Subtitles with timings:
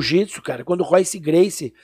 [0.00, 0.64] jiu-jitsu, cara.
[0.64, 1.74] Quando o Royce Gracie,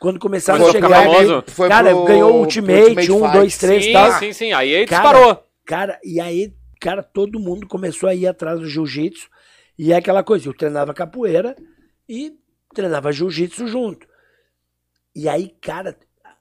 [0.00, 1.44] quando começaram Foi a chegar, famoso.
[1.48, 3.32] Foi cara, pro- ganhou o pro Ultimate, um, Fight.
[3.32, 4.12] dois, três e Sim, tal.
[4.18, 4.52] sim, sim.
[4.52, 5.44] Aí ele Cara, disparou.
[5.64, 9.28] Cara, e aí, cara, todo mundo começou a ir atrás do jiu-jitsu.
[9.78, 11.54] E é aquela coisa, eu treinava capoeira
[12.08, 12.32] e
[12.74, 14.06] treinava jiu-jitsu junto.
[15.14, 15.96] E aí, cara,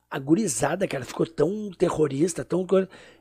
[0.09, 2.65] a gurizada, cara, ficou tão terrorista, tão.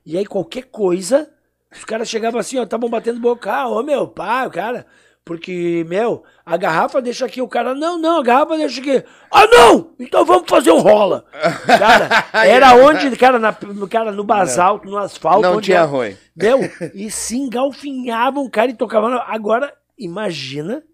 [0.04, 1.30] E aí, qualquer coisa,
[1.72, 4.86] os caras chegavam assim, ó, estavam batendo boca, ah, ô meu, pá, cara.
[5.26, 9.04] Porque, meu, a garrafa deixa aqui, o cara, não, não, a garrafa deixa aqui.
[9.28, 9.90] Ah, não!
[9.98, 11.24] Então vamos fazer um rola.
[11.66, 13.52] Cara, era onde, cara, na,
[13.90, 15.42] cara no basalto, no asfalto.
[15.42, 16.16] Não onde tinha era- ruim.
[16.36, 16.60] meu,
[16.94, 19.10] e se engalfinhavam o cara e tocavam.
[19.10, 20.84] na- Agora, imagina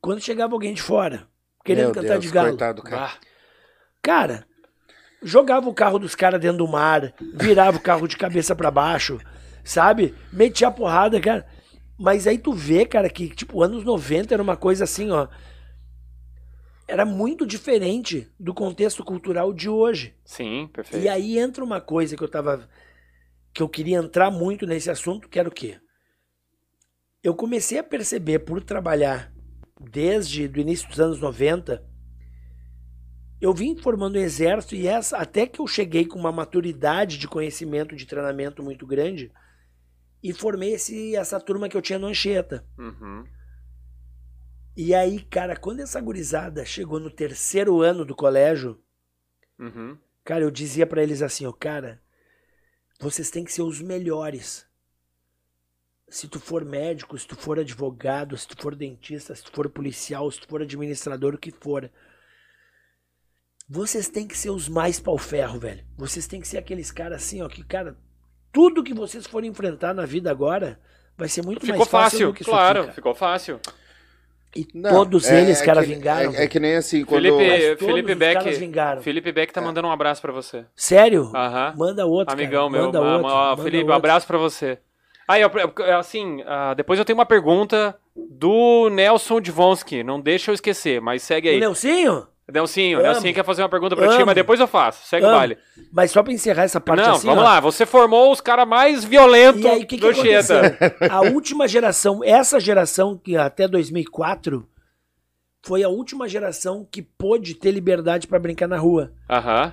[0.00, 1.26] quando chegava alguém de fora,
[1.64, 2.48] querendo Meu cantar Deus, de galo.
[2.50, 3.04] coitado, cara.
[3.06, 3.12] Ah,
[4.00, 4.46] Cara,
[5.24, 9.18] jogava o carro dos caras dentro do mar, virava o carro de cabeça pra baixo,
[9.64, 10.14] sabe?
[10.32, 11.44] Metia a porrada, cara.
[12.00, 15.28] Mas aí tu vê, cara, que, tipo, anos 90 era uma coisa assim, ó.
[16.88, 20.14] Era muito diferente do contexto cultural de hoje.
[20.24, 21.04] sim, perfeito.
[21.04, 22.66] E aí entra uma coisa que eu tava.
[23.52, 25.78] que eu queria entrar muito nesse assunto, que era o quê?
[27.22, 29.30] Eu comecei a perceber, por trabalhar
[29.78, 31.84] desde o início dos anos 90,
[33.42, 37.28] eu vim formando um exército e essa, até que eu cheguei com uma maturidade de
[37.28, 39.30] conhecimento, de treinamento muito grande,
[40.22, 42.66] e formei esse, essa turma que eu tinha no Anchieta.
[42.78, 43.24] Uhum.
[44.76, 48.82] E aí, cara, quando essa gurizada chegou no terceiro ano do colégio,
[49.60, 49.98] Uhum.
[50.24, 52.00] Cara, eu dizia pra eles assim, ó, cara,
[52.98, 54.66] vocês têm que ser os melhores.
[56.08, 59.68] Se tu for médico, se tu for advogado, se tu for dentista, se tu for
[59.68, 61.90] policial, se tu for administrador, o que for.
[63.68, 65.86] Vocês têm que ser os mais pau ferro, velho.
[65.96, 67.96] Vocês têm que ser aqueles caras assim, ó, que, cara,
[68.52, 70.78] tudo que vocês forem enfrentar na vida agora
[71.16, 72.92] vai ser muito Ficou mais fácil, fácil, do que isso claro, cara.
[72.92, 73.60] ficou fácil.
[74.56, 76.34] E Não, todos é- eles, é cara, que- vingaram.
[76.34, 77.22] É, é que nem assim, quando...
[77.22, 78.50] Felipe, Felipe Beck.
[78.58, 79.00] vingaram.
[79.02, 80.64] Felipe Beck tá mandando um abraço pra você.
[80.74, 81.30] Sério?
[81.34, 81.74] Aham.
[81.76, 82.42] Manda outro, cara.
[82.42, 82.86] Amigão meu.
[82.86, 83.94] Manda ma- outro, ma- manda Felipe, um outro.
[83.94, 84.78] abraço pra você.
[85.28, 85.50] Aí, eu-
[85.96, 90.02] assim, ah, depois eu tenho uma pergunta do Nelson Divonsky.
[90.02, 91.60] Não deixa eu esquecer, mas segue O aí.
[91.60, 92.26] Nelsinho?
[92.52, 93.06] Nelsinho, Amo.
[93.08, 94.26] Nelsinho quer fazer uma pergunta pra ti, Amo.
[94.26, 95.06] mas depois eu faço.
[95.06, 95.38] Segue o Amo.
[95.38, 95.58] baile.
[95.92, 97.46] Mas só pra encerrar essa parte Não, assim, vamos ó.
[97.46, 97.60] lá.
[97.60, 100.08] Você formou os caras mais violentos E aí, o que, que do?
[100.08, 100.76] Anchieta.
[101.10, 104.66] A última geração, essa geração que até 2004
[105.62, 109.12] foi a última geração que pôde ter liberdade pra brincar na rua.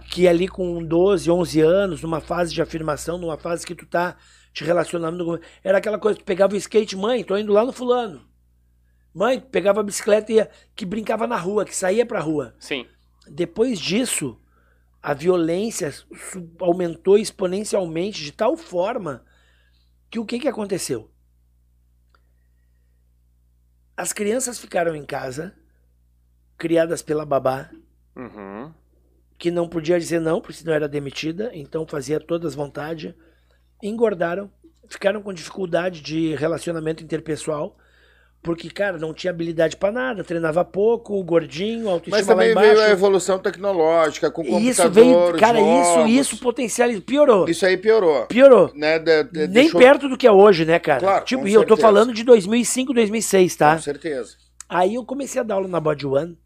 [0.09, 4.16] Que ali com 12, 11 anos, numa fase de afirmação, numa fase que tu tá
[4.54, 5.40] te relacionando.
[5.64, 8.22] Era aquela coisa, tu pegava o skate, mãe, tô indo lá no fulano.
[9.17, 12.53] Mãe, pegava a bicicleta e ia, que brincava na rua, que saía pra rua.
[12.59, 12.85] Sim.
[13.28, 14.39] Depois disso,
[15.01, 15.91] a violência
[16.59, 19.25] aumentou exponencialmente de tal forma
[20.07, 21.09] que o que, que aconteceu?
[23.95, 25.55] As crianças ficaram em casa,
[26.55, 27.72] criadas pela babá,
[28.16, 28.72] Uhum.
[29.35, 33.16] que não podia dizer não, porque senão era demitida, então fazia todas vontade,
[33.81, 34.51] engordaram,
[34.88, 37.78] ficaram com dificuldade de relacionamento interpessoal,
[38.42, 42.80] porque, cara, não tinha habilidade pra nada, treinava pouco, gordinho, autoestima Mas também lá veio
[42.81, 46.12] a evolução tecnológica, com isso veio, cara, isso, jogos.
[46.12, 47.50] isso potencializou, piorou.
[47.50, 48.26] Isso aí piorou.
[48.28, 48.72] Piorou.
[48.74, 51.00] Né, de- de- Nem deixou- perto do que é hoje, né, cara?
[51.02, 53.76] Claro, tipo, com e eu tô falando de 2005, 2006, tá?
[53.76, 54.36] Com certeza.
[54.70, 56.38] Aí eu comecei a dar aula na Body One,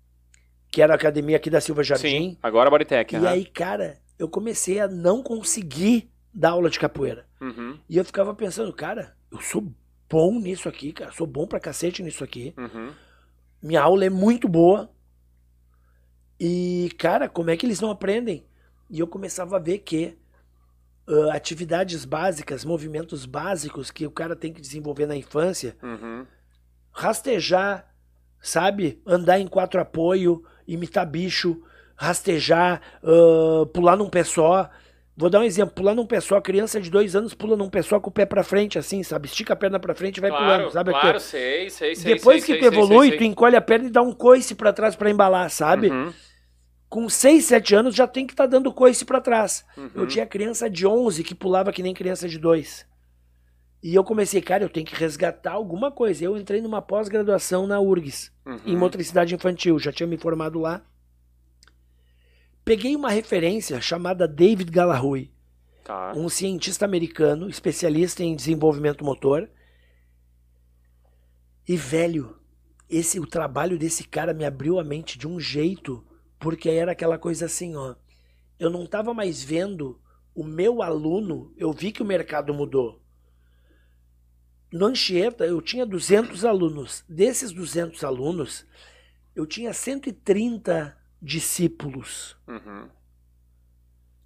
[0.72, 2.08] que era a academia aqui da Silva Jardim.
[2.08, 2.38] Sim.
[2.42, 3.14] Agora a Bodytech.
[3.14, 3.28] E aham.
[3.30, 7.26] aí, cara, eu comecei a não conseguir dar aula de capoeira.
[7.42, 7.78] Uhum.
[7.90, 9.68] E eu ficava pensando, cara, eu sou
[10.12, 11.12] bom nisso aqui, cara.
[11.12, 12.54] Sou bom pra cacete nisso aqui.
[12.58, 12.92] Uhum.
[13.64, 14.90] Minha aula é muito boa.
[16.40, 18.46] E, cara, como é que eles não aprendem?
[18.90, 20.18] E eu começava a ver que
[21.08, 26.26] ah, atividades básicas, movimentos básicos que o cara tem que desenvolver na infância, Uhum.
[26.92, 27.88] rastejar,
[28.42, 29.02] sabe?
[29.06, 31.62] Andar em quatro apoio, imitar bicho,
[31.96, 34.70] rastejar, ah, pular num pé só.
[35.22, 38.10] Vou dar um exemplo, pular num só, criança de dois anos pula num só com
[38.10, 39.28] o pé pra frente, assim, sabe?
[39.28, 40.90] Estica a perna pra frente e vai Claro, pulando, sabe?
[40.90, 41.20] claro, aqui?
[41.22, 42.16] sei, sei, sei.
[42.16, 44.56] Depois sei, que sei, tu sei, evolui, tu encolhe a perna e dá um coice
[44.56, 45.92] pra trás pra embalar, sabe?
[45.92, 46.12] Uhum.
[46.90, 49.64] Com 6, 7 anos já tem que estar dando coice pra trás.
[49.78, 49.92] Uhum.
[49.94, 52.88] Eu tinha criança de 11 que pulava que nem criança de 2.
[53.84, 56.26] E eu comecei, cara, eu tenho que resgatar alguma coisa.
[56.26, 58.32] Eu entrei numa pós-graduação na URGS,
[58.66, 58.80] em Uhum.
[58.80, 60.82] motricidade infantil, já tinha me formado lá.
[62.64, 65.30] Peguei uma referência chamada David Gallagher,
[65.84, 66.14] Tá.
[66.16, 69.50] um cientista americano, especialista em desenvolvimento motor.
[71.68, 72.40] E velho,
[72.90, 76.06] esse o trabalho desse cara me abriu a mente de um jeito,
[76.40, 77.96] porque era aquela coisa assim, ó.
[78.60, 80.00] Eu não tava mais vendo
[80.36, 83.02] o meu aluno, eu vi que o mercado mudou.
[84.72, 87.04] No Anchieta eu tinha 200 alunos.
[87.10, 88.66] Desses 200 alunos,
[89.36, 92.36] eu tinha 130 discípulos.
[92.48, 92.90] Uhum.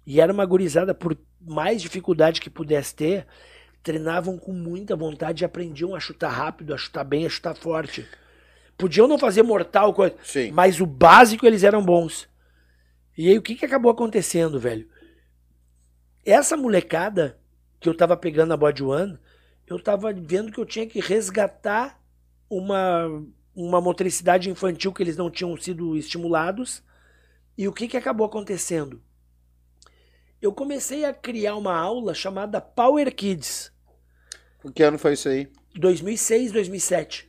[0.06, 3.26] E era uma gurizada, por mais dificuldade que pudesse ter,
[3.82, 8.08] treinavam com muita vontade e aprendiam a chutar rápido, a chutar bem, a chutar forte.
[8.76, 10.50] Podiam não fazer mortal, coisa, Sim.
[10.52, 12.28] mas o básico eles eram bons.
[13.16, 14.88] E aí o que, que acabou acontecendo, velho?
[16.24, 17.38] Essa molecada
[17.80, 19.18] que eu tava pegando na Body One,
[19.66, 22.00] eu tava vendo que eu tinha que resgatar
[22.48, 23.24] uma,
[23.56, 26.82] uma motricidade infantil que eles não tinham sido estimulados.
[27.56, 29.00] E o que, que acabou acontecendo?
[30.42, 33.72] Eu comecei a criar uma aula chamada Power Kids.
[34.74, 35.48] Que ano foi isso aí?
[35.74, 37.28] 2006, 2007.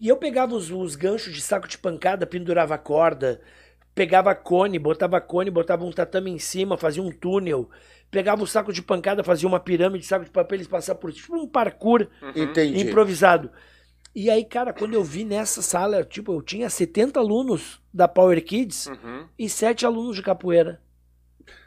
[0.00, 3.40] E eu pegava os, os ganchos de saco de pancada, pendurava a corda,
[3.94, 7.68] pegava cone, botava cone, botava um tatame em cima, fazia um túnel,
[8.10, 11.36] pegava o saco de pancada, fazia uma pirâmide, saco de papel, eles passavam por tipo
[11.36, 12.80] um parkour Entendi.
[12.80, 13.50] improvisado.
[14.20, 18.44] E aí, cara, quando eu vi nessa sala, tipo, eu tinha 70 alunos da Power
[18.44, 19.28] Kids Uhum.
[19.38, 20.80] e 7 alunos de capoeira.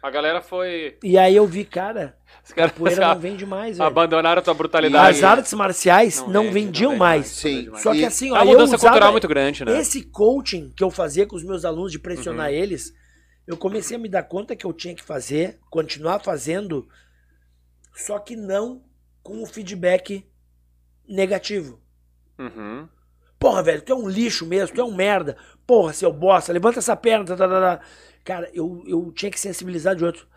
[0.03, 0.97] A galera foi.
[1.01, 3.87] E aí eu vi, cara, Os caras capoeira não vende mais, velho.
[3.87, 5.17] abandonaram a tua brutalidade.
[5.19, 7.27] As artes marciais não, vende, vendiam vende mais.
[7.27, 7.69] Sim.
[7.77, 9.79] Só que assim, É ó, uma eu mudança usava cultural muito grande, né?
[9.79, 12.53] esse coaching que eu fazia com os meus alunos de pressionar Uhum.
[12.57, 12.93] eles,
[13.47, 16.85] eu comecei a me dar conta que eu tinha que fazer, continuar fazendo,
[17.95, 18.83] só que não
[19.23, 20.25] com o feedback
[21.07, 21.79] negativo.
[22.41, 22.87] Uhum.
[23.39, 25.35] Porra, velho, tu é um lixo mesmo, tu é um merda.
[25.65, 27.25] Porra, seu bosta, levanta essa perna.
[27.25, 27.85] Tá, tá, tá, tá.
[28.23, 30.27] Cara, eu, eu tinha que sensibilizar de outro.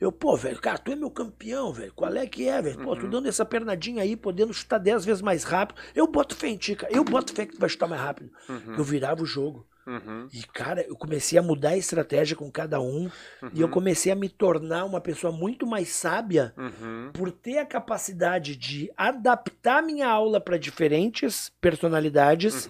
[0.00, 1.92] Eu, pô, velho, cara, tu é meu campeão, velho.
[1.92, 2.78] Qual é que é, velho?
[2.78, 5.80] Pô, tu dando essa pernadinha aí, podendo chutar 10 vezes mais rápido.
[5.94, 6.92] Eu boto fé em ti, cara.
[6.92, 8.30] Eu boto fé que tu vai chutar mais rápido.
[8.78, 9.66] Eu virava o jogo.
[9.88, 10.28] Uhum.
[10.32, 13.10] E, cara, eu comecei a mudar a estratégia com cada um.
[13.54, 17.10] E eu comecei a me tornar uma pessoa muito mais sábia Uhum.
[17.14, 22.68] por ter a capacidade de adaptar minha aula para diferentes personalidades.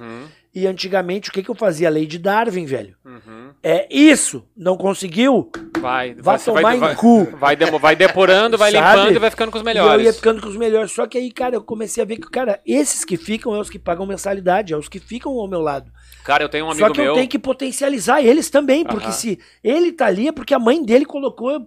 [0.58, 0.64] Uhum.
[0.64, 1.88] E antigamente, o que, que eu fazia?
[1.88, 2.94] Lei de Darwin, velho.
[3.04, 3.50] Uhum.
[3.62, 4.44] É isso!
[4.56, 5.50] Não conseguiu?
[5.80, 7.24] Vai, Vai você tomar vai, em vai, cu.
[7.36, 8.96] vai, vai depurando, vai Sabe?
[8.98, 10.04] limpando e vai ficando com os E eu melhores.
[10.06, 10.92] ia ficando com os melhores.
[10.92, 13.70] Só que aí, cara, eu comecei a ver que, cara, esses que ficam é os
[13.70, 15.90] que pagam mensalidade, é os que ficam ao meu lado.
[16.24, 17.10] Cara, eu tenho um amigo Só que meu.
[17.10, 19.12] eu tenho que potencializar eles também, porque Aham.
[19.12, 21.66] se ele tá ali é porque a mãe dele colocou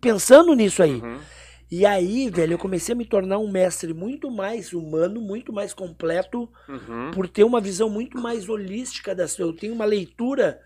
[0.00, 0.94] pensando nisso aí.
[1.02, 1.18] Uhum.
[1.70, 5.74] E aí, velho, eu comecei a me tornar um mestre muito mais humano, muito mais
[5.74, 7.10] completo, Uhum.
[7.12, 10.60] por ter uma visão muito mais holística das Eu tenho uma leitura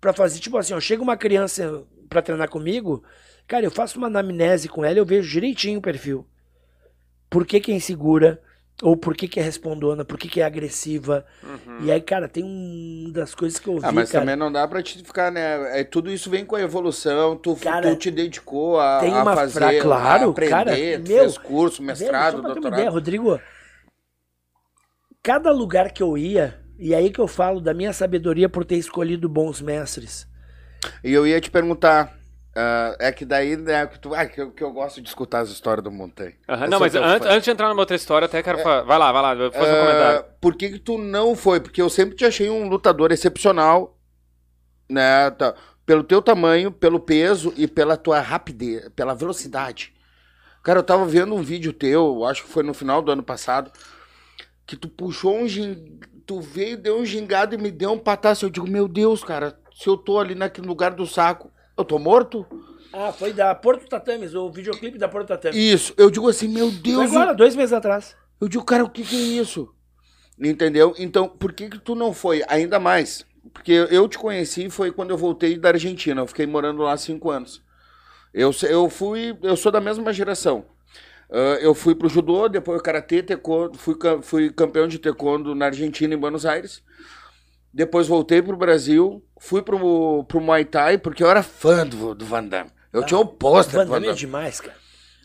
[0.00, 3.02] pra fazer, tipo assim, ó, chega uma criança pra treinar comigo,
[3.46, 6.26] cara, eu faço uma anamnese com ela, eu vejo direitinho o perfil.
[7.28, 8.40] Por que que é insegura?
[8.82, 10.04] Ou por que que é respondona?
[10.04, 11.24] Por que que é agressiva?
[11.42, 11.86] Uhum.
[11.86, 14.22] E aí, cara, tem um das coisas que eu vi, Ah, mas cara.
[14.22, 15.80] também não dá pra te ficar, né?
[15.80, 17.36] É, tudo isso vem com a evolução.
[17.36, 20.76] Tu, Cara, tu te dedicou a, tem a uma fazer, fra- claro, a aprender, cara,
[21.02, 22.80] tu meu, fez curso, mestrado, só pra ter uma doutorado.
[22.80, 23.40] ideia, Rodrigo,
[25.22, 28.76] cada lugar que eu ia, e aí que eu falo da minha sabedoria por ter
[28.76, 30.26] escolhido bons mestres.
[31.02, 32.14] E eu ia te perguntar,
[32.56, 35.40] ah, é que daí, né, que, tu, ah, que, eu, que eu gosto de escutar
[35.40, 36.32] as histórias do Montanha.
[36.70, 38.80] Não, mas antes, antes de entrar numa outra história, até quero falar.
[38.82, 40.24] Vai lá, vai lá, vou fazer um Ah, comentário.
[40.40, 41.60] Por que, que tu não foi?
[41.60, 43.98] Porque eu sempre te achei um lutador excepcional,
[44.88, 45.30] né?
[45.32, 45.54] tá,
[45.84, 49.92] pelo teu tamanho, pelo peso e pela tua rapidez, pela velocidade.
[50.62, 53.70] Cara, eu tava vendo um vídeo teu, acho que foi no final do ano passado,
[54.66, 56.00] que tu puxou um gin...
[56.26, 58.46] tu veio, deu um gingado e me deu um pataço.
[58.46, 61.98] Eu digo, meu Deus, cara, se eu tô ali naquele lugar do saco, eu tô
[61.98, 62.46] morto?
[62.92, 65.56] Ah, foi da Porto Tatames, o videoclipe da Porto Tatames.
[65.56, 68.16] Isso, eu digo assim, meu Foi Deus, agora, dois meses atrás.
[68.40, 69.68] Eu digo, cara, o que, que é isso?
[70.38, 70.94] Entendeu?
[70.98, 72.42] Então, por que, que tu não foi?
[72.48, 73.24] Ainda mais.
[73.52, 76.20] Porque eu te conheci foi quando eu voltei da Argentina.
[76.20, 77.62] Eu fiquei morando lá cinco anos.
[78.34, 79.36] Eu, eu fui.
[79.42, 80.66] Eu sou da mesma geração.
[81.30, 86.14] Ah, eu fui pro judô, depois karatê, taekwondo, fui, fui campeão de taekwondo na Argentina,
[86.14, 86.82] em Buenos Aires.
[87.72, 92.24] Depois voltei pro Brasil, fui pro, pro Muay Thai, porque eu era fã do, do
[92.24, 92.70] Van Damme.
[92.92, 94.76] Eu tinha o pôster do Van Damme é demais, cara.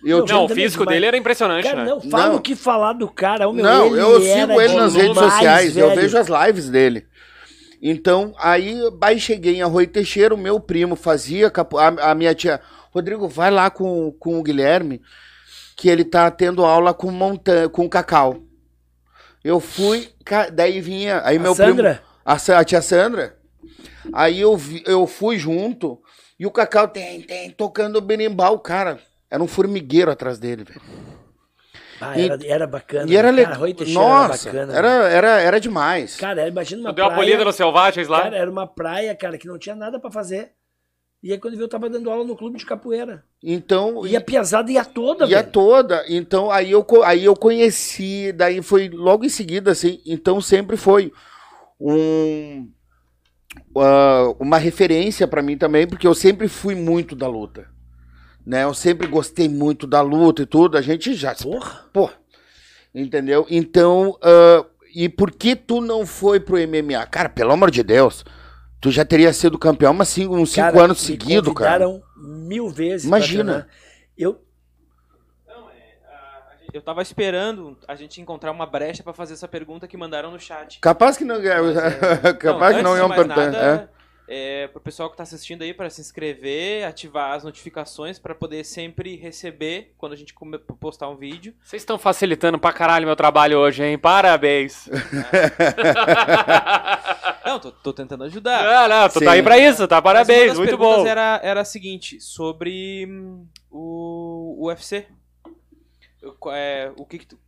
[0.04, 0.96] Eu Não, tinha Não, o também físico demais.
[0.96, 1.90] dele era impressionante, Cara, né?
[1.92, 2.36] não fala Não.
[2.38, 3.48] o que falar do cara.
[3.48, 6.02] ô, meu, Não, ele eu sigo ele nas redes sociais, eu velho.
[6.02, 7.06] vejo as lives dele.
[7.82, 12.60] Então, aí, aí cheguei em Arroio Teixeira, o meu primo fazia, a, a minha tia,
[12.92, 15.02] Rodrigo, vai lá com, com o Guilherme,
[15.76, 18.38] que ele tá tendo aula com montanha, com cacau.
[19.44, 20.10] Eu fui,
[20.54, 21.94] daí vinha, aí A meu Sandra?
[21.96, 23.36] primo, a, Sa- a tia Sandra,
[24.14, 26.02] aí eu, vi- eu fui junto,
[26.40, 29.00] e o cacau tem, tem, tocando berimbau, cara,
[29.30, 30.82] era um formigueiro atrás dele, velho.
[32.02, 33.12] Ah, era, era bacana.
[33.12, 33.44] E era né?
[33.46, 33.62] legal.
[33.94, 34.78] Nossa, era bacana.
[34.78, 36.18] era, era, era demais.
[36.18, 37.22] Cara, imagina uma Tu deu a praia...
[37.24, 38.24] polida nos selvagens lá?
[38.24, 40.52] Cara, era uma praia, cara, que não tinha nada pra fazer.
[41.22, 43.24] E aí quando viu, eu tava dando aula no clube de capoeira.
[43.44, 45.52] Então, E a piazada ia toda, ia velho.
[45.52, 46.04] toda.
[46.10, 50.02] Então, aí eu, aí eu conheci, daí foi logo em seguida, assim.
[50.04, 51.14] Então, sempre foi
[51.80, 52.68] um,
[53.78, 57.68] ah, uma referência pra mim também, porque eu sempre fui muito da luta.
[58.46, 58.64] Né?
[58.64, 60.78] Eu sempre gostei muito da luta e tudo.
[60.78, 61.36] A gente já.
[61.36, 61.86] Porra.
[61.94, 62.10] Pô.
[62.94, 63.46] Entendeu?
[63.50, 67.06] Então, ah, e por que tu não foi pro MMA?
[67.08, 68.26] Cara, pelo amor de Deus.
[68.82, 71.86] Tu já teria sido campeão mas cinco, uns cinco Cara, anos me seguidos, cara.
[71.86, 73.06] convidaram mil vezes.
[73.06, 73.68] Imagina.
[74.18, 74.42] Eu,
[75.48, 79.34] Não, é, a- a gente- eu tava esperando a gente encontrar uma brecha pra fazer
[79.34, 80.80] essa pergunta que mandaram no chat.
[80.80, 81.38] Capaz que não.
[82.40, 83.52] capaz que não antes iam mais perguntar.
[83.52, 83.92] nada,
[84.34, 88.64] é, pro pessoal que tá assistindo aí, para se inscrever, ativar as notificações pra poder
[88.64, 90.34] sempre receber quando a gente
[90.80, 91.54] postar um vídeo.
[91.62, 93.98] Vocês estão facilitando pra caralho meu trabalho hoje, hein?
[93.98, 94.88] Parabéns.
[97.44, 98.64] Não, tô, tô tentando ajudar.
[98.64, 99.26] não, não, tu Sim.
[99.26, 99.96] tá aí pra isso, tá?
[99.98, 101.08] Mas Parabéns, uma das muito perguntas bom.
[101.08, 105.08] Era, era a seguinte, sobre hum, o UFC.
[106.54, 107.40] É, o que que tu-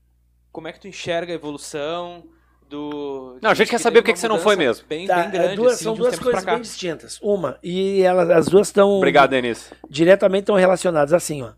[0.51, 2.23] como é que tu enxerga a evolução
[2.69, 3.37] do...
[3.41, 4.85] Não, a gente quer que saber o que você não foi mesmo.
[4.87, 7.19] Bem, tá, bem grande, duas- assim, são de duas coisas bem distintas.
[7.21, 9.71] Uma, e elas, as duas estão Obrigado, Denis.
[9.89, 11.53] diretamente estão relacionadas assim, ó.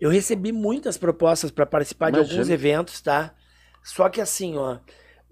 [0.00, 2.38] Eu recebi muitas propostas para participar de Imagino.
[2.40, 3.34] alguns eventos, tá?
[3.82, 4.78] Só que assim, ó,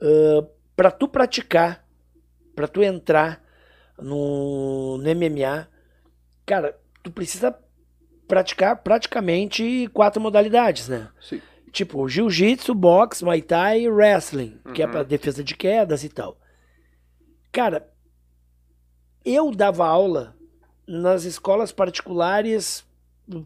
[0.00, 1.84] ah, pra tu praticar,
[2.54, 3.42] pra tu entrar
[3.98, 5.68] no, no MMA,
[6.46, 7.54] cara, tu precisa
[8.28, 11.08] praticar praticamente quatro modalidades, né?
[11.20, 11.40] Sim.
[11.72, 14.92] Tipo, jiu-jitsu, boxe, muay thai e wrestling, que é Uhum.
[14.92, 16.38] pra defesa de quedas e tal.
[17.50, 17.88] Cara,
[19.24, 20.36] eu dava aula
[20.86, 22.84] nas escolas particulares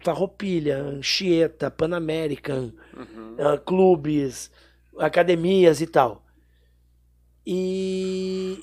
[0.01, 3.37] Farroupilha, Anchieta, Pan American, Uhum.
[3.39, 4.51] ah, clubes,
[4.99, 6.25] academias e tal.
[7.47, 8.63] E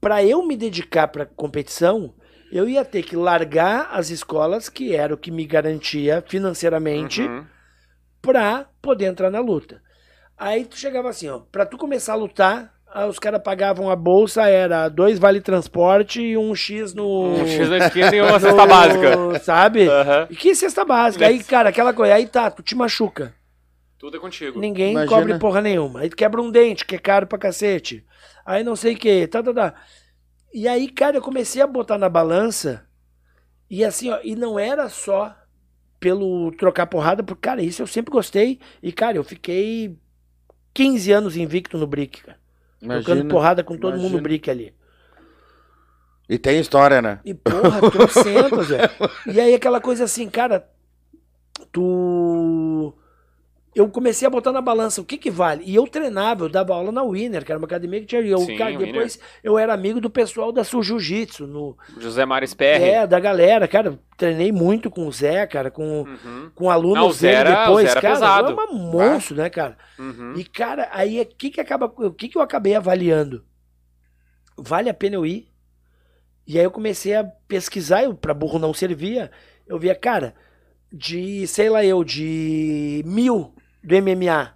[0.00, 2.12] para eu me dedicar para competição,
[2.52, 7.44] eu ia ter que largar as escolas, que era o que me garantia financeiramente, Uhum.
[8.20, 9.80] pra poder entrar na luta.
[10.38, 13.96] Aí tu chegava assim, ó, pra tu começar a lutar, ah, os caras pagavam a
[13.96, 17.32] bolsa, era dois vale transporte e um X no...
[17.36, 19.38] Um X na esquina e uma no- cesta básica.
[19.40, 19.88] Sabe?
[19.88, 20.26] Aham.
[20.30, 21.26] E que cesta básica?
[21.26, 23.34] Aí, cara, aquela coisa, aí tá, tu te machuca.
[23.98, 24.58] Tudo é contigo.
[24.60, 25.16] Ninguém Imagina.
[25.16, 26.00] cobre porra nenhuma.
[26.00, 28.04] Aí tu quebra um dente, que é caro pra cacete.
[28.44, 29.74] Aí não sei o que, tá, tá, tá.
[30.52, 32.86] E aí, cara, eu comecei a botar na balança.
[33.70, 35.34] E assim, ó, e não era só
[35.98, 38.58] pelo trocar porrada, porque, cara, isso eu sempre gostei.
[38.82, 39.96] E, cara, eu fiquei
[40.74, 42.38] 15 anos invicto no Brick, cara.
[42.80, 44.16] Trocando porrada com todo mundo imagina.
[44.16, 44.74] no Brick ali.
[46.28, 47.20] E tem história, né?
[47.24, 48.90] E porra, trocentos, velho.
[49.26, 50.68] E aí aquela coisa assim, cara,
[51.70, 52.94] tu.
[53.74, 55.62] Eu comecei a botar na balança o que que vale.
[55.64, 58.20] E eu treinava, eu dava aula na Winner, que era uma academia que tinha.
[58.20, 58.86] Eu, Sim, cara, Winner.
[58.92, 62.84] depois eu era amigo do pessoal da Sul Jiu-Jitsu, no José Mário Sperry.
[62.84, 63.98] É, da galera, cara.
[64.18, 66.50] Treinei muito com o Zé, cara, com, Uhum.
[66.54, 68.14] com alunos Não, Zé era- depois, Zé era cara.
[68.14, 68.60] pesado.
[68.60, 69.78] É um monstro, né, cara?
[69.98, 70.34] Uhum.
[70.36, 71.86] E, cara, aí o que que acaba.
[71.86, 73.42] O que que eu acabei avaliando?
[74.56, 75.48] Vale a pena eu ir?
[76.46, 79.30] E aí eu comecei a pesquisar, eu, pra burro não servia.
[79.66, 80.34] Eu via, cara,
[80.92, 84.52] de, sei lá eu, de mil do MMA,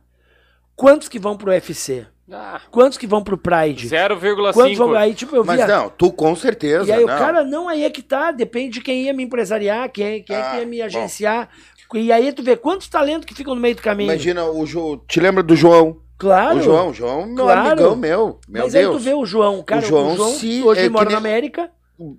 [0.75, 2.07] quantos que vão pro UFC?
[2.31, 3.89] Ah, Quantos que vão pro Pride?
[4.53, 4.89] Quantos vão.
[4.91, 4.97] 0,5.
[4.97, 5.67] Aí, tipo, eu Mas via.
[5.69, 6.89] não, tu com certeza.
[6.89, 7.17] E aí o não.
[7.19, 10.41] cara, não, aí é que tá, depende de quem ia me empresariar, quem, quem é
[10.43, 10.85] que Ah, ia me bom.
[10.85, 11.49] agenciar.
[11.95, 14.11] E aí tu vê quantos talentos que ficam no meio do caminho.
[14.11, 15.01] Imagina o João.
[15.07, 15.99] Te lembra do João?
[16.19, 16.59] claro.
[16.59, 17.69] O João, o João, meu Claro.
[17.69, 18.41] amigão meu.
[18.49, 18.97] Meu Mas aí Deus.
[18.97, 21.71] tu vê o João, cara, o João, João, se- hoje é mora nem- na América.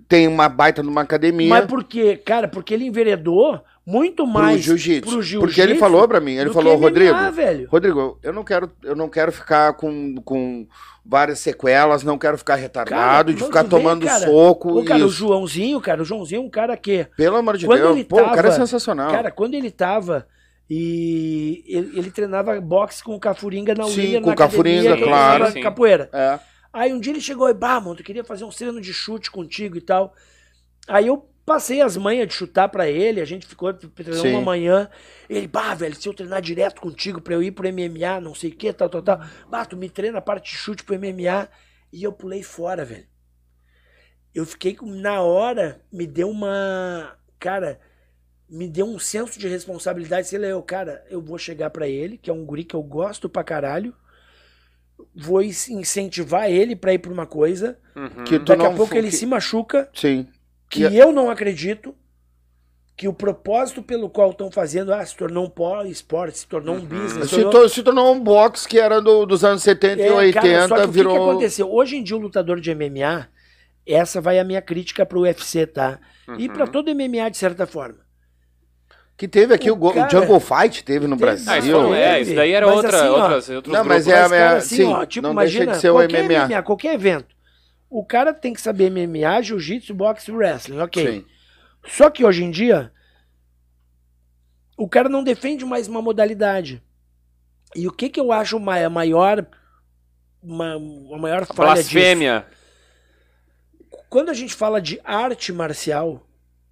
[0.08, 1.50] Tem uma baita numa academia.
[1.50, 2.16] Mas por quê?
[2.16, 5.10] Cara, porque ele enveredou muito pro mais jiu-jitsu.
[5.10, 7.68] pro jiu-jitsu Porque ele falou pra mim, ele falou, MMA, Rodrigo, velho.
[7.70, 10.66] Rodrigo, eu não quero, eu não quero ficar com, com
[11.04, 14.78] várias sequelas, não quero ficar retardado, de mas ficar tomando cara, soco.
[14.78, 15.08] O cara, o.
[15.08, 18.16] Joãozinho, cara, o Joãozinho é um cara que Pelo amor de Quando Deus, ele pô,
[18.16, 19.10] o cara é tava- sensacional.
[19.10, 20.26] Cara, quando ele tava
[20.68, 24.88] e ele, ele treinava boxe com o Cafuringa na Sim, Winner, com na o Cafuringa,
[24.90, 25.50] academia, claro.
[25.52, 25.62] Sim.
[25.62, 26.10] capoeira.
[26.12, 26.38] é.
[26.70, 29.30] Aí um dia ele chegou e, bah, mano, eu queria fazer um treino de chute
[29.30, 30.12] contigo e tal.
[30.86, 34.30] Aí eu passei as manhas de chutar pra ele, a gente ficou treinando Sim.
[34.32, 34.88] uma manhã.
[35.28, 38.50] Ele, bah, velho, se eu treinar direto contigo pra eu ir pro MMA, não sei
[38.50, 39.20] o que, tal, tal, tal.
[39.50, 41.48] Bah, tu me treina a parte de chute pro MMA.
[41.92, 43.06] E eu pulei fora, velho.
[44.34, 47.80] Eu fiquei com, na hora, me deu uma, cara,
[48.48, 50.28] me deu um senso de responsabilidade.
[50.28, 52.82] Sei lá, eu, cara, eu vou chegar pra ele, que é um guri que eu
[52.82, 53.94] gosto pra caralho.
[55.14, 57.78] Vou in- incentivar ele pra ir pra uma coisa.
[57.96, 58.24] Uhum.
[58.24, 60.28] Que Daqui a pouco ele que- se machuca, Sim.
[60.68, 61.94] Que E- eu não acredito,
[62.96, 66.74] que o propósito pelo qual estão fazendo, ah, se tornou um pó- esporte, se tornou
[66.76, 67.30] um business.
[67.30, 70.12] Se, tornou- tor- se tornou um box que era do- dos anos 70 e É,
[70.12, 71.14] 80, cara, só que o que virou.
[71.24, 71.72] que, aconteceu?
[71.72, 73.28] Hoje em dia, o lutador de MMA,
[73.86, 75.98] essa vai a minha crítica pro UFC, tá?
[76.36, 76.54] E Uhum.
[76.54, 78.00] pra todo MMA, de certa forma.
[79.16, 81.78] Que teve aqui O o, o cara- Jungle Fight, teve no Teve- Brasil.
[81.78, 84.12] Ah, não é, isso daí era Mas outra, assim, ó, outras, outros Não, mas grupos.
[84.12, 86.24] é- Mas, cara, é- assim, sim, ó, tipo, não deixa imagina, de ser o qualquer
[86.24, 86.62] MMA.
[86.62, 87.37] qualquer evento.
[87.90, 91.20] O cara tem que saber MMA, jiu-jitsu, boxe e wrestling, ok.
[91.20, 91.26] Sim.
[91.86, 92.92] Só que hoje em dia,
[94.76, 96.82] o cara não defende mais uma modalidade.
[97.74, 99.46] E o que que eu acho a maior,
[100.42, 101.92] uma, a maior falha disso?
[101.94, 102.46] Blasfêmia.
[104.08, 106.26] Quando a gente fala de arte marcial,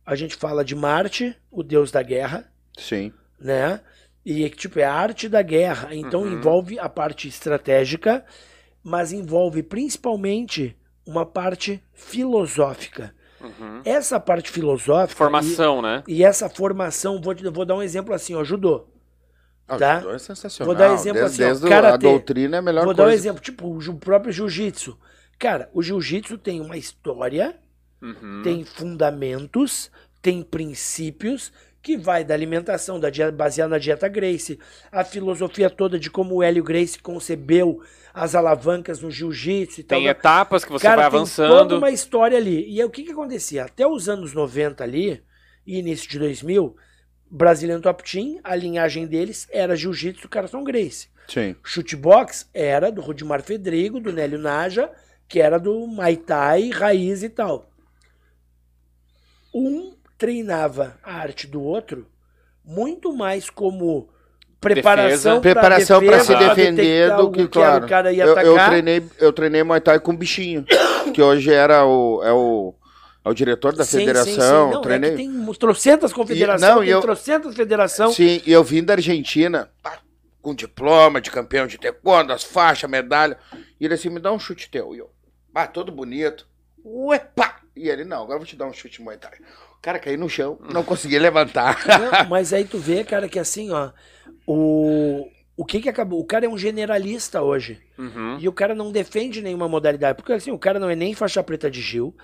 [0.04, 3.12] a gente fala de Marte, o deus da guerra, Sim.
[3.38, 3.80] né?
[4.24, 5.94] E tipo, é a arte da guerra.
[5.94, 6.32] Então Uhum.
[6.32, 8.24] envolve a parte estratégica,
[8.82, 10.76] mas envolve principalmente
[11.06, 13.14] uma parte filosófica.
[13.40, 13.80] Uhum.
[13.84, 15.16] Essa parte filosófica.
[15.16, 16.02] Formação, né?
[16.08, 18.86] E, e essa formação, vou, te- vou dar um exemplo assim, ó, judô.
[19.68, 19.98] Ah, Tá.
[20.00, 20.74] judô é sensacional.
[20.74, 23.04] Vou dar exemplo desde, assim, ó, desde o- a doutrina é a melhor vou dar
[23.04, 23.18] um coisa.
[23.18, 24.98] exemplo, tipo, o próprio jiu-jitsu.
[25.38, 27.54] Cara, o jiu-jitsu tem uma história,
[28.00, 28.40] Uhum.
[28.42, 29.90] tem fundamentos,
[30.22, 31.52] tem princípios
[31.86, 34.58] que vai da alimentação, da dieta, baseada na dieta Grace,
[34.90, 37.80] a filosofia toda de como o Hélio Grace concebeu
[38.12, 39.96] as alavancas no jiu-jitsu e tal.
[40.00, 41.48] Tem etapas que você Cara, vai tem avançando.
[41.48, 42.68] toda uma história ali.
[42.68, 43.66] E aí, o que que acontecia?
[43.66, 45.22] Até os anos 90 ali,
[45.64, 46.74] e início de 2000,
[47.30, 51.06] Brazilian Top Team, a linhagem deles era jiu-jitsu Carson Grace.
[51.28, 51.54] Sim.
[51.62, 54.90] Chutebox era do Rudimar Fedrigo, do Nélio Naja,
[55.28, 57.70] que era do Muay Thai, raiz e tal.
[59.54, 62.06] Um treinava a arte do outro
[62.64, 64.08] muito mais como
[64.60, 67.86] preparação pra Preparação defesa, se defender do que, claro.
[67.86, 70.64] O cara ia eu, eu treinei, eu treinei Muay Thai com bichinho,
[71.14, 72.74] que hoje era o, é o,
[73.24, 74.34] é o diretor da Sim, federação.
[74.34, 74.74] sim, sim.
[74.74, 75.10] Não, treinei.
[75.10, 78.12] é que tem trocentas confederações, não, tem eu- trocentas federação.
[78.12, 79.70] Sim, e eu vim da Argentina,
[80.42, 83.38] com diploma de campeão de taekwondo, as faixas, medalha.
[83.78, 84.94] E ele assim, me dá um chute teu.
[84.94, 85.10] E eu,
[85.52, 86.46] pá, todo bonito.
[86.84, 87.60] Ué, pá!
[87.74, 89.38] E ele, não, agora eu vou te dar um chute Muay Thai.
[89.82, 91.78] Cara caiu no chão, não conseguia levantar.
[91.86, 93.90] Não, mas aí tu vê, cara, que assim, ó,
[94.46, 96.18] o, o que que acabou?
[96.20, 97.78] O cara é um generalista hoje.
[97.96, 98.36] Uhum.
[98.40, 100.16] E o cara não defende nenhuma modalidade.
[100.16, 102.14] Porque assim, o cara não é nem faixa preta de Gil,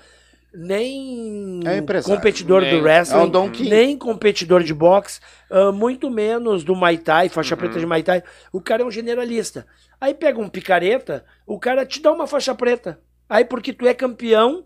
[0.54, 6.62] nem É competidor Nem- do wrestling, é um nem competidor de boxe, ah, muito menos
[6.64, 7.59] do Muay Thai, faixa Uhum.
[7.61, 8.22] preta de Muay Thai.
[8.53, 9.66] O cara é um generalista.
[10.00, 13.00] Aí pega um picareta, o cara te dá uma faixa preta.
[13.29, 14.64] Aí porque tu é campeão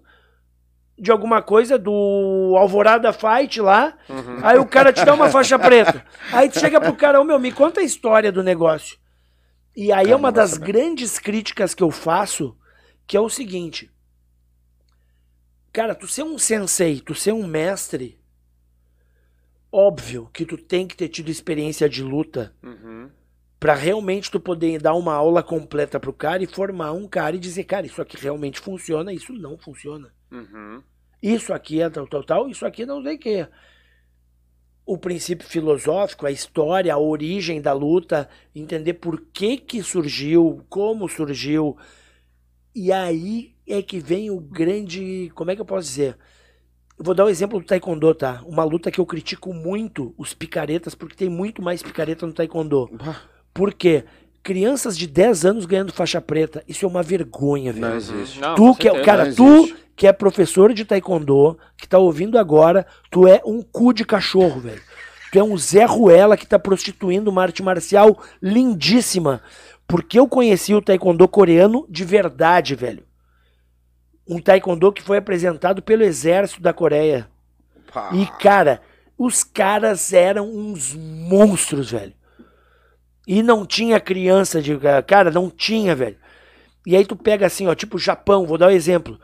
[0.98, 4.38] de alguma coisa do Alvorada Fight lá, Uhum.
[4.42, 6.04] aí o cara te dá uma faixa preta.
[6.32, 8.98] Aí tu chega pro cara, ô meu, me conta a história do negócio.
[9.76, 12.56] E aí é uma das grandes críticas que eu faço,
[13.06, 13.90] que é o seguinte.
[15.70, 18.18] Cara, tu ser um sensei, tu ser um mestre,
[19.70, 23.10] óbvio que tu tem que ter tido experiência de luta Uhum.
[23.58, 27.38] Pra realmente tu poder dar uma aula completa pro cara e formar um cara e
[27.38, 30.12] dizer, cara, isso aqui realmente funciona, isso não funciona.
[30.36, 30.82] Uhum.
[31.22, 33.48] Isso aqui é tal, tal, tal, isso aqui não sei o que.
[34.84, 41.08] O princípio filosófico, a história, a origem da luta, entender por que que surgiu, como
[41.08, 41.76] surgiu.
[42.74, 46.16] E aí é que vem o grande, como é que eu posso dizer?
[46.98, 48.42] Eu vou dar o exemplo do taekwondo, tá?
[48.46, 52.88] Uma luta que eu critico muito os picaretas, porque tem muito mais picareta no taekwondo.
[53.52, 54.04] Por quê?
[54.46, 57.84] Crianças de 10 anos ganhando faixa preta, isso é uma vergonha, velho.
[57.88, 58.40] Não existe.
[58.40, 59.76] Não, Tu que é, cara, não tu existe.
[59.96, 64.60] que é professor de taekwondo, que tá ouvindo agora, tu é um cu de cachorro,
[64.60, 64.80] velho.
[65.32, 69.42] Tu é um Zé Ruela que tá prostituindo uma arte marcial lindíssima.
[69.84, 73.02] Porque eu conheci o taekwondo coreano de verdade, velho.
[74.28, 77.28] Um taekwondo que foi apresentado pelo exército da Coreia.
[77.92, 78.10] Pá.
[78.12, 78.80] E, cara,
[79.18, 82.12] os caras eram uns monstros, velho.
[83.26, 84.78] E não tinha criança de.
[85.06, 86.16] Cara, não tinha, velho.
[86.86, 89.18] E aí tu pega assim, ó, tipo Japão, vou dar um exemplo.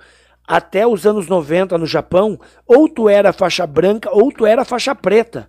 [0.46, 4.92] Até os anos 90 no Japão, ou tu era faixa branca ou tu era faixa
[4.94, 5.48] preta.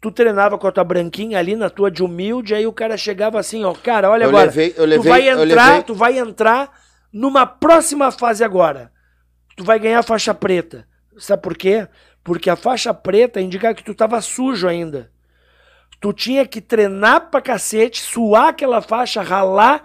[0.00, 3.38] Tu treinava com a tua branquinha ali na tua de humilde, aí o cara chegava
[3.38, 4.46] assim, ó, cara, olha eu agora.
[4.46, 6.72] levei, eu tu levei, vai eu entrar, tu vai entrar
[7.12, 8.90] numa próxima fase agora.
[9.56, 10.86] Tu vai ganhar faixa preta.
[11.18, 11.86] Sabe por quê?
[12.24, 15.10] Porque a faixa preta indica que tu tava sujo ainda.
[16.00, 19.82] Tu tinha que treinar pra cacete, suar aquela faixa, ralar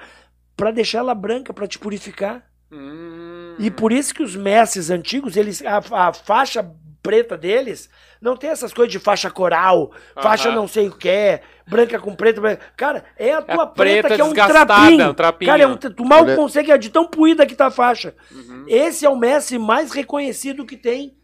[0.55, 2.43] pra deixar ela branca, pra te purificar.
[2.71, 3.55] Hum.
[3.59, 6.65] E por isso que os mestres antigos, eles a, a faixa
[7.03, 7.89] preta deles
[8.21, 10.55] não tem essas coisas de faixa coral, faixa Aham.
[10.55, 12.41] não sei o que, branca com preto.
[12.41, 15.09] branca- Cara, é a tua a preta, preta que é um desgastada, trapinho.
[15.09, 15.51] um trapinho.
[15.51, 18.15] Cara, é um, tu mal Olha- consegue, de tão puída que tá a faixa.
[18.31, 18.65] Uhum.
[18.67, 21.15] Esse é o mestre mais reconhecido que tem.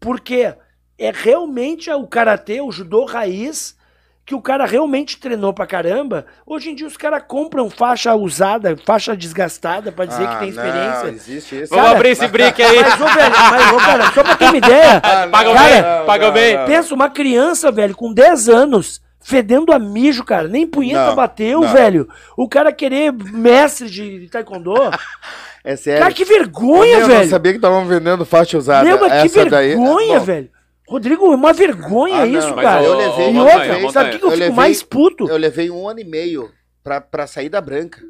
[0.00, 0.52] Porque
[0.98, 3.76] é realmente o karatê, o judô raiz,
[4.24, 6.26] que o cara realmente treinou pra caramba.
[6.46, 10.48] Hoje em dia os caras compram faixa usada, faixa desgastada pra dizer que Ah, tem
[10.48, 11.02] experiência.
[11.04, 11.70] Não, existe isso.
[11.70, 12.80] Vamos Cara, abrir esse brick aí.
[12.82, 16.30] Mas, ô, velho, mas, ô, cara, só pra ter uma ideia, Paga Cara, bem, paga
[16.30, 16.64] bem.
[16.66, 21.60] pensa uma criança, velho, com 10 anos, fedendo a mijo, cara, nem punheta Não, bateu,
[21.60, 21.72] não.
[21.72, 22.08] velho.
[22.36, 24.72] O cara querer mestre de taekwondo,
[25.64, 26.00] É sério.
[26.02, 27.30] Cara, que vergonha, Eu não velho.
[27.30, 28.84] sabia que estavam vendendo faixa usada.
[28.84, 30.50] Meu, mas que daí- vergonha, Bom, velho.
[30.92, 32.84] Rodrigo, é uma vergonha Ah, isso, mas cara.
[32.84, 35.28] eu levei- e outra, levei- sabe o que, que eu, eu fico levei- mais puto?
[35.28, 36.50] Eu levei um ano e meio
[36.82, 38.02] pra, pra sair da branca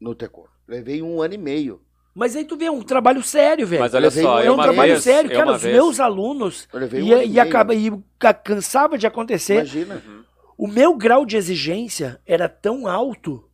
[0.00, 0.48] no Tecor.
[0.66, 1.82] Levei um ano e meio.
[2.14, 3.82] Mas aí tu vê, é um trabalho sério, velho.
[3.82, 5.52] Mas olha levei só, é um trabalho vez, sério, cara.
[5.52, 6.68] Os vez- meus alunos.
[6.72, 7.40] Eu levei um E, ano e, e, meio.
[7.42, 9.54] acaba, e ca- cansava de acontecer.
[9.54, 10.02] Imagina.
[10.58, 13.44] O meu grau de exigência era tão alto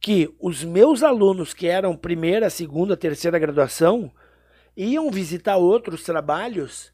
[0.00, 4.10] que os meus alunos que eram primeira, segunda, terceira graduação
[4.76, 6.92] iam visitar outros trabalhos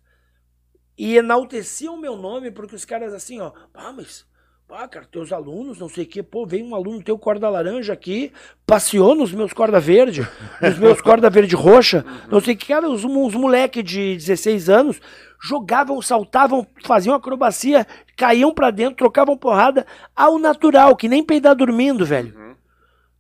[0.97, 4.27] e enalteciam o meu nome porque os caras assim, ó, ah, mas
[4.75, 7.93] ah, cara, teus alunos, não sei o que, pô, veio um aluno teu corda laranja
[7.93, 8.33] aqui,
[8.67, 10.27] passeou nos meus corda verde,
[10.63, 14.71] nos meus corda verde roxa, não sei o que, cara, os, os moleque de 16
[14.71, 15.01] anos
[15.43, 22.07] jogavam, saltavam, faziam acrobacia, caíam pra dentro, trocavam porrada ao natural, que nem peidar dormindo,
[22.07, 22.35] velho.
[22.35, 22.55] Uhum.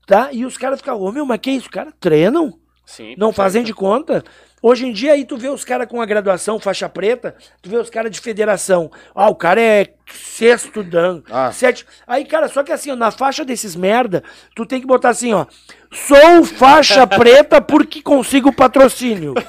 [0.07, 0.33] Tá?
[0.33, 1.69] E os caras ficavam, ô meu, mas que isso?
[1.69, 2.59] Cara, treinam?
[2.87, 3.11] Sim.
[3.11, 3.35] Não perfeito.
[3.35, 4.25] fazem de conta.
[4.63, 7.77] Hoje em dia aí tu vê os caras com a graduação, faixa preta, tu vê
[7.77, 8.91] os caras de federação.
[9.13, 11.51] Ah, o cara é sexto dan, Ah.
[11.51, 11.85] sete.
[12.07, 14.23] Aí, cara, só que assim, ó, na faixa desses merda,
[14.55, 15.47] tu tem que botar assim, ó.
[15.91, 19.35] Sou faixa preta porque consigo patrocínio.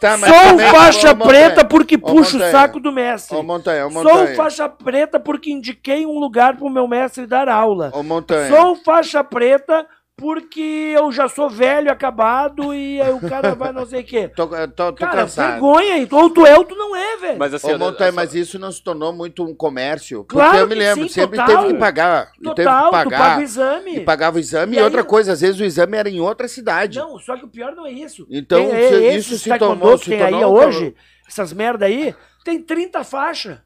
[0.00, 3.36] Tá, Sou também- faixa Ô, preta porque ô, puxo o Montanha, saco do mestre.
[3.36, 4.36] Ô, Montanha, ô, Sou Montanha.
[4.36, 7.90] faixa preta porque indiquei um lugar pro meu mestre dar aula.
[7.92, 8.48] Ô, Montanha.
[8.48, 9.84] Sou faixa preta
[10.18, 14.28] porque eu já sou velho, acabado e aí o cara vai não sei o quê.
[14.34, 15.52] Tô, tô, tô Cara, cansado.
[15.52, 15.94] vergonha.
[15.94, 16.08] aí.
[16.10, 17.38] Ou tu é ou tu não é, velho.
[17.38, 20.24] Mas assim, Ô, eu- Montanha, eu- mas isso não se tornou muito um comércio?
[20.24, 21.62] Claro porque eu me lembro, sim, sempre total.
[21.62, 22.22] teve que pagar.
[22.22, 23.18] e teve que Total, tu pagar.
[23.18, 23.96] paga o exame.
[23.96, 24.72] E pagava o exame.
[24.72, 26.98] E E, aí- outra coisa, às vezes o exame era em outra cidade.
[26.98, 28.26] Não, só que o pior não é isso.
[28.28, 30.94] Então, Tem, se- é, isso se tornou- se tem aí tornou- hoje,
[31.28, 32.12] essas merda aí,
[32.44, 33.58] tem 30 faixas.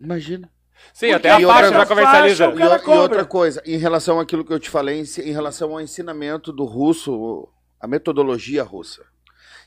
[0.00, 0.50] Imagina.
[0.92, 2.44] Sim, Porque até a e faixa outra- já comercializa.
[2.52, 5.80] faixa, E, e outra coisa, em relação àquilo que eu te falei, em, relação ao
[5.80, 7.48] ensinamento do russo,
[7.80, 9.04] a metodologia russa.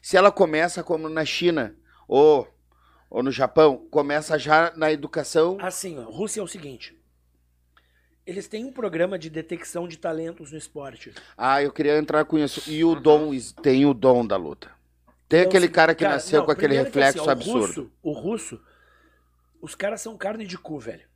[0.01, 1.75] Se ela começa como na China
[2.07, 2.47] ou,
[3.09, 5.57] ou no Japão, começa já na educação.
[5.59, 6.95] Assim, ó, Rússia é o seguinte.
[8.25, 11.13] Eles têm um programa de detecção de talentos no esporte.
[11.37, 12.69] Ah, eu queria entrar com isso.
[12.69, 14.71] E o dom, is- tem o dom da luta.
[15.29, 17.31] Tem Então, aquele assim, cara que cara, nasceu não, com aquele que, reflexo assim, ó,
[17.31, 17.91] absurdo.
[18.01, 18.21] O russo,
[18.55, 18.61] o russo,
[19.65, 21.07] os caras são carne de cu, velho.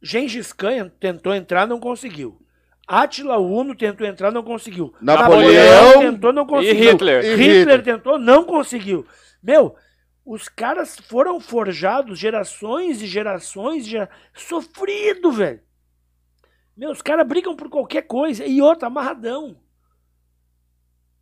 [0.00, 2.40] Gengis Khan tentou entrar, não conseguiu.
[2.86, 4.94] Attila Uno tentou entrar, não conseguiu.
[5.00, 6.92] Napoleão tentou, não E conseguiu.
[6.92, 7.24] Hitler.
[7.24, 7.82] E Hitler Hitler.
[7.82, 9.06] tentou, não conseguiu.
[9.42, 9.76] Meu,
[10.24, 14.08] os caras foram forjados gerações e gerações, gera...
[14.34, 15.62] sofrido, velho.
[16.74, 18.46] Meu, os caras brigam por qualquer coisa.
[18.46, 19.60] E outra, amarradão.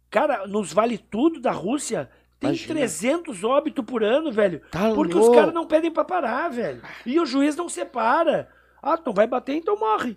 [0.08, 2.08] Cara, nos vale tudo da Rússia,
[2.42, 2.74] tem Imagina.
[2.74, 4.60] 300 óbitos por ano, velho.
[4.70, 5.30] Tá Porque louco.
[5.30, 6.82] os caras não pedem pra parar, velho.
[7.06, 8.48] E o juiz não separa.
[8.82, 10.16] Ah, tu vai bater, então morre.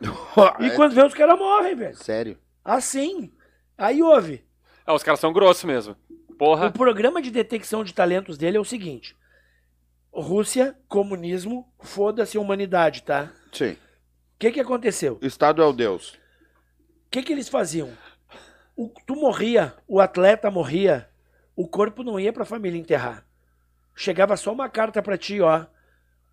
[0.60, 1.96] E É quando vê, os caras morrem, velho.
[1.96, 2.38] Sério.
[2.64, 3.32] Assim.
[3.78, 4.44] Aí houve.
[4.86, 5.96] Ah, os caras são grossos mesmo.
[6.38, 6.66] Porra.
[6.68, 9.16] O programa de detecção de talentos dele é o seguinte:
[10.12, 13.30] Rússia, comunismo, foda-se a humanidade, tá?
[13.52, 13.72] Sim.
[13.72, 15.18] O que que aconteceu?
[15.22, 16.10] O Estado é o Deus.
[17.06, 17.90] O que que eles faziam?
[18.76, 21.08] O- tu morria, o atleta morria,
[21.56, 23.24] o corpo não ia pra família enterrar.
[23.94, 25.64] Chegava só uma carta pra ti, ó.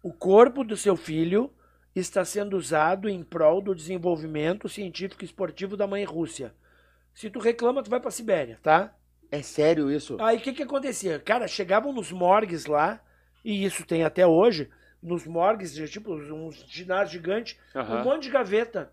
[0.03, 1.51] O corpo do seu filho
[1.95, 6.53] está sendo usado em prol do desenvolvimento científico e esportivo da mãe Rússia.
[7.13, 8.93] Se tu reclama, tu vai pra Sibéria, tá?
[9.31, 10.17] É sério isso?
[10.19, 11.19] Aí o que que acontecia?
[11.19, 12.99] Cara, chegavam nos morgues lá,
[13.45, 14.69] e isso tem até hoje,
[15.01, 18.03] nos morgues, tipo, uns ginásios gigantes, um Aham.
[18.03, 18.91] monte de gaveta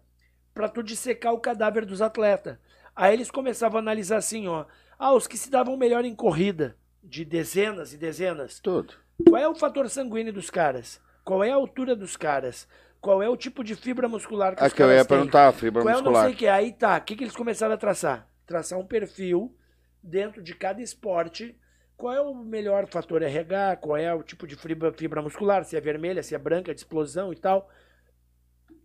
[0.54, 2.56] pra tu dissecar o cadáver dos atletas.
[2.94, 4.64] Aí eles começavam a analisar assim, ó.
[5.02, 8.60] Ah, os que se davam melhor em corrida, de dezenas e dezenas.
[8.60, 8.92] Tudo.
[9.26, 11.00] Qual é o fator sanguíneo dos caras?
[11.24, 12.68] Qual é a altura dos caras?
[13.00, 15.06] Qual é o tipo de fibra muscular que É os que eu ia têm?
[15.06, 16.24] perguntar, a fibra Qual é o não muscular.
[16.26, 16.46] sei o que?
[16.46, 18.28] Aí tá, o que, que eles começaram a traçar?
[18.46, 19.56] Traçar um perfil
[20.02, 21.58] dentro de cada esporte.
[21.96, 23.76] Qual é o melhor fator RH?
[23.76, 25.64] Qual é o tipo de fibra, fibra muscular?
[25.64, 27.70] Se é vermelha, se é branca, de explosão e tal.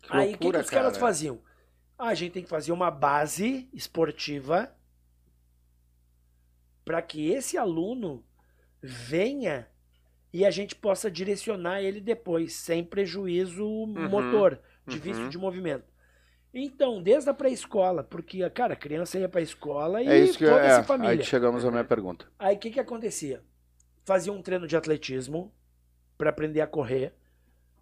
[0.02, 1.00] Que Aí o que, que os caras cara.
[1.08, 1.42] faziam?
[1.98, 4.74] Ah, a gente tem que fazer uma base esportiva
[6.86, 8.24] para que esse aluno
[8.82, 9.68] venha
[10.32, 15.02] e a gente possa direcionar ele depois, sem prejuízo motor, de uhum.
[15.02, 15.86] vício de movimento.
[16.54, 20.46] Então, desde a pré-escola, porque, cara, a criança ia pra escola e É isso que
[20.46, 21.12] eu, foda-se é, família.
[21.12, 22.28] aí chegamos à minha pergunta.
[22.40, 23.42] Aí o que que acontecia?
[24.06, 25.54] Fazia um treino de atletismo
[26.18, 27.14] para aprender a correr,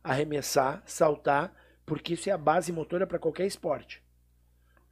[0.04, 1.54] arremessar, saltar,
[1.86, 4.04] porque isso é a base motora para qualquer esporte.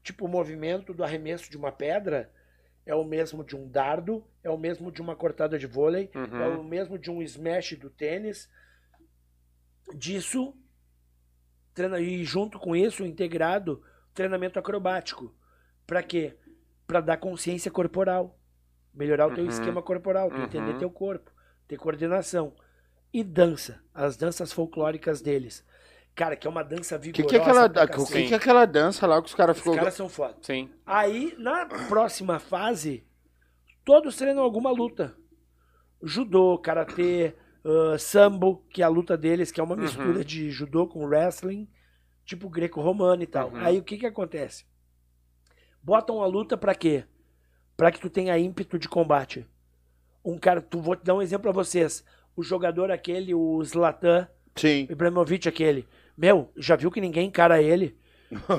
[0.03, 2.31] Tipo, o movimento do arremesso de uma pedra
[2.85, 6.41] é o mesmo de um dardo, é o mesmo de uma cortada de vôlei, Uhum.
[6.41, 8.49] é o mesmo de um smash do tênis.
[9.95, 10.55] Disso,
[11.73, 15.33] treina, e junto com isso, integrado, treinamento acrobático.
[15.85, 16.37] Pra quê?
[16.87, 18.37] Pra dar consciência corporal.
[18.93, 19.49] Melhorar o teu Uhum.
[19.49, 20.43] esquema corporal, tu Uhum.
[20.43, 21.31] entender teu corpo,
[21.67, 22.53] ter coordenação.
[23.13, 25.65] E dança, as danças folclóricas deles.
[26.15, 27.29] Cara, que é uma dança O que, vigorosa.
[27.29, 29.77] que é aquela, que, que é aquela dança lá que os caras Os ficam.
[29.77, 30.35] caras são foda.
[30.41, 30.69] Sim.
[30.85, 33.05] Aí, na próxima fase,
[33.85, 35.15] todos treinam alguma luta.
[36.03, 39.81] Judô, karatê, ah, sambo, que é a luta deles, que é uma Uhum.
[39.81, 41.67] mistura de judô com wrestling,
[42.25, 43.49] tipo greco-romano e tal.
[43.49, 43.57] Uhum.
[43.57, 44.65] Aí o que que acontece?
[45.81, 47.05] Botam a luta pra quê?
[47.77, 49.47] Pra que tu tenha ímpeto de combate.
[50.23, 52.03] Um cara, tu vou te dar um exemplo pra vocês.
[52.35, 54.85] O jogador aquele, o Zlatan Sim.
[54.89, 55.87] Ibrahimovic aquele.
[56.21, 57.97] Meu, já viu que ninguém encara ele?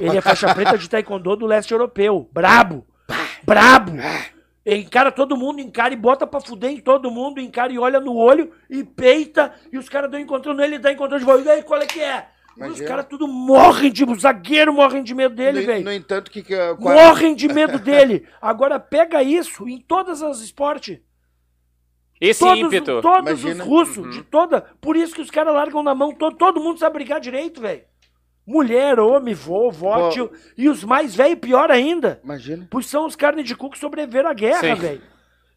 [0.00, 2.28] Ele é faixa preta de taekwondo do leste europeu.
[2.32, 2.84] Brabo.
[3.44, 3.92] Brabo.
[4.66, 8.16] Encara todo mundo, encara e bota pra fuder em todo mundo, encara e olha no
[8.16, 9.54] olho e peita.
[9.72, 11.44] E os caras dão encontrando ele, dá encontrando de volta.
[11.44, 12.26] E aí, qual é que é?
[12.56, 12.88] E os Imagina.
[12.88, 14.04] caras tudo morrem de.
[14.04, 15.84] Os zagueiros morrem de medo dele, velho.
[15.84, 18.26] no entanto, que, que Morrem de medo dele.
[18.40, 20.98] Agora pega isso em todas as esportes.
[22.24, 23.00] Esse Todos, ímpeto.
[23.02, 23.64] todos Imagina.
[23.64, 24.10] os russos, Uhum.
[24.10, 24.60] de toda.
[24.80, 27.82] Por isso que os caras largam na mão, todo, todo mundo sabe brigar direito, velho.
[28.46, 30.08] Mulher, homem, vô, vó, Bom.
[30.10, 30.32] tio.
[30.56, 32.20] E os mais velhos, pior ainda.
[32.22, 32.68] Imagina.
[32.70, 35.02] Pois são os carne de cu que sobreviveram à guerra, velho.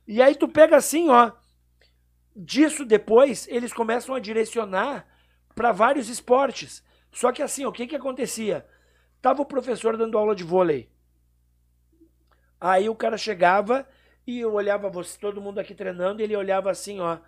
[0.08, 1.32] E aí tu pega assim, ó.
[2.36, 5.06] Disso depois, eles começam a direcionar
[5.54, 6.84] pra vários esportes.
[7.12, 8.66] Só que assim, ó, o que que acontecia?
[9.22, 10.90] Tava o professor dando aula de vôlei.
[12.60, 13.88] Aí o cara chegava
[14.26, 17.20] e eu olhava você, todo mundo aqui treinando, e ele olhava assim, ó.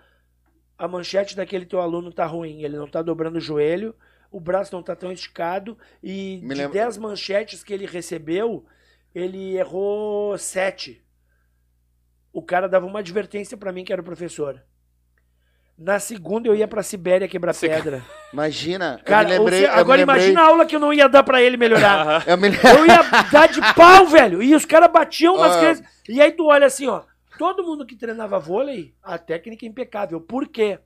[0.77, 3.95] A manchete daquele teu aluno tá ruim, ele não tá dobrando o joelho,
[4.31, 8.65] o braço não tá tão esticado, e Me de lembra- 10 manchetes que ele recebeu,
[9.15, 11.03] ele errou 7.
[12.31, 14.63] O cara dava uma advertência pra mim, que era o professor.
[15.77, 18.03] Na segunda eu ia pra Sibéria quebrar Você- pedra.
[18.33, 18.99] Imagina.
[19.05, 20.91] Cara, eu me lembrei, seja, eu me agora lembrei- imagina a aula que eu não
[20.93, 22.27] ia dar pra ele melhorar.
[22.27, 24.41] Eu me, Eu ia dar de pau, velho.
[24.41, 25.59] E os caras batiam nas Ah.
[25.59, 25.85] crianças.
[26.09, 27.03] E aí tu olha assim, ó.
[27.37, 30.19] Todo mundo que treinava vôlei, a técnica é impecável.
[30.19, 30.79] Por quê?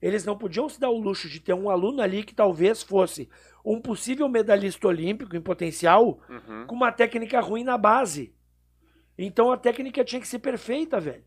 [0.00, 3.28] Eles não podiam se dar o luxo de ter um aluno ali que talvez fosse
[3.64, 6.66] um possível medalhista olímpico em potencial Uhum.
[6.68, 8.32] com uma técnica ruim na base.
[9.18, 11.24] Então a técnica tinha que ser perfeita, velho.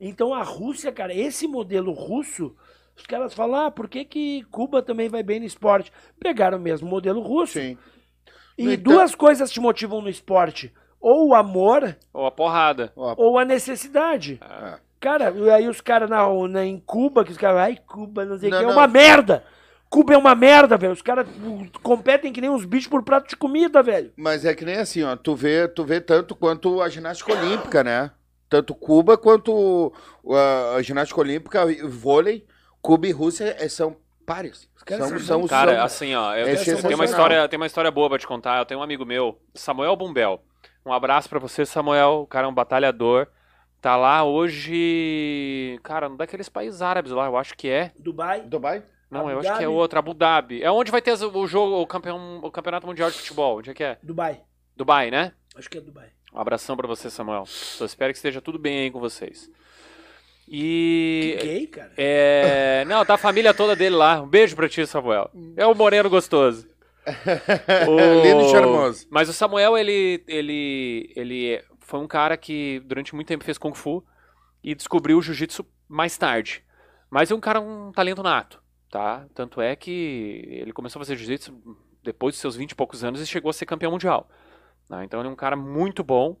[0.00, 2.54] Então a Rússia, cara, esse modelo russo,
[2.96, 5.92] os caras falam, ah, por que, que Cuba também vai bem no esporte?
[6.20, 7.54] Pegaram o mesmo modelo russo.
[7.54, 7.76] Sim.
[8.56, 12.92] E No duas coisas te motivam no esporte: ou o amor Ou a porrada.
[12.96, 14.40] Ou a necessidade.
[14.42, 14.78] é.
[15.00, 18.36] Cara, e aí os caras na, na, em Cuba, que os caras, ai, Cuba, não
[18.36, 18.74] sei o Não, que, é não.
[18.74, 19.44] uma merda.
[19.88, 20.92] Cuba é uma merda, velho.
[20.92, 24.12] Os caras uh, competem que nem uns bichos por prato de comida, velho.
[24.16, 25.14] Mas é que nem assim, ó.
[25.14, 28.10] Tu vê, tu vê tanto quanto a ginástica olímpica, né?
[28.48, 29.92] Tanto Cuba quanto
[30.76, 32.46] a ginástica olímpica o vôlei.
[32.80, 34.68] Cuba e Rússia eh, são pares.
[34.84, 35.48] caras São, são são.
[35.48, 38.26] Cara, são- assim, ó, eu, É tem, uma história, tem uma história boa pra te
[38.26, 38.58] contar.
[38.58, 40.42] Eu tenho um amigo meu, Samuel Bumbel.
[40.86, 42.22] Um abraço pra você, Samuel.
[42.22, 43.26] O cara é um batalhador.
[43.80, 47.92] Tá lá hoje, cara, um daqueles países árabes lá, eu acho que é.
[47.98, 48.40] Dubai.
[48.42, 48.82] Dubai?
[49.10, 49.66] Não, Abu eu acho que é Dhabi?
[49.66, 50.62] outro, Abu Dhabi.
[50.62, 53.58] É onde vai ter o jogo, o, campeão, o campeonato mundial de futebol.
[53.58, 53.98] Onde é que é?
[54.02, 54.42] Dubai.
[54.76, 55.32] Dubai, né?
[55.56, 56.08] Acho que é Dubai.
[56.32, 57.44] Um abração pra você, Samuel.
[57.80, 59.50] Eu espero que esteja tudo bem aí com vocês.
[60.46, 61.36] E.
[61.40, 61.92] Que gay, cara.
[61.96, 62.84] É.
[62.86, 64.20] Não, tá a família toda dele lá.
[64.22, 65.30] Um beijo pra ti, Samuel.
[65.56, 66.66] É o moreno gostoso.
[67.88, 69.06] O- Lindo e charmoso.
[69.10, 73.74] Mas o Samuel, ele, ele, ele foi um cara que durante muito tempo fez Kung
[73.74, 74.04] Fu
[74.62, 76.62] e descobriu o Jiu-Jitsu mais tarde.
[77.10, 79.24] Mas é um cara, um talento nato, tá?
[79.34, 81.54] Tanto é que ele começou a fazer Jiu-Jitsu
[82.02, 84.28] depois dos seus 20 e poucos anos e chegou a ser campeão mundial.
[84.88, 85.04] Né?
[85.04, 86.36] Então ele é um cara muito bom.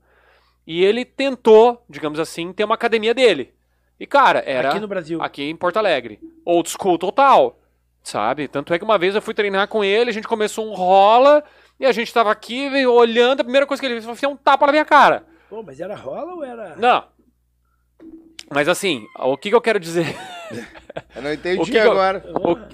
[0.66, 3.54] E ele tentou, digamos assim, ter uma academia dele.
[3.98, 5.22] E, cara, era Aqui no Brasil.
[5.22, 6.20] aqui em Porto Alegre.
[6.44, 7.58] Old school total,
[8.02, 8.46] sabe?
[8.46, 11.42] Tanto é que uma vez eu fui treinar com ele, a gente começou um rola,
[11.80, 14.28] e a gente tava aqui veio olhando, a primeira coisa que ele fez foi enfiar
[14.28, 15.24] um tapa na minha cara.
[15.48, 16.76] Pô, mas era rola ou era.
[16.76, 17.04] Não.
[18.50, 20.06] Mas assim, o que, que eu quero dizer?
[21.14, 22.24] Eu não entendi O que que eu- agora.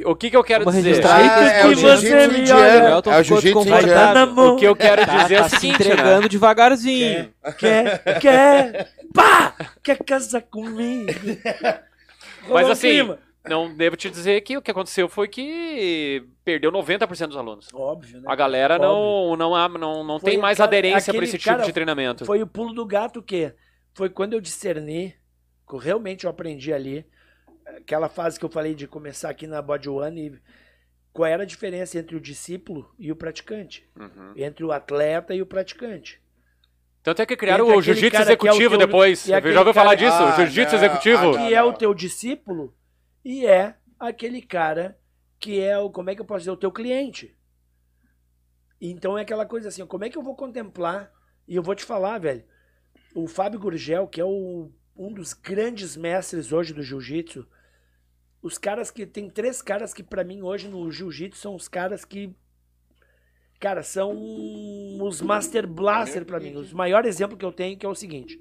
[0.04, 1.04] O, o que, que eu quero Vamos dizer?
[1.06, 2.60] Ah, é que o você jiu-jitsu me indiano.
[2.96, 3.16] olha.
[3.16, 4.34] É o jiu-jitsu indiano.
[4.34, 4.54] mão.
[4.54, 6.28] O que eu quero Tá, dizer é tá o se seguinte, entregando né?
[6.28, 7.34] devagarzinho.
[7.58, 9.54] Quer, quer, pá!
[9.82, 11.10] Quer casar comigo?
[12.48, 13.18] Mas assim, clima.
[13.48, 17.68] não devo te dizer que o que aconteceu foi que perdeu 90% dos alunos.
[17.72, 18.24] Óbvio, né?
[18.26, 21.50] A galera não, não, há- não, não Foi tem mais cara- aderência para esse tipo
[21.56, 22.24] cara- de treinamento.
[22.24, 23.52] Foi o pulo do gato que
[23.94, 25.14] foi quando eu discerni,
[25.68, 27.06] que realmente eu aprendi ali,
[27.66, 30.40] aquela fase que eu falei de começar aqui na Body One, e
[31.12, 34.32] qual era a diferença entre o discípulo e o praticante, Uhum.
[34.36, 36.20] entre o atleta e o praticante.
[37.02, 39.24] Tanto é que criaram Entre o jiu-jitsu que é o executivo teu- depois.
[39.24, 40.16] Já ouviu falar cara- disso?
[40.22, 41.30] Ah, jiu-jitsu não, executivo.
[41.34, 42.74] ah, que é o teu discípulo
[43.24, 44.98] e é aquele cara
[45.38, 47.36] que é o, como é que eu posso dizer, o teu cliente.
[48.80, 51.10] Então é aquela coisa assim, como é que eu vou contemplar?
[51.46, 52.44] E eu vou te falar, velho.
[53.14, 57.46] O Fábio Gurgel, que é o, um dos grandes mestres hoje do jiu-jitsu,
[58.42, 59.06] os caras que.
[59.06, 62.34] Tem três caras que, pra mim, hoje no jiu-jitsu, são os caras que.
[63.60, 64.12] Cara, são
[65.00, 66.54] os Master Blaster pra mim.
[66.56, 68.38] Os maior exemplo que eu tenho que é o seguinte.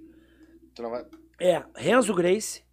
[0.78, 1.06] Vai-
[1.40, 2.64] É Renzo Grace,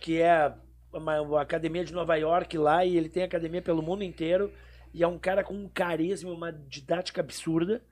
[0.00, 0.54] que é
[0.92, 4.52] uma, uma academia de Nova York lá, e ele tem academia pelo mundo inteiro,
[4.94, 7.82] e é um cara com um carisma, uma didática absurda.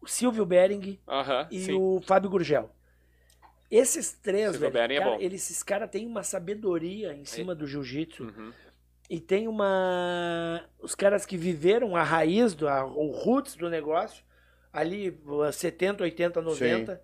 [0.00, 0.98] O Silvio Bering
[1.50, 1.72] e sim.
[1.72, 2.70] o Fábio Gurgel.
[3.70, 5.20] Esses três, Silvio velho, é cara, bom.
[5.20, 8.24] eles, esses caras têm uma sabedoria em cima do jiu-jitsu.
[8.24, 8.52] Uhum.
[9.08, 10.64] E tem uma.
[10.78, 14.24] Os caras que viveram a raiz, do, a, o roots do negócio,
[14.72, 17.02] ali, uh, 70, 80, 90.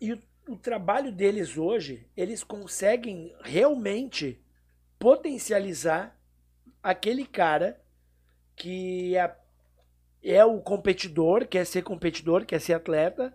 [0.00, 4.40] E o, o trabalho deles hoje, eles conseguem realmente
[4.98, 6.18] potencializar
[6.82, 7.80] aquele cara
[8.54, 9.36] que é,
[10.22, 13.34] é o competidor, quer ser competidor, quer ser atleta.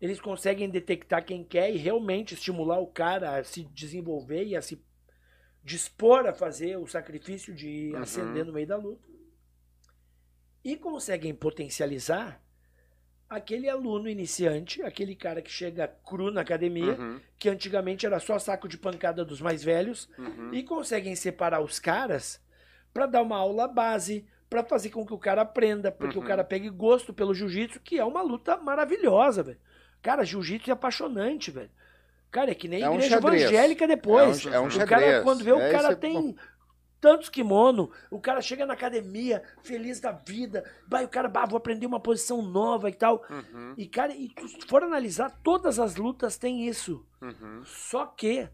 [0.00, 4.60] Eles conseguem detectar quem quer e realmente estimular o cara a se desenvolver e a
[4.62, 4.82] se
[5.64, 8.02] dispor a fazer o sacrifício de Uhum.
[8.02, 9.08] ascender no meio da luta.
[10.62, 12.42] E conseguem potencializar
[13.28, 17.20] aquele aluno iniciante, aquele cara que chega cru na academia, Uhum.
[17.38, 20.52] que antigamente era só saco de pancada dos mais velhos, Uhum.
[20.52, 22.40] e conseguem separar os caras
[22.92, 26.22] para dar uma aula base, para fazer com que o cara aprenda, porque Uhum.
[26.24, 29.58] o cara pegue gosto pelo jiu-jitsu, que é uma luta maravilhosa, velho.
[30.02, 31.70] Cara, jiu-jitsu é apaixonante, velho.
[32.30, 33.42] Cara, é que nem É um igreja xadrez.
[33.42, 34.44] evangélica depois.
[34.46, 36.36] É um- é um o cara, quando vê, o É cara esse- tem
[37.00, 41.56] tantos kimono, o cara chega na academia, feliz da vida, vai, o cara, bah, vou
[41.56, 43.22] aprender uma posição nova e tal.
[43.30, 43.74] Uhum.
[43.76, 47.06] E, cara, e se for analisar, todas as lutas têm isso.
[47.22, 47.62] Uhum.
[47.64, 48.48] Só que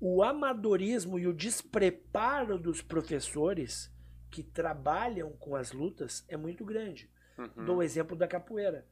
[0.00, 3.90] o amadorismo e o despreparo dos professores
[4.30, 7.10] que trabalham com as lutas é muito grande.
[7.38, 7.64] Uhum.
[7.64, 8.86] Dou o exemplo da capoeira.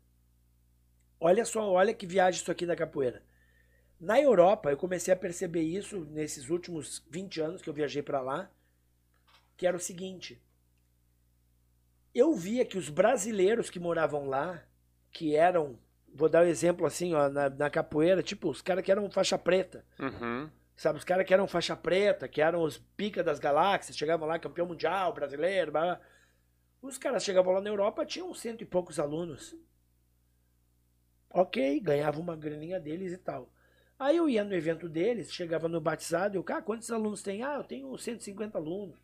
[1.21, 3.23] Olha só, olha que viagem isso aqui da capoeira.
[4.01, 8.21] Na Europa, eu comecei a perceber isso nesses últimos 20 anos que eu viajei para
[8.21, 8.51] lá,
[9.57, 10.41] que era o seguinte.
[12.15, 14.63] Eu via que os brasileiros que moravam lá,
[15.11, 15.79] que eram,
[16.15, 19.39] vou dar um exemplo assim, ó, na, na capoeira, tipo, os caras que eram faixa
[19.39, 20.49] preta, Uhum.
[20.77, 24.39] Sabe, os caras que eram faixa preta, que eram os pica das galáxias, chegavam lá,
[24.39, 26.01] campeão mundial, brasileiro, blá, blá.
[26.81, 29.57] Os caras chegavam lá na Europa, tinham cento e poucos alunos.
[31.31, 33.49] Ok, ganhava uma graninha deles e tal.
[33.99, 37.43] Aí eu ia no evento deles, chegava no batizado, eu, cara, quantos alunos tem?
[37.43, 38.97] Ah, eu tenho 150 alunos.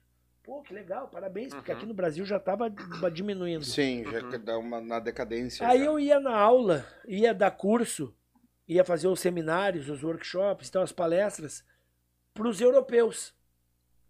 [0.43, 1.77] Pô, que legal, parabéns, porque Uhum.
[1.79, 2.71] aqui no Brasil já tava
[3.13, 3.65] diminuindo.
[3.65, 4.45] Sim, já Uhum.
[4.45, 5.67] dá uma na decadência.
[5.67, 5.87] Aí já.
[5.87, 8.15] eu ia na aula, ia dar curso,
[8.69, 11.65] ia fazer os seminários, os workshops, então as palestras
[12.33, 13.35] para os europeus,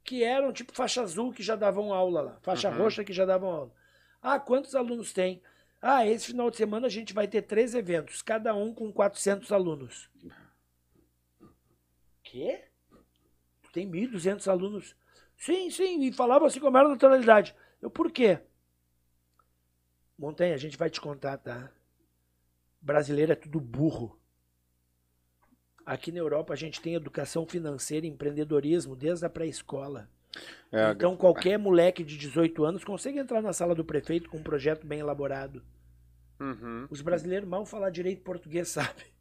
[0.02, 2.76] que eram tipo faixa azul que já davam aula lá, faixa Uhum.
[2.76, 3.72] roxa que já davam aula.
[4.20, 5.40] Ah, quantos alunos tem?
[5.86, 9.52] Ah, esse final de semana a gente vai ter três eventos, cada um com 400
[9.52, 10.08] alunos.
[12.22, 12.64] Quê?
[13.62, 14.96] Tu tem 1.200 alunos?
[15.36, 17.54] Sim, sim, e falava assim com a maior naturalidade.
[17.82, 18.40] Eu, por quê?
[20.18, 21.70] Montanha, a gente vai te contar, tá?
[22.80, 24.18] Brasileiro é tudo burro.
[25.84, 30.08] Aqui na Europa a gente tem educação financeira e empreendedorismo desde a pré-escola.
[30.72, 34.42] É, Então qualquer moleque de 18 anos consegue entrar na sala do prefeito com um
[34.42, 35.62] projeto bem elaborado.
[36.40, 36.86] Uhum.
[36.90, 39.14] Os brasileiros mal falar direito português, sabe?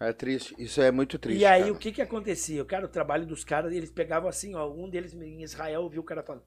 [0.00, 0.54] é triste.
[0.58, 1.40] Isso é muito triste.
[1.40, 1.72] e aí cara.
[1.72, 2.64] o que que acontecia?
[2.64, 6.04] Cara, o trabalho dos caras, eles pegavam assim, ó, um deles em Israel, viu o
[6.04, 6.44] cara falando,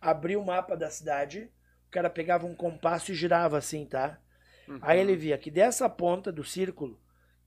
[0.00, 1.50] abriu o mapa da cidade,
[1.88, 4.18] o cara pegava um compasso e girava assim, tá?
[4.68, 4.78] Uhum.
[4.82, 6.98] Aí ele via que dessa ponta do círculo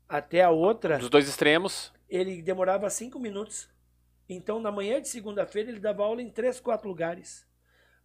[0.08, 1.92] até a outra, Dos dois extremos.
[2.10, 3.70] ele demorava cinco minutos.
[4.28, 7.48] Então, na manhã de segunda-feira, ele dava aula em três, quatro lugares.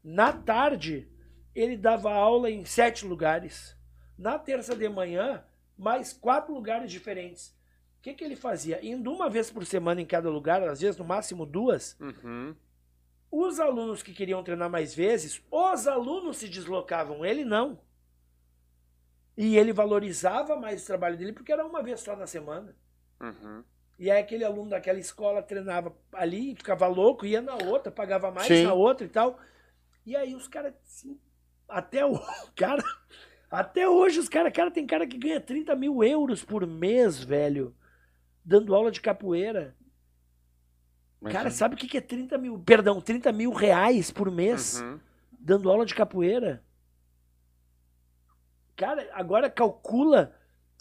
[0.05, 1.09] Na tarde,
[1.55, 3.77] ele dava aula em sete lugares.
[4.19, 5.43] Na terça de manhã,
[5.79, 7.49] mais quatro lugares diferentes.
[7.99, 8.85] O que, que ele fazia?
[8.85, 12.55] Indo uma vez por semana em cada lugar, às vezes no máximo duas, Uhum.
[13.31, 17.79] os alunos que queriam treinar mais vezes, os alunos se deslocavam, ele não.
[19.37, 22.75] E ele valorizava mais o trabalho dele porque era uma vez só na semana.
[23.21, 23.65] Uhum.
[24.01, 28.49] E aí aquele aluno daquela escola treinava ali, ficava louco, ia na outra, pagava mais
[28.49, 28.65] Sim.
[28.65, 29.39] na outra e tal.
[30.07, 31.21] E aí os caras, assim,
[31.69, 32.19] até o
[32.57, 32.83] cara,
[33.51, 37.77] até hoje os caras, cara, tem cara que ganha 30 mil euros por mês, velho,
[38.43, 39.77] dando aula de capoeira.
[41.21, 44.81] Mas Cara, sabe o que que é 30 mil, perdão, 30 mil reais por mês
[44.81, 44.99] Uhum.
[45.39, 46.65] dando aula de capoeira?
[48.77, 50.35] Cara, agora calcula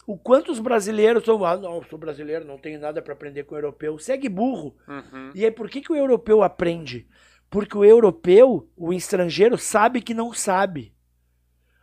[0.06, 3.54] o quanto os brasileiros são, ah, não, sou brasileiro, não tenho nada para aprender com
[3.54, 3.98] o europeu.
[3.98, 4.76] Segue burro.
[4.88, 5.30] Uhum.
[5.34, 7.06] E aí, por que, que o europeu aprende?
[7.48, 10.94] Porque o europeu, o estrangeiro, sabe que não sabe.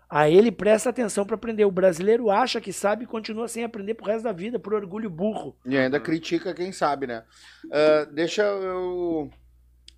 [0.09, 1.65] Aí ele presta atenção para aprender.
[1.65, 5.09] O brasileiro acha que sabe e continua sem aprender pro resto da vida, por orgulho
[5.09, 5.57] burro.
[5.65, 7.23] E ainda critica quem sabe, né?
[7.71, 9.29] Ah, deixa eu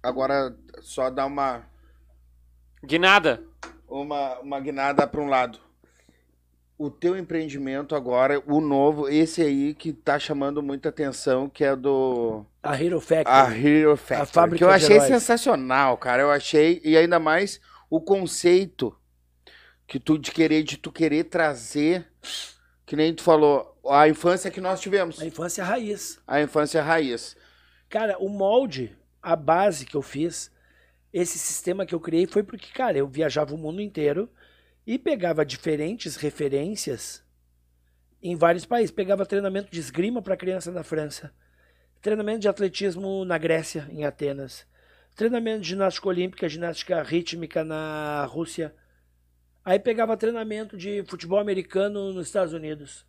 [0.02, 1.64] agora só dar uma,
[2.84, 3.44] Guinada.
[3.88, 5.60] uma, uma guinada para um lado.
[6.80, 11.76] O teu empreendimento agora, o novo, esse aí que tá chamando muita atenção, que é
[11.76, 13.28] do A Hero Factory.
[13.28, 15.10] a Hero Factory, fábrica que eu achei heróis.
[15.12, 16.22] sensacional, cara.
[16.24, 17.60] Eu achei e ainda mais
[17.90, 18.98] o conceito
[19.86, 22.08] que tu de querer de tu querer trazer,
[22.86, 26.18] que nem tu falou, a infância que nós tivemos, A infância raiz.
[26.26, 27.36] a infância raiz.
[27.90, 30.50] Cara, o molde, a base que eu fiz,
[31.12, 34.30] esse sistema que eu criei foi porque, cara, eu viajava o mundo inteiro
[34.92, 37.24] e pegava diferentes referências
[38.24, 38.90] em vários países.
[38.90, 41.32] Pegava treinamento de esgrima para criança na França,
[42.02, 44.66] treinamento de atletismo na Grécia, em Atenas,
[45.16, 48.74] treinamento de ginástica olímpica, ginástica rítmica na Rússia.
[49.64, 53.06] Aí pegava treinamento de futebol americano nos Estados Unidos.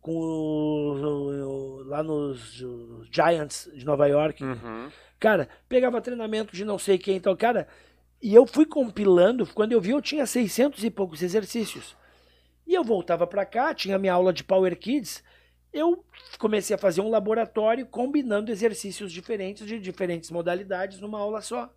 [0.00, 4.44] Com o- o- lá nos os Giants de Nova York.
[4.44, 4.92] Uhum.
[5.18, 7.66] Cara, pegava treinamento de não sei quem, então, cara,
[8.22, 11.96] e eu fui compilando, quando eu vi eu tinha 600 e poucos exercícios.
[12.66, 15.22] E eu voltava pra cá, tinha minha aula de Power Kids,
[15.72, 16.04] eu
[16.38, 21.74] comecei a fazer um laboratório combinando exercícios diferentes de diferentes modalidades numa aula só.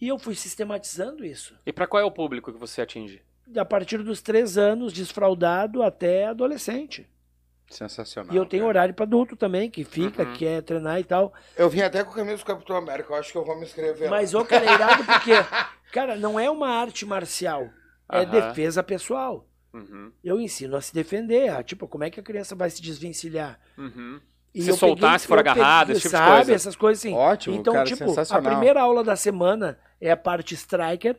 [0.00, 1.54] E eu fui sistematizando isso.
[1.66, 3.22] E pra qual é o público que você atinge?
[3.54, 7.06] A partir dos três anos, desfraudado até adolescente.
[7.70, 8.34] Sensacional.
[8.34, 8.68] E eu tenho cara.
[8.68, 10.32] horário pra adulto também, que fica, Uhum.
[10.34, 11.32] quer treinar e tal.
[11.56, 13.62] Eu vim até com o camisa do Capitão América, eu acho que eu vou me
[13.64, 14.10] inscrever.
[14.10, 15.30] Mas, ô, cara, é irado porque,
[15.92, 17.70] cara, não é uma arte marcial.
[18.10, 18.30] É Aham.
[18.30, 19.46] defesa pessoal.
[19.72, 20.10] Uhum.
[20.22, 21.48] Eu ensino a se defender.
[21.48, 23.58] ah, Tipo, como é que a criança vai se desvencilhar?
[23.78, 24.20] Uhum.
[24.52, 26.52] E Se soltar, se for agarrado, esse tipo de sabe, coisa.
[26.54, 27.14] essas coisas assim.
[27.14, 31.16] Ótimo, então, cara, tipo, a primeira aula da semana é a parte striker,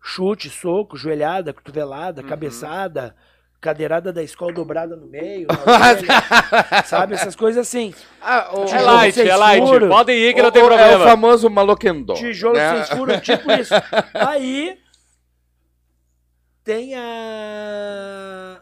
[0.00, 2.28] chute, soco, joelhada, cotovelada, Uhum.
[2.28, 3.16] cabeçada,
[3.64, 7.14] cadeirada da escola dobrada no meio, orelha, sabe?
[7.14, 7.94] Essas coisas assim.
[8.20, 9.66] Ah, o, É light, é light.
[9.66, 9.88] furos.
[9.88, 10.90] Podem ir que o- não tem o- problema.
[10.92, 12.12] É o famoso maloquendó.
[12.14, 12.84] Tijolo né?
[12.84, 13.72] furos, tipo isso.
[14.12, 14.78] Aí
[16.62, 18.60] tem a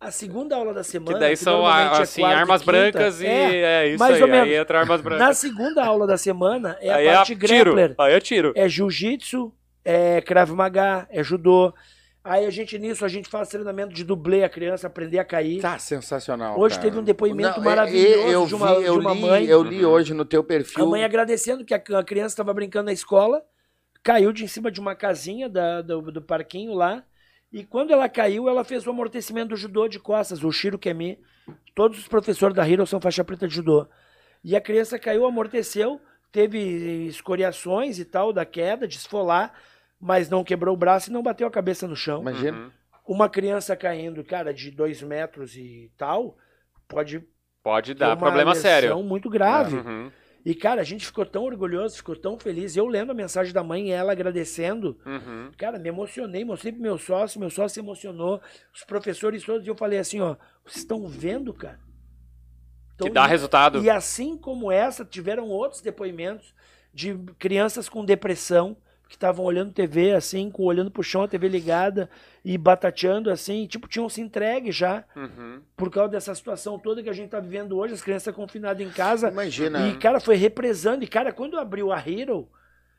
[0.00, 1.12] a segunda aula da semana.
[1.12, 2.72] Que daí são normalmente é assim, quarta armas quinta.
[2.72, 4.22] brancas e É, é, isso mais aí.
[4.22, 4.48] ou menos.
[4.48, 5.26] Aí entra armas brancas.
[5.26, 7.74] Na segunda aula da semana é aí a parte é tiro.
[7.74, 7.94] grappler.
[7.98, 8.52] Aí é tiro.
[8.56, 9.52] É jiu-jitsu,
[9.84, 11.74] é Krav Maga, é judô.
[12.22, 15.60] Aí a gente nisso a gente faz treinamento de dublê a criança aprender a cair.
[15.62, 16.58] Tá sensacional.
[16.60, 16.88] Hoje cara.
[16.88, 19.44] teve um depoimento Não, maravilhoso eu de uma- vi, eu de uma li, mãe.
[19.46, 20.84] Eu li hoje no teu perfil.
[20.84, 23.42] A mãe agradecendo que a, a criança estava brincando na escola,
[24.02, 27.02] caiu de em cima de uma casinha da- do, do parquinho lá.
[27.50, 31.18] E quando ela caiu, ela fez o amortecimento do judô de costas, o Shiro Kemi.
[31.74, 33.88] Todos os professores da Hero são faixa preta de judô.
[34.44, 36.00] E a criança caiu, amorteceu,
[36.30, 36.58] teve
[37.06, 39.52] escoriações e tal da queda, de esfolar,
[40.00, 42.22] mas não quebrou o braço e não bateu a cabeça no chão.
[42.22, 42.56] Imagina.
[42.56, 42.70] Uhum.
[43.06, 46.36] Uma criança caindo, cara, de dois metros e tal,
[46.88, 47.24] pode
[47.62, 49.02] Pode dar uma problema sério.
[49.02, 49.76] muito grave.
[49.76, 50.10] Uhum.
[50.44, 52.74] E, cara, a gente ficou tão orgulhoso, ficou tão feliz.
[52.74, 54.98] Eu lendo a mensagem da mãe e ela agradecendo.
[55.04, 55.50] Uhum.
[55.58, 58.40] Cara, me emocionei, mostrei pro meu sócio, meu sócio se emocionou,
[58.74, 61.78] os professores todos, e eu falei assim, ó, vocês estão vendo, cara?
[62.96, 63.82] Tão Que dá resultado.
[63.82, 66.54] E assim como essa, tiveram outros depoimentos
[66.92, 68.74] de crianças com depressão,
[69.10, 72.08] que estavam olhando TV, assim, com, olhando pro chão, a TV ligada,
[72.44, 75.60] e batateando, assim, tipo, tinham se entregue já, Uhum.
[75.76, 78.88] por causa dessa situação toda que a gente tá vivendo hoje, as crianças confinadas em
[78.90, 79.88] casa, Imagina.
[79.88, 81.02] e, cara, foi represando.
[81.02, 82.48] E, cara, quando abriu a Hero,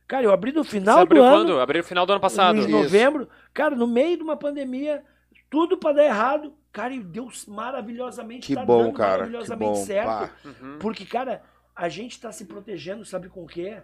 [0.05, 1.34] cara, eu abri no Você final do abriu ano.
[1.38, 1.59] quando?
[1.62, 2.57] Abriu no final do ano passado.
[2.57, 2.70] Em Isso.
[2.70, 3.30] novembro.
[3.53, 5.01] Cara, no meio de uma pandemia,
[5.49, 6.53] tudo pra dar errado.
[6.74, 9.12] Cara, e Deus maravilhosamente Que tá bom, dando cara.
[9.12, 9.86] Que maravilhosamente bom.
[9.86, 10.30] certo.
[10.45, 10.78] Uhum.
[10.78, 11.41] Porque, cara,
[11.74, 13.78] a gente tá se protegendo, sabe com o quê?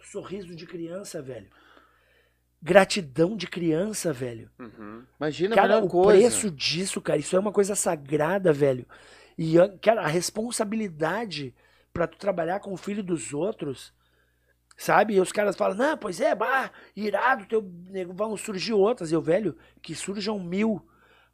[0.00, 1.46] Sorriso de criança, velho.
[2.60, 4.50] Gratidão de criança, velho.
[4.58, 5.04] Uhum.
[5.20, 6.18] Imagina a Cara, melhor o coisa.
[6.20, 8.84] preço disso, cara, isso é uma coisa sagrada, velho.
[9.36, 11.54] E, a- cara, a responsabilidade
[11.92, 13.92] pra tu trabalhar com o filho dos outros,
[14.76, 15.14] sabe?
[15.14, 19.12] E os caras falam, não, pois é, bah, irado, teu, nego, vão surgir outras.
[19.12, 20.84] Eu, velho, que surjam mil,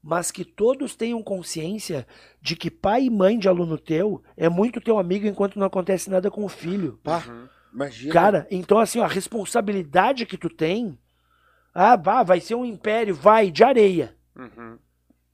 [0.02, 2.06] mas que todos tenham consciência
[2.40, 6.10] de que pai e mãe de aluno teu é muito teu amigo enquanto não acontece
[6.10, 7.00] nada com o filho.
[7.02, 7.48] Pá, Uhum.
[7.72, 8.12] imagina.
[8.12, 10.98] Cara, então assim, ó, a responsabilidade que tu tem,
[11.74, 14.14] ah, vá, vai ser um império, vai, de areia.
[14.36, 14.78] Uhum.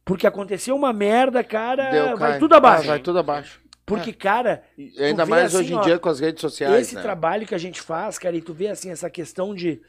[0.04, 2.84] Porque aconteceu uma merda, cara, Deu, vai tudo abaixo.
[2.84, 3.60] Ah, vai tudo abaixo.
[3.84, 6.80] Porque, cara, E ainda mais assim, hoje em ó, dia com as redes sociais.
[6.80, 7.02] esse né?
[7.02, 9.80] trabalho que a gente faz, cara, e tu vê assim essa questão de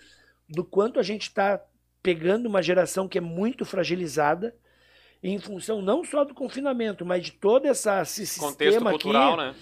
[0.50, 1.62] do quanto a gente tá
[2.04, 4.56] pegando uma geração que é muito fragilizada
[5.24, 9.42] em função não só do confinamento, mas de todo essa, esse Contexto sistema cultural, aqui,
[9.44, 9.56] né?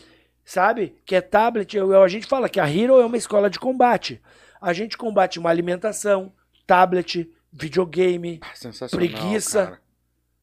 [0.45, 0.95] sabe?
[1.05, 1.75] Que é tablet.
[1.75, 4.21] Eu- A gente fala que a Hero é uma escola de combate.
[4.61, 6.31] A gente combate uma alimentação,
[6.69, 8.53] tablet, videogame, Ah,
[8.91, 9.65] Preguiça.
[9.65, 9.81] cara.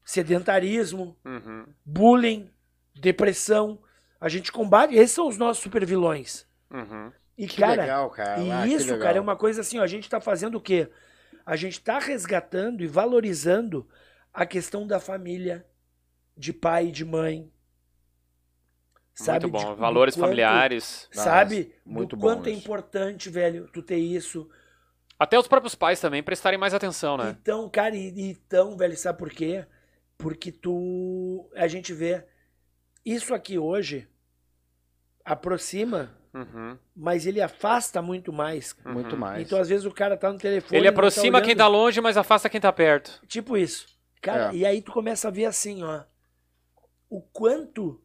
[0.05, 1.67] sedentarismo, Uhum.
[1.85, 2.51] bullying,
[2.95, 3.79] depressão.
[4.21, 4.95] A gente combate.
[4.97, 6.45] Esses são os nossos super vilões.
[6.71, 7.13] Uhum.
[7.39, 8.41] E, Que cara, legal, cara.
[8.41, 10.89] e Ah, isso, cara, é uma coisa assim, ó, a gente tá fazendo o quê?
[11.45, 13.87] A gente tá resgatando e valorizando
[14.35, 15.65] a questão da família,
[16.37, 17.49] de pai e de mãe.
[19.15, 19.47] Sabe?
[19.47, 19.75] Muito bom.
[19.75, 21.09] De- Valores quanto- familiares.
[21.13, 21.73] Sabe?
[21.85, 22.61] muito do bom quanto é isso.
[22.61, 24.49] importante, velho, tu ter isso.
[25.19, 27.37] Até os próprios pais também prestarem mais atenção, né?
[27.41, 29.65] Então, cara, e, e então, velho, sabe por quê?
[30.19, 31.49] Porque tu.
[31.55, 32.25] A gente vê.
[33.05, 34.09] Isso aqui hoje
[35.25, 36.77] aproxima, Uhum.
[36.95, 38.77] mas ele afasta muito mais.
[38.85, 39.19] Muito Uhum.
[39.21, 39.43] mais.
[39.47, 40.77] Então, às vezes, o cara tá no telefone.
[40.79, 41.59] Ele tá aproxima quem olhando.
[41.59, 43.21] tá longe, mas afasta quem tá perto.
[43.27, 43.87] Tipo isso.
[44.21, 44.57] Cara, É.
[44.57, 46.03] e aí tu começa a ver assim, ó.
[47.09, 48.03] O quanto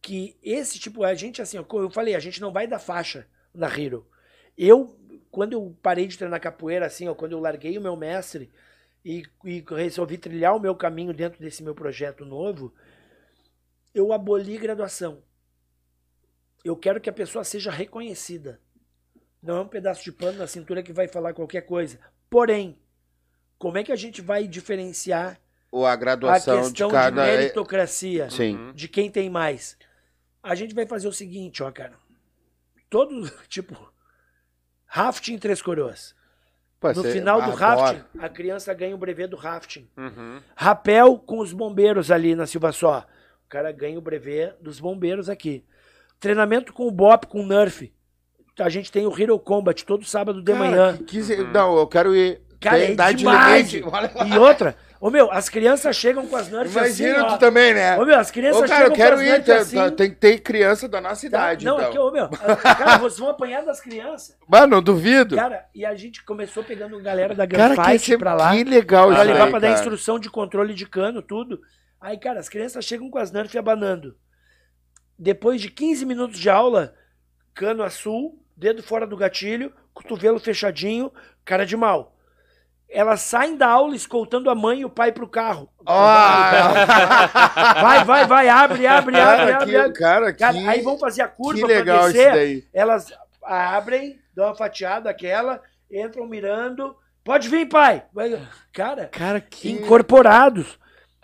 [0.00, 1.04] que esse tipo.
[1.04, 4.08] A gente, assim, ó, eu falei, a gente não vai dar faixa na Hero.
[4.56, 4.97] Eu,
[5.30, 8.50] quando eu parei de treinar capoeira, assim, ó, quando eu larguei o meu mestre
[9.04, 12.74] e, e resolvi trilhar o meu caminho dentro desse meu projeto novo,
[13.94, 15.22] eu aboli graduação.
[16.64, 18.60] Eu quero que a pessoa seja reconhecida.
[19.42, 21.98] Não é um pedaço de pano na cintura que vai falar qualquer coisa.
[22.28, 22.78] Porém,
[23.58, 27.26] como é que a gente vai diferenciar Ou a a graduação de questão de, cada.
[27.26, 28.56] é- meritocracia Sim.
[28.56, 28.72] Uhum.
[28.72, 29.76] de quem tem mais?
[30.42, 31.96] A gente vai fazer o seguinte, ó, cara.
[32.90, 33.92] Todos, tipo,
[34.88, 36.14] rafting em Três Coroas.
[36.80, 39.88] Pô, No final do rafting, a criança ganha o brevet do rafting.
[39.96, 40.40] Uhum.
[40.56, 43.04] Rapel com os bombeiros ali na Silva Só.
[43.44, 45.64] O cara ganha o brevet dos bombeiros aqui.
[46.20, 47.92] Treinamento com o Bop, com o Nerf.
[48.58, 50.96] A gente tem o Hero Combat todo sábado de Cara, manhã.
[50.96, 52.40] que- que- Não, eu quero ir.
[52.60, 53.72] Cara, Tem é idade demais.
[53.72, 53.88] limite.
[53.88, 54.26] Olha lá.
[54.26, 57.32] E outra, ô meu, as crianças chegam com as Nerf Imagina assim, ó.
[57.34, 57.96] tu também, né?
[57.98, 59.30] Ô meu, as crianças Ô, cara, chegam eu quero com as ir.
[59.30, 59.96] Nerf Tem, assim.
[59.96, 61.26] tem que ter criança da nossa tá?
[61.26, 61.64] idade.
[61.64, 61.88] Não, então.
[61.88, 64.36] é que, ô meu, cara, vocês vão apanhar das crianças.
[64.48, 65.36] Mano, não duvido.
[65.36, 68.56] Cara, e a gente começou pegando galera da Gunfight pra lá.
[68.56, 69.78] que legal Pra levar aí, pra dar cara.
[69.80, 71.60] instrução de controle de cano, tudo.
[72.00, 74.16] Aí, cara, as crianças chegam com as Nerf abanando.
[75.18, 76.94] Depois de 15 minutos de aula,
[77.52, 81.12] cano azul, dedo fora do gatilho, cotovelo fechadinho,
[81.44, 82.16] cara de mal.
[82.90, 85.68] Elas saem da aula escoltando a mãe e o pai pro carro.
[85.86, 87.74] Ah!
[87.82, 89.70] Vai, vai, vai, abre, abre, abre, Cara, abre.
[89.70, 89.92] que, abre.
[89.98, 92.32] cara, que, Cara, aí vão fazer a curva que legal pra isso descer.
[92.32, 92.64] daí.
[92.72, 93.12] Elas
[93.42, 95.60] abrem, dão uma fatiada aquela,
[95.90, 96.96] entram mirando.
[97.22, 98.04] Pode vir, pai.
[98.72, 99.70] Cara, Cara, que...
[99.70, 100.78] incorporados.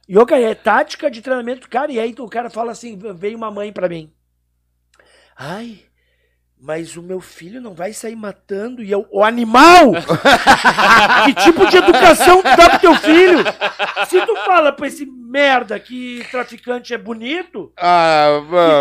[0.06, 1.90] E é tática de treinamento, cara.
[1.90, 4.12] E aí o cara fala assim: veio uma mãe pra mim.
[5.36, 5.80] Ai,
[6.66, 8.82] mas o meu filho não vai sair matando.
[8.82, 9.92] E eu, o animal!
[11.26, 13.44] que tipo de educação tu dá pro teu filho?
[14.08, 18.28] Se tu fala pra esse merda que traficante é bonito, Ah,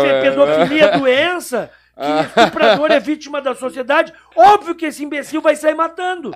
[0.02, 5.54] que pedofilia é doença, que estuprador é vítima da sociedade, óbvio que esse imbecil vai
[5.54, 6.30] sair matando.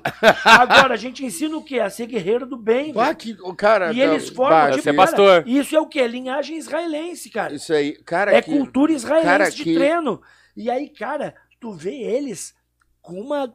[0.45, 1.81] Agora, a gente ensina o quê?
[1.81, 2.93] A ser guerreiro do bem.
[2.95, 3.17] Ah, velho.
[3.17, 5.45] que, o cara, E eles não, formam, bah, tipo, ser cara, pastor.
[5.47, 6.07] isso é o quê?
[6.07, 7.55] Linhagem israelense, cara.
[7.55, 8.51] Isso aí, cara, é que...
[8.51, 10.21] cultura israelense cara, de que- treino.
[10.59, 12.53] E aí, cara, tu vê eles
[13.01, 13.55] com uma.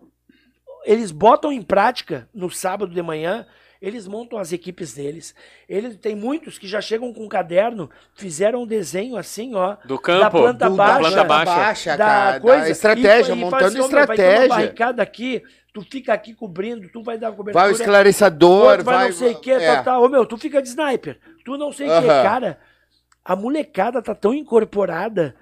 [0.86, 3.46] Eles botam em prática no sábado de manhã,
[3.82, 5.36] eles montam as equipes deles.
[5.68, 9.76] Eles tem muitos que já chegam com um caderno, fizeram um desenho assim, ó.
[9.86, 10.32] Do campo.
[10.40, 11.98] planta do- baixa, planta baixa.
[11.98, 12.64] da cara, coisa.
[12.64, 14.48] da estratégia, e, e montando assim, "Ô, meu, Vai ter uma estratégia.
[14.48, 15.44] barricada aqui,
[15.74, 17.66] tu fica aqui cobrindo, tu vai dar cobertura.
[17.66, 19.06] Vai o esclarecedor, vai, vai...
[19.10, 19.76] não sei o que, é.
[19.76, 20.04] tal, tal.
[20.04, 21.20] Ô, meu, tu fica de sniper.
[21.44, 22.24] Tu não sei o que, Aham.
[22.24, 22.60] cara.
[23.26, 25.36] A molecada tá tão incorporada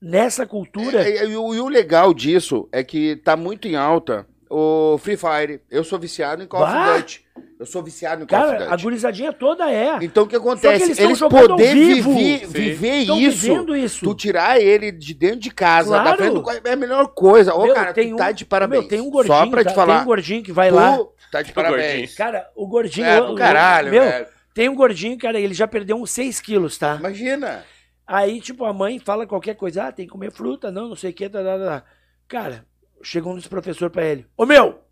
[0.00, 1.08] nessa cultura.
[1.08, 4.96] É, e, e o, e o legal disso é que tá muito em alta o
[4.98, 5.60] Free Fire.
[5.70, 6.92] Eu sou viciado em Call Bah!
[6.94, 7.28] of Duty.
[7.60, 9.98] Eu sou viciado em Call Cara, of a gurizadinha toda é.
[10.00, 10.84] Então o que acontece?
[10.84, 12.14] eles eles ao poder vivo.
[12.14, 14.04] viver, viver isso, isso.
[14.04, 16.16] tu tirar ele de dentro de casa, da Claro.
[16.18, 17.52] frente do é a melhor coisa.
[17.54, 18.80] Ô, Meu, cara, tu tá de parabéns.
[18.82, 19.94] Meu, tem um gordinho, Só pra te tá- falar.
[19.96, 20.98] Tem um gordinho que vai tu lá.
[21.32, 21.86] tá de parabéns.
[21.92, 22.16] gordinho.
[22.16, 23.06] Cara, o gordinho.
[23.06, 24.26] É, o- do o- caralho, meu, velho.
[24.54, 26.96] Tem um gordinho, cara, ele já perdeu uns 6 quilos, tá?
[26.98, 27.64] Imagina.
[28.08, 31.10] Aí, tipo, a mãe fala qualquer coisa, ah, tem que comer fruta, não, não sei
[31.10, 31.84] o que, tá, tá, tá.
[32.26, 32.64] Cara,
[33.02, 34.82] chegou um dos professores pra ele, ô meu,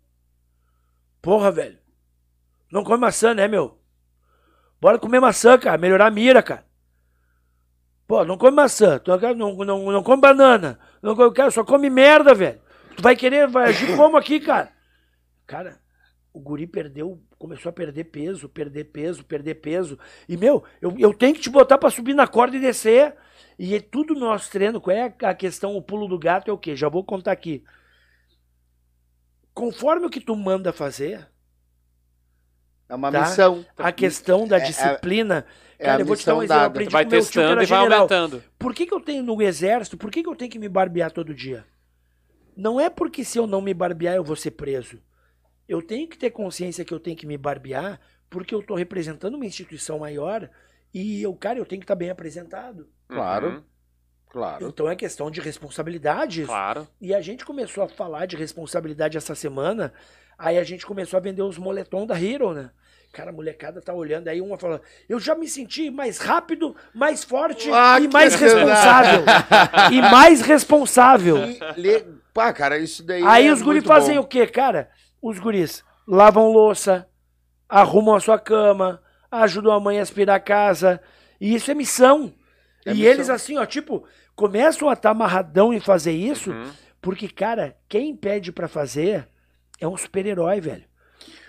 [1.19, 1.79] porra, velho,
[2.71, 3.81] não come maçã, né, meu?
[4.79, 6.63] Bora comer maçã, cara, melhorar a mira, cara.
[8.05, 9.01] Pô, não come maçã,
[9.35, 12.61] não, não, não come banana, não come, cara, só come merda, velho.
[12.95, 14.71] Tu vai querer, vai agir como aqui, cara?
[15.47, 15.79] Cara,
[16.31, 19.97] o guri perdeu, começou a perder peso, perder peso, perder peso.
[20.27, 23.15] E, meu, eu, eu tenho que te botar pra subir na corda e descer.
[23.59, 24.79] E é tudo no nosso treino.
[24.81, 25.75] Qual é a questão?
[25.75, 26.75] O pulo do gato é o quê?
[26.75, 27.63] Já vou contar aqui.
[29.53, 31.27] Conforme o que tu manda fazer,
[32.89, 33.19] É uma Tá.
[33.19, 33.65] missão.
[33.75, 35.45] A questão da É- é- disciplina.
[35.77, 36.55] é cara, a eu vou te dar um exemplo.
[36.61, 36.67] Dada.
[36.67, 38.43] aprendi Vai com meu tio que testando e vai aumentando.
[38.57, 39.97] Por que, que eu tenho no exército?
[39.97, 41.65] Por que, que eu tenho que me barbear todo dia?
[42.55, 45.01] Não é porque se eu não me barbear eu vou ser preso.
[45.67, 47.99] Eu tenho que ter consciência que eu tenho que me barbear
[48.29, 50.49] porque eu estou representando uma instituição maior
[50.93, 52.87] e eu, cara, eu tenho que estar bem apresentado.
[53.07, 53.47] Claro.
[53.49, 53.63] Uhum,
[54.29, 54.67] Claro.
[54.67, 56.45] Então é questão de responsabilidade.
[56.45, 56.87] claro.
[56.99, 59.93] E a gente começou a falar de responsabilidade essa semana,
[60.37, 62.69] aí a gente começou a vender os moletom da Hero, né?
[63.13, 67.23] Cara, a molecada tá olhando, aí uma fala, eu já me senti mais rápido, mais
[67.23, 69.23] forte Ah, e mais responsável.
[69.93, 71.37] e mais responsável.
[71.77, 73.23] E le- Pá, cara, isso daí.
[73.25, 74.21] Aí é os muito fazem bom.
[74.23, 74.91] o quê, cara?
[75.21, 77.07] Os guris lavam louça,
[77.67, 79.01] arrumam a sua cama,
[79.31, 81.01] ajudam a mãe a aspirar a casa.
[81.39, 82.33] E isso é missão.
[82.85, 83.11] É e missão.
[83.11, 84.03] eles, assim, ó, tipo,
[84.35, 86.71] começam a estar amarradão em fazer isso, Uhum.
[87.01, 89.27] porque, cara, quem pede pra fazer
[89.79, 90.85] é um super-herói, velho.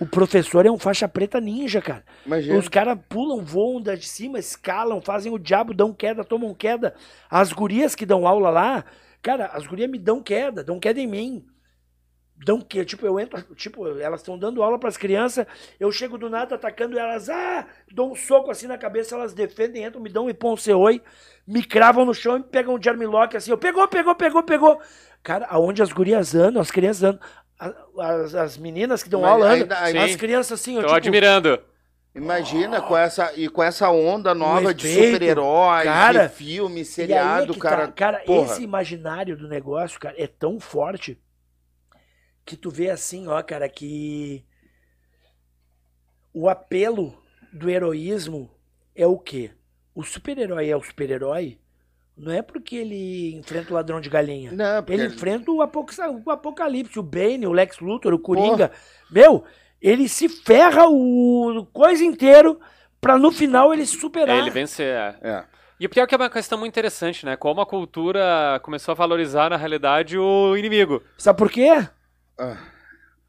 [0.00, 2.04] O professor é um faixa preta ninja, cara.
[2.24, 2.58] Imagina.
[2.58, 6.94] Os caras pulam, voam da de cima, escalam, fazem o diabo, dão queda, tomam queda.
[7.30, 8.84] As gurias que dão aula lá,
[9.22, 11.44] cara, as gurias me dão queda, dão queda em mim.
[12.44, 15.44] Dão que, tipo, eu entro, tipo, elas estão dando aula pras crianças,
[15.80, 19.82] eu chego do nada atacando elas, ah, dou um soco assim na cabeça, elas defendem,
[19.84, 21.02] entram, me dão um ipon-seoi,
[21.46, 24.80] me cravam no chão e me pegam de armlock assim, eu pegou, pegou, pegou, pegou.
[25.20, 27.20] Cara, aonde as gurias andam, as crianças andam,
[27.98, 30.86] as, as meninas que dão Mas aula andam, ainda- ainda- as crianças assim, ó, Tô
[30.86, 31.60] tipo, admirando.
[32.14, 36.84] Imagina com essa e com essa onda nova de super-herói, de filme, E aí é
[36.84, 37.88] seriado, tá, cara.
[37.88, 38.46] cara, porra.
[38.52, 41.18] esse imaginário do negócio, cara, é tão forte
[42.48, 44.42] que tu vê assim, ó, cara, que
[46.32, 47.14] o apelo
[47.52, 48.50] do heroísmo
[48.96, 49.50] é o quê?
[49.94, 51.58] O super-herói é o super-herói
[52.16, 54.50] não é porque ele enfrenta o ladrão de galinha.
[54.50, 55.92] Não, porque Ele enfrenta o, apoc-
[56.26, 58.72] o apocalipse, o Bane, o Lex Luthor, o Coringa.
[59.10, 59.44] Meu,
[59.80, 62.58] ele se ferra o coisa inteiro
[63.00, 64.36] pra no final ele se superar.
[64.36, 64.86] É, ele vencer.
[64.86, 65.16] é.
[65.22, 65.44] É.
[65.78, 67.36] E o pior que é uma questão muito interessante, né?
[67.36, 71.00] Como a cultura começou a valorizar, na realidade, o inimigo.
[71.18, 71.86] Sabe por quê?
[72.38, 72.56] Ah.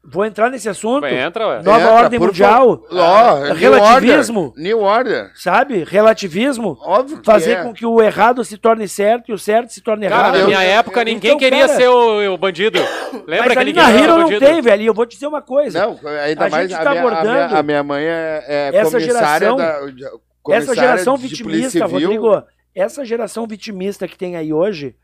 [0.02, 1.04] Vou entrar nesse assunto.
[1.06, 1.62] Entra, ué.
[1.62, 2.82] Nova Entra, ordem mundial.
[2.90, 4.40] Ó, New relativismo.
[4.46, 4.62] Order.
[4.62, 5.30] New Order.
[5.34, 5.84] Sabe?
[5.84, 6.78] Relativismo.
[6.80, 7.62] Óbvio que Fazer é.
[7.62, 10.32] com que o errado se torne certo e o certo se torne Cara, errado.
[10.32, 12.78] na eu- minha época, Então, ninguém queria cara, ser o, o bandido.
[13.26, 14.40] Lembra Mas que ali na Hero o não bandido?
[14.46, 14.82] tem, velho.
[14.82, 15.78] E eu vou te dizer uma coisa.
[15.78, 18.44] Não, ainda A mais gente a, tá minha, a, minha, abordando a minha mãe é,
[18.48, 21.84] é essa comissária geração- da, de- essa comissária geração de vitimista.
[21.86, 22.42] Rodrigo,
[22.74, 24.96] essa geração vitimista que tem aí hoje,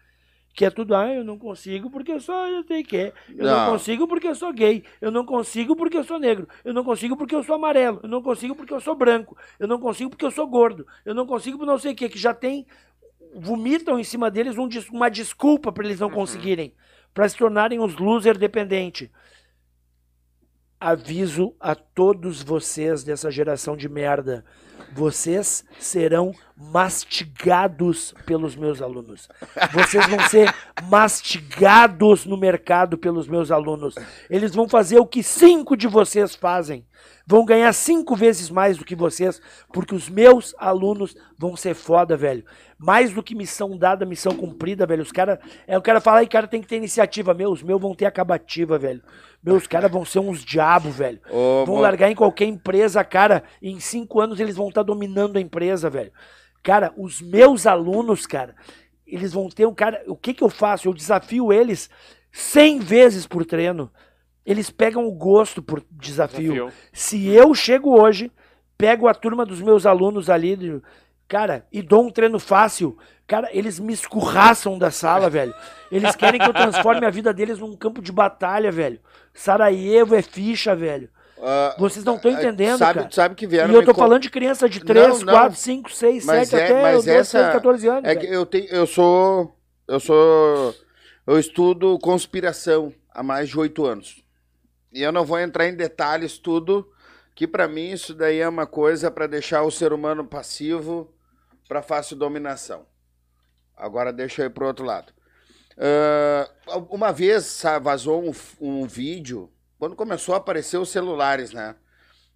[0.57, 3.67] que é tudo, ah, eu não consigo porque eu sou eu sei que, eu não.
[3.67, 3.73] Não.
[3.73, 7.15] consigo porque eu sou gay, eu não consigo porque eu sou negro, eu não consigo
[7.15, 10.25] porque eu sou amarelo, eu não consigo porque eu sou branco, eu não consigo porque
[10.25, 12.67] eu sou gordo, eu não consigo por não sei o que, que já tem
[13.35, 16.75] vomitam em cima deles um uma desculpa para eles não conseguirem,
[17.13, 19.13] para se tornarem os loser dependente.
[20.81, 24.43] Aviso a todos vocês dessa geração de merda.
[24.93, 29.29] Vocês serão mastigados pelos meus alunos.
[29.73, 33.95] Vocês vão ser mastigados no mercado pelos meus alunos.
[34.31, 36.87] Eles vão fazer o que cinco de vocês fazem.
[37.27, 39.41] Vão ganhar cinco vezes mais do que vocês,
[39.73, 42.45] porque os meus alunos vão ser foda, velho.
[42.79, 45.03] Mais do que missão dada, missão cumprida, velho.
[45.03, 45.39] Os caras.
[45.67, 47.33] É, o cara fala aí, cara, tem que ter iniciativa.
[47.33, 49.03] Meu, os meus vão ter acabativa, velho.
[49.43, 51.19] Meus caras vão ser uns diabos, velho.
[51.31, 53.43] Ô, Vão mo- largar em qualquer empresa, cara.
[53.63, 56.13] E em cinco anos eles vão estar dominando a empresa, velho.
[56.63, 58.55] Cara, os meus alunos, cara,
[59.07, 60.03] eles vão ter um cara.
[60.07, 60.87] O que que eu faço?
[60.89, 61.89] Eu desafio eles
[62.33, 63.91] 100 vezes por treino.
[64.45, 66.53] Eles pegam o gosto por desafio.
[66.53, 66.73] Desafio.
[66.93, 68.31] Se eu chego hoje,
[68.77, 70.81] pego a turma dos meus alunos ali,
[71.29, 72.97] cara, e dou um treino fácil,
[73.27, 75.55] cara, eles me escurraçam da sala, velho.
[75.91, 79.01] Eles querem que eu transforme a vida deles num campo de batalha, velho.
[79.35, 81.09] Sarajevo é ficha, velho.
[81.41, 83.11] Ah, Vocês não estão entendendo, sabe, cara.
[83.13, 85.33] Sabe que vieram E eu tô co- falando de criança de 3, Não, não.
[85.35, 88.05] 4, 5, 6, Mas 7, é- até mas 12, essa- 13, 14 anos.
[88.09, 89.55] É que eu tenho, eu sou,
[89.87, 90.75] eu sou,
[91.27, 94.25] eu estudo conspiração há mais de oito anos.
[94.91, 96.91] E eu não vou entrar em detalhes tudo,
[97.35, 101.13] que pra mim isso daí é uma coisa pra deixar o ser humano passivo
[101.69, 102.87] pra fácil dominação.
[103.77, 105.13] Agora deixa eu ir pro outro lado.
[105.79, 106.51] Ah,
[106.91, 111.77] uma vez vazou um, um vídeo, quando começou a aparecer os celulares, né?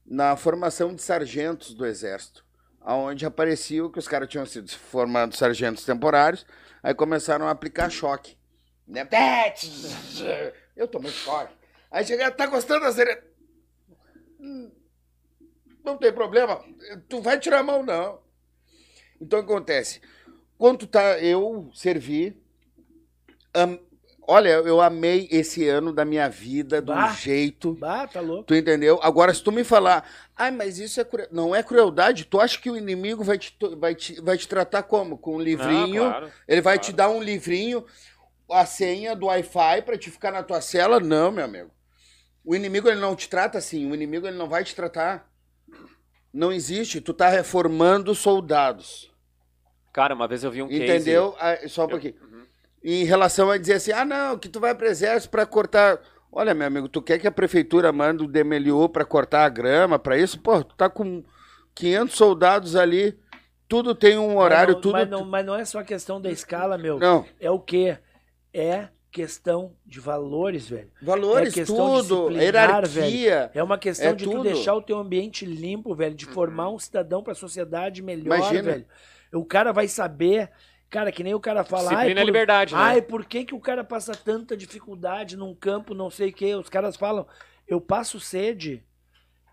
[0.05, 2.45] Na formação de sargentos do exército
[2.81, 6.47] aonde aparecia que os caras tinham sido formados sargentos temporários,
[6.83, 8.37] aí começaram a aplicar choque.
[8.87, 9.05] Né?
[10.75, 11.55] Eu tomei choque.
[11.91, 13.23] Aí cheguei, tá gostando da série?
[14.41, 14.71] Hum,
[15.85, 16.65] Não tem problema,
[17.09, 18.19] tu vai tirar a mão, não.
[19.21, 20.01] Então acontece,
[20.57, 22.37] quando tá, eu servi,
[23.57, 23.79] hum,
[24.33, 27.09] Olha, eu amei esse ano da minha vida, do Bah.
[27.09, 27.75] jeito.
[27.75, 28.45] Bah, tá louco.
[28.45, 29.01] Tu entendeu?
[29.03, 32.71] Agora, se tu me falar, ai, mas isso é não é crueldade, tu acha que
[32.71, 35.19] o inimigo vai te, vai te, vai te tratar como?
[35.19, 36.93] Com um livrinho, Ah, claro, ele vai claro.
[36.93, 37.85] te dar um livrinho,
[38.49, 41.01] a senha do Wi-Fi pra te ficar na tua cela?
[41.01, 41.73] Não, meu amigo.
[42.45, 45.29] O inimigo, ele não te trata assim, o inimigo, ele não vai te tratar.
[46.33, 49.10] Não existe, tu tá reformando soldados.
[49.93, 50.83] Cara, uma vez eu vi um case.
[50.85, 51.35] Entendeu?
[51.41, 52.15] Ah, Só um pouquinho.
[52.83, 56.01] Em relação a dizer assim, ah, não, que tu vai pro exército pra cortar.
[56.33, 59.99] Olha, meu amigo, tu quer que a prefeitura mande o DMLU pra cortar a grama,
[59.99, 60.39] pra isso?
[60.41, 61.23] Pô, tu tá com
[61.75, 63.19] 500 soldados ali,
[63.69, 64.93] tudo tem um horário, mas não, tudo.
[64.93, 66.99] Mas não, mas não é só questão da escala, meu.
[66.99, 67.99] Não, É o quê?
[68.55, 70.89] É questão de valores, velho.
[71.03, 73.51] valores, É questão tudo, hierarquia.
[73.53, 74.37] É uma questão É de tudo.
[74.39, 78.63] tu deixar o teu ambiente limpo, velho, de formar um cidadão pra sociedade melhor, Imagina.
[78.63, 78.87] velho.
[79.33, 80.51] O cara vai saber,
[80.89, 82.81] cara, que nem o cara fala, Disciplina ai, é por, liberdade, né?
[82.81, 86.55] ai, por que que o cara passa tanta dificuldade num campo, não sei o quê?
[86.55, 87.27] Os caras falam,
[87.67, 88.85] eu passo sede,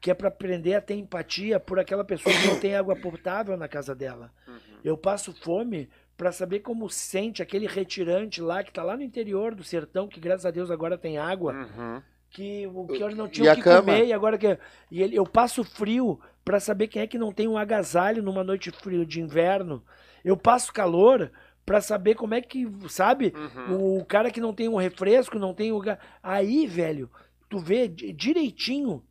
[0.01, 3.55] que é pra aprender a ter empatia por aquela pessoa que não tem água potável
[3.57, 4.32] na casa dela.
[4.47, 4.80] Uhum.
[4.84, 9.53] Eu passo fome pra saber como sente aquele retirante lá que tá lá no interior
[9.53, 12.01] do sertão, que graças a Deus agora tem água Uhum.
[12.38, 13.81] Que o que não tinha o que cama?
[13.81, 14.59] comer e agora que
[14.91, 18.43] e ele, eu passo frio pra saber quem é que não tem um agasalho numa
[18.43, 19.83] noite frio de inverno.
[20.23, 21.31] Eu passo calor
[21.65, 23.33] pra saber como é que, sabe?
[23.35, 23.99] Uhum.
[23.99, 25.81] O cara que não tem um refresco, não tem o
[26.21, 27.09] aí, velho,
[27.49, 29.03] tu vê di- direitinho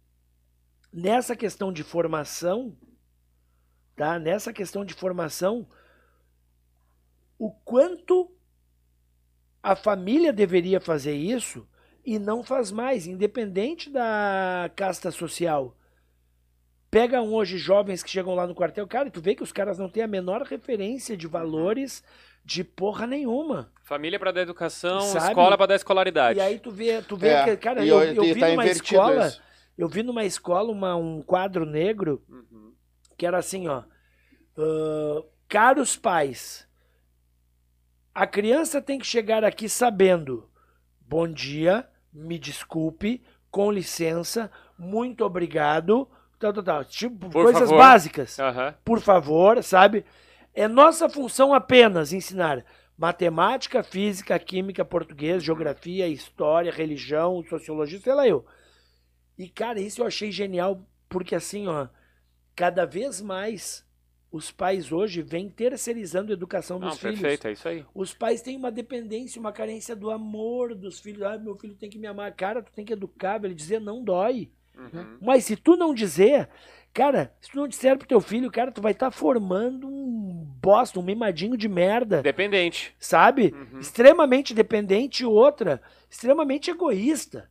[0.93, 2.77] nessa questão de formação,
[3.97, 4.19] tá?
[4.21, 5.67] Nessa questão de formação
[7.39, 8.31] o quanto
[9.63, 11.69] a família deveria fazer isso
[12.07, 15.77] e não faz mais, independente da casta social.
[16.91, 19.53] Pega um hoje jovens que chegam lá no quartel, cara, e tu vê que os
[19.53, 22.03] caras não têm a menor referência de valores
[22.45, 23.73] de porra nenhuma.
[23.83, 25.27] Família pra dar educação, Sabe?
[25.27, 26.39] escola pra dar escolaridade.
[26.39, 29.27] E aí tu vê, tu vê É, que, cara, eu, eu vi tá numa escola,
[29.27, 29.43] isso.
[29.77, 32.73] eu vi numa escola uma, um quadro negro Uhum.
[33.19, 33.83] que era assim, ó.
[34.57, 36.67] "Ah, caros pais,
[38.15, 40.49] a criança tem que chegar aqui sabendo:
[41.01, 41.87] bom dia,
[42.17, 46.09] me desculpe, com licença, muito obrigado,
[46.39, 46.85] tal, tal, tal.
[46.85, 47.79] Tipo, Por coisas favor.
[47.79, 48.39] básicas.
[48.39, 48.75] Aham.
[48.85, 50.05] Por favor, sabe?
[50.55, 52.65] É nossa função apenas ensinar
[52.97, 58.45] matemática, física, química, português, geografia, história, religião, sociologia, sei lá eu.
[59.39, 61.89] E, cara, isso eu achei genial, porque assim, ó,
[62.55, 63.86] cada vez mais
[64.31, 67.21] os pais hoje vêm terceirizando a educação dos Não, filhos.
[67.21, 67.85] perfeito, é isso aí.
[67.95, 71.23] Os pais têm uma dependência, uma carência do amor dos filhos.
[71.23, 72.33] Ah, meu filho tem que me amar.
[72.35, 74.51] Cara, tu tem que educar, ele dizer não dói.
[74.77, 75.19] Uhum.
[75.23, 76.49] Mas se tu não dizer,
[76.93, 81.01] cara, se tu não disser pro teu filho, cara, tu vai estar formando um bosta,
[81.01, 82.95] um mimadinho de merda, Dependente.
[82.99, 83.55] sabe?
[83.55, 83.79] Uhum.
[83.81, 87.51] Extremamente dependente e outra, extremamente egoísta.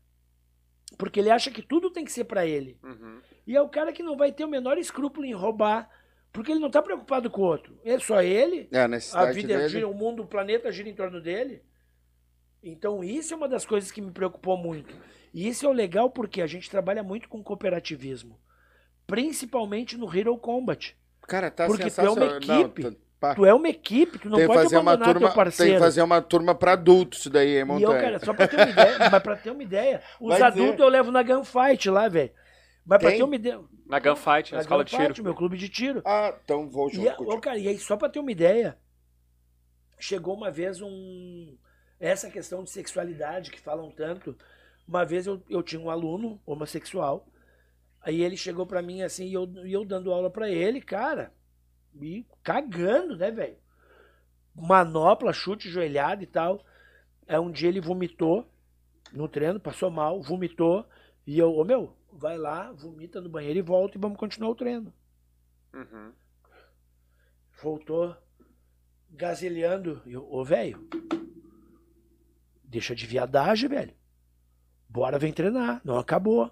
[0.98, 2.78] Porque ele acha que tudo tem que ser pra ele.
[2.84, 3.20] Uhum.
[3.48, 5.90] E é o cara que não vai ter o menor escrúpulo em roubar,
[6.36, 7.80] porque ele não tá preocupado com o outro.
[7.86, 8.86] É só ele, É, a
[9.22, 9.70] a vida dele.
[9.70, 11.64] gira, o mundo, o planeta gira em torno dele.
[12.62, 14.94] Então isso é uma das coisas que me preocupou muito.
[15.34, 18.38] E isso é o legal porque a gente trabalha muito com cooperativismo.
[19.08, 20.96] Principalmente no Hero Combat.
[21.22, 22.40] Cara, tá Porque tu é uma sensacional.
[22.42, 22.98] Não, equipe.
[23.20, 23.36] tá-.
[23.36, 25.72] Tu é uma equipe, tu não tem pode fazer uma abandonar turma, teu parceiro.
[25.72, 28.02] Tem que fazer uma turma pra adultos isso daí, hein, E eu, Montanha?
[28.02, 30.90] cara, só pra ter uma ideia, mas pra ter uma ideia, os Vai adultos eu
[30.90, 32.32] levo na gunfight lá, velho.
[32.86, 33.18] Mas pra Tem?
[33.18, 33.62] ter uma ideia.
[33.88, 35.24] Na gunfight, na Na escola de gunfight, tiro.
[35.24, 36.02] meu clube de tiro.
[36.06, 38.78] Ah, então vou junto E, a- cara, e aí, só pra ter uma ideia,
[40.00, 41.58] chegou uma vez um.
[42.00, 44.36] Essa questão de sexualidade que falam tanto.
[44.88, 47.26] Uma vez eu, eu tinha um aluno homossexual.
[48.02, 51.34] Aí ele chegou pra mim assim, e eu, e eu dando aula pra ele, cara,
[51.94, 53.58] me cagando, né, velho?
[54.56, 56.64] Manopla, chute, joelhada e tal.
[57.28, 58.48] Aí um dia ele vomitou
[59.12, 60.86] no treino, passou mal, vomitou.
[61.26, 64.56] E eu, ô meu, vai lá, vomita no banheiro e volta e vamos continuar o
[64.56, 64.94] treino
[65.74, 66.14] Uhum.
[67.62, 68.16] voltou
[69.12, 70.02] gazelhando.
[70.06, 70.88] Eu, ô, velho,
[72.64, 73.94] deixa de viadagem, velho.
[74.88, 75.82] Bora, vem treinar.
[75.84, 76.52] Não acabou.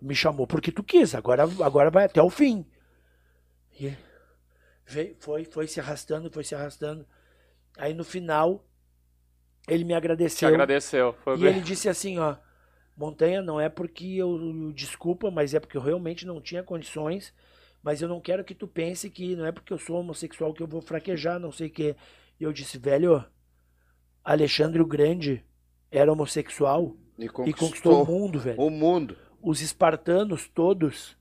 [0.00, 1.14] Me chamou porque tu quis.
[1.14, 2.66] Agora, agora vai até o fim.
[3.80, 3.94] E
[4.86, 7.06] veio, foi, foi se arrastando, foi se arrastando.
[7.78, 8.64] Aí no final,
[9.66, 10.48] ele me Te agradeceu.
[10.48, 11.12] agradeceu.
[11.24, 11.48] Foi E bem.
[11.48, 12.36] ele disse assim, ó,
[12.96, 17.34] Montanha, não é porque eu desculpa, mas é porque eu realmente não tinha condições,
[17.82, 20.62] mas eu não quero que tu pense que não é porque eu sou homossexual que
[20.62, 21.96] eu vou fraquejar, não sei o quê.
[22.38, 23.24] E eu disse, velho,
[24.24, 25.44] Alexandre o Grande
[25.90, 28.60] era homossexual E e conquistou, conquistou o mundo, velho.
[28.60, 29.16] o mundo.
[29.42, 31.16] Os espartanos todos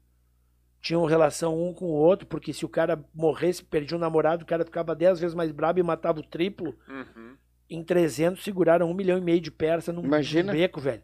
[0.79, 4.45] tinham relação um com o outro, porque se o cara morresse, perdia um namorado, o
[4.45, 6.75] cara ficava dez vezes mais brabo e matava o triplo.
[6.87, 7.35] Uhum.
[7.69, 10.51] em 300 seguraram um milhão e meio de persa num, Imagina.
[10.51, 11.01] num beco, velho.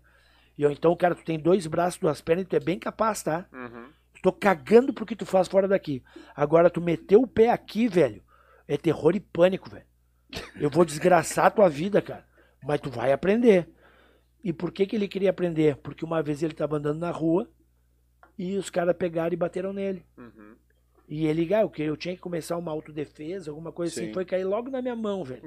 [0.59, 3.23] E eu, então, cara, tu tem dois braços, duas pernas e tu é bem capaz,
[3.23, 3.47] tá?
[3.53, 3.87] Uhum.
[4.21, 6.03] Tô cagando pro que tu faz fora daqui.
[6.35, 8.21] Agora, tu meteu o pé aqui, velho,
[8.67, 9.85] é terror e pânico, velho.
[10.59, 12.25] Eu vou desgraçar a tua vida, cara.
[12.61, 13.69] Mas tu vai aprender.
[14.43, 15.77] E por que, que ele queria aprender?
[15.77, 17.49] Porque uma vez ele tava andando na rua
[18.37, 20.05] e os caras pegaram e bateram nele.
[20.17, 20.57] Uhum.
[21.07, 24.13] E ele, ah, que eu tinha que começar uma autodefesa, alguma coisa assim, Sim.
[24.13, 25.43] foi cair logo na minha mão, velho.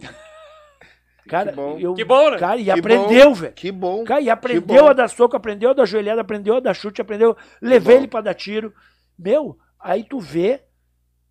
[1.29, 1.79] Cara, bom.
[1.79, 2.39] eu, Que bom, né?
[2.39, 3.53] cara, e Que aprendeu, velho.
[3.55, 4.05] Que bom.
[4.05, 7.37] Cara, e aprendeu a dar soco, aprendeu a dar joelhada, aprendeu a dar chute, aprendeu.
[7.61, 8.75] Levei ele pra dar tiro.
[9.18, 10.62] Meu, aí tu vê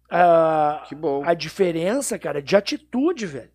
[0.10, 1.24] a, Que bom.
[1.26, 3.52] a diferença, cara, de atitude, velho.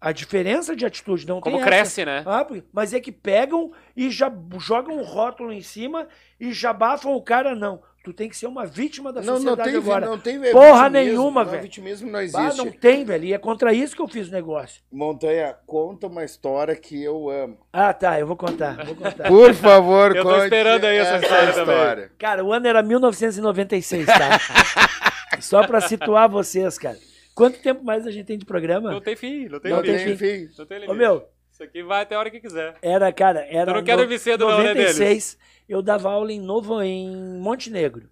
[0.00, 2.18] A diferença de atitude não Como tem cresce, né?
[2.18, 2.30] essa.
[2.40, 6.06] Ah, porque- mas é que pegam e já jogam um rótulo em cima
[6.38, 7.82] e já bafam o cara, não.
[8.06, 10.06] Tu tem que ser uma vítima da Não, não sociedade tem, agora.
[10.06, 11.62] não tem Porra nenhuma, não, velho.
[11.64, 12.56] Vitimismo não Ah, existe.
[12.56, 13.24] não tem, velho.
[13.24, 14.80] E é contra isso que eu fiz o negócio.
[14.92, 17.58] Montanha, conta uma história que eu amo.
[17.72, 18.76] Ah, tá, eu vou contar.
[18.86, 19.26] Vou contar.
[19.26, 22.08] Por favor, Eu tô conte esperando aí essa história também.
[22.16, 24.38] Cara, o ano era 1996, tá?
[25.42, 26.96] Só pra situar vocês, cara.
[27.34, 28.92] Quanto tempo mais a gente tem de programa?
[28.92, 30.04] Não tem fim, não tem Não limite.
[30.04, 30.48] tem fim.
[30.56, 30.96] Não tem Ô, limite.
[30.98, 32.76] meu, Isso aqui vai até a hora que quiser.
[32.82, 33.72] era, cara, era.
[33.72, 38.10] Tu não quer dormir cedo não, né, 96, eu dava aula em Novo, em Montenegro.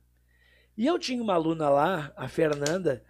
[0.75, 3.05] E eu tinha uma aluna lá, a Fernanda,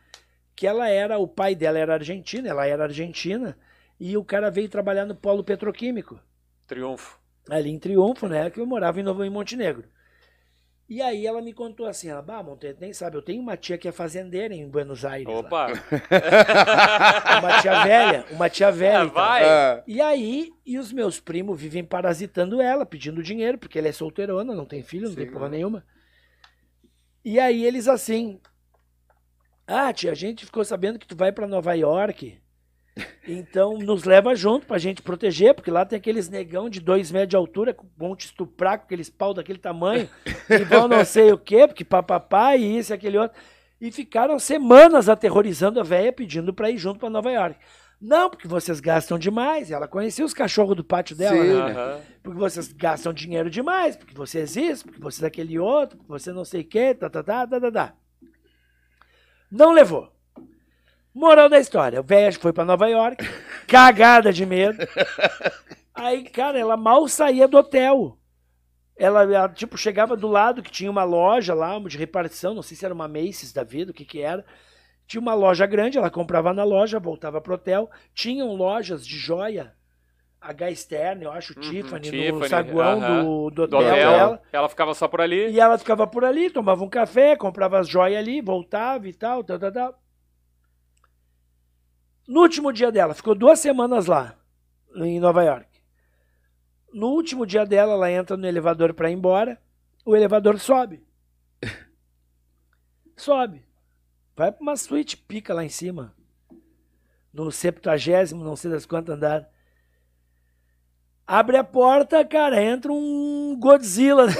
[0.57, 3.57] que ela era, o pai dela era argentino, ela era argentina,
[4.01, 6.19] e o cara veio trabalhar no polo petroquímico.
[6.67, 7.17] Triunfo.
[7.49, 8.51] ali em Triunfo, né?
[8.51, 9.85] Que eu morava em Novo em Montenegro.
[10.87, 13.79] E aí ela me contou assim, ela, bah, Monteiro, nem sabe, eu tenho uma tia
[13.79, 15.27] que é fazendeira em Buenos Aires.
[15.27, 15.41] lá.
[15.41, 15.67] Opa.
[17.41, 19.01] Uma tia velha, uma tia velha.
[19.01, 19.15] Ah, e tal.
[19.15, 19.45] vai.
[19.45, 23.93] Ah, E aí, e os meus primos vivem parasitando ela, pedindo dinheiro, porque ela é
[23.93, 25.33] solteirona, não tem filho, não tem Sim.
[25.33, 25.85] porra nenhuma.
[27.25, 28.39] E aí eles assim,
[29.67, 32.39] ah, tia, a gente ficou sabendo que tu vai pra Nova York,
[33.27, 37.31] então nos leva junto pra gente proteger, porque lá tem aqueles negão de dois metros
[37.31, 40.09] de altura, vão te estuprar com aqueles pau daquele tamanho,
[40.49, 43.37] e vão não sei o quê, porque papapá e isso e aquele outro.
[43.81, 47.59] E ficaram semanas aterrorizando a véia, pedindo pra ir junto pra Nova York.
[48.01, 49.71] Não, porque vocês gastam demais.
[49.71, 51.55] Ela conhecia os cachorros do pátio dela, Sim.
[51.55, 51.73] né?
[51.73, 52.01] Aham.
[52.23, 56.45] Porque vocês gastam dinheiro demais, porque vocês isso, porque vocês aquele outro, porque você não
[56.45, 57.95] sei o quê, tá, tá, tá, tá, tá, tá.
[59.51, 60.14] Não levou.
[61.15, 63.25] Moral da história, o velho foi pra Nova York,
[63.69, 64.83] cagada de medo.
[65.95, 68.19] Aí, cara, ela mal saía do hotel.
[68.97, 72.77] Ela, ela, tipo, chegava do lado que tinha uma loja lá, de repartição, não sei
[72.77, 74.45] se era uma Macy's da vida, o que que era.
[75.07, 77.91] Tinha uma loja grande, ela comprava na loja, voltava pro hotel.
[78.15, 79.75] Tinham lojas de joia,
[80.41, 83.03] H Stern, eu acho, Uhum, Tiffany, no Tiffany, saguão aham.
[83.03, 84.03] do, do Do hotel, hotel.
[84.11, 84.43] dela.
[84.53, 85.51] Ela ficava só por ali.
[85.51, 89.45] E ela ficava por ali, tomava um café, comprava as joias ali, voltava e tal,
[89.45, 90.04] tal, tal, tal.
[92.27, 94.37] No último dia dela, ficou duas semanas lá,
[94.97, 95.69] em Nova York.
[96.93, 99.61] No último dia dela, ela entra no elevador para ir embora,
[100.05, 101.03] o elevador sobe.
[103.17, 103.65] Sobe.
[104.37, 106.15] Vai pra uma suíte pica lá em cima.
[107.33, 109.49] No septuagésimo, não sei das quantas andar.
[111.27, 114.27] Abre a porta, cara, entra um Godzilla.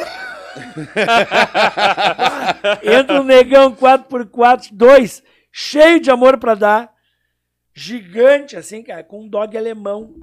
[2.83, 6.94] entra um negão 4x4, 2, cheio de amor pra dar.
[7.75, 10.15] Gigante, assim, cara, com um dog alemão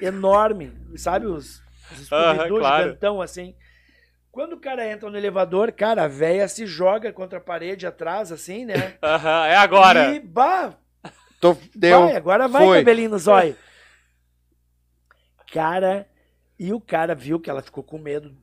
[0.00, 0.72] enorme.
[0.96, 1.60] Sabe os,
[1.90, 2.84] os Scooby-Doo claro.
[2.84, 3.56] gigantão, assim.
[4.30, 8.30] Quando o cara entra no elevador, cara, a véia se joga contra a parede atrás,
[8.30, 8.98] assim, né?
[9.02, 10.14] Aham, é agora.
[10.14, 10.74] E, bah,
[11.40, 12.02] tô, deu.
[12.02, 12.78] vai, agora vai, Foi.
[12.78, 13.56] cabelinho no zóio.
[15.50, 16.06] Cara,
[16.58, 18.36] e o cara viu que ela ficou com medo,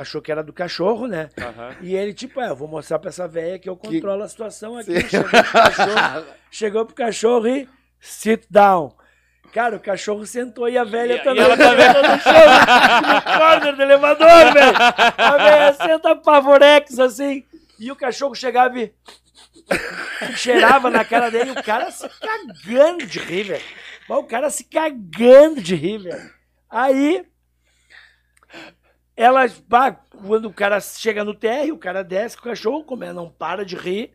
[0.00, 1.28] achou que era do cachorro, né?
[1.40, 1.76] Aham.
[1.80, 4.28] E ele, tipo, é, eu vou mostrar pra essa velha que eu Que- controlo a
[4.28, 5.00] situação aqui.
[5.08, 7.68] Chegou pro, cachorro, chegou pro cachorro e
[8.00, 8.94] sit down.
[9.52, 13.38] Cara, o cachorro sentou e a velha E- e também ela sentou no chão, no
[13.38, 14.76] corner do elevador, velho.
[15.16, 17.44] A velha senta pavorex, assim,
[17.78, 18.92] e o cachorro chegava e
[20.36, 23.64] cheirava na cara dele, e o cara se cagando de rir, velho.
[24.08, 26.30] O cara se cagando de rir, velho.
[26.70, 27.24] Aí,
[29.18, 29.92] ela, bah,
[30.26, 33.28] quando o cara chega no térreo, o cara desce com o cachorro, como ela não
[33.28, 34.12] para de rir.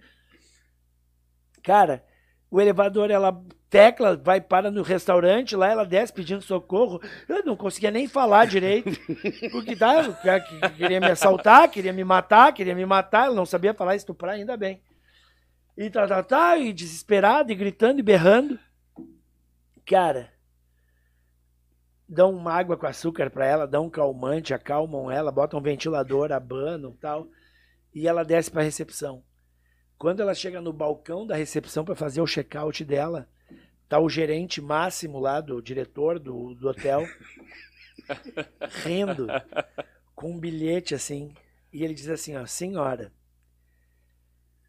[1.62, 2.04] Cara,
[2.50, 7.02] o elevador, ela tecla, vai para no restaurante, lá ela desce pedindo socorro.
[7.28, 8.92] Eu não conseguia nem falar direito.
[9.52, 13.36] Porque tá, o cara que- queria me assaltar, queria me matar, queria me matar, ela
[13.36, 14.82] não sabia falar estuprar, ainda bem.
[15.76, 18.60] E tá, tá, tá, e desesperado, e gritando e berrando.
[19.86, 20.32] Cara,
[22.08, 26.32] dão uma água com açúcar pra ela, dão um calmante, acalmam ela, botam um ventilador,
[26.32, 27.28] abanam e tal.
[27.94, 29.24] E ela desce pra recepção.
[29.98, 33.28] Quando ela chega no balcão da recepção pra fazer o check-out dela,
[33.88, 37.06] tá o gerente máximo lá, do diretor do, do hotel,
[38.84, 39.28] rindo,
[40.16, 41.34] com um bilhete assim.
[41.72, 43.12] E ele diz assim, ó, senhora,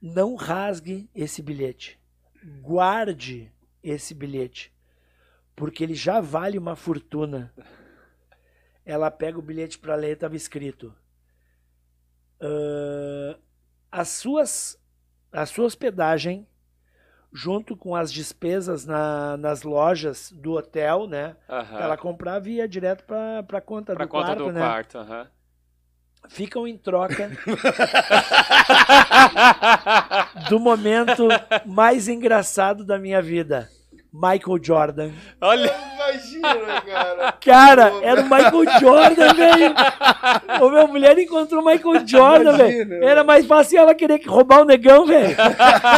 [0.01, 1.99] não rasgue esse bilhete.
[2.61, 3.51] Guarde
[3.83, 4.74] esse bilhete.
[5.57, 7.53] Porque ele já vale uma fortuna.
[8.85, 10.93] Ela pega o bilhete para ler, estava escrito.
[12.41, 13.37] "Ah,
[13.93, 14.79] as suas
[15.33, 16.47] a sua hospedagem
[17.33, 21.37] junto com as despesas na- nas lojas do hotel, né?
[21.83, 24.61] Ela comprava e ia direto para pra conta Pra do conta quarto, do né?
[24.61, 24.99] quarto.
[24.99, 25.27] aham.
[26.29, 27.29] Ficam em troca
[30.49, 31.29] do momento
[31.67, 33.69] mais engraçado da minha vida.
[34.15, 35.11] Michael Jordan.
[35.41, 37.33] Olha, Imagina, cara.
[37.43, 39.75] Cara, era o Michael Jordan, velho.
[40.63, 43.05] Ô, minha mulher encontrou o Michael Jordan, Imagina, velho.
[43.05, 45.35] Era mais fácil ela querer roubar o negão, velho.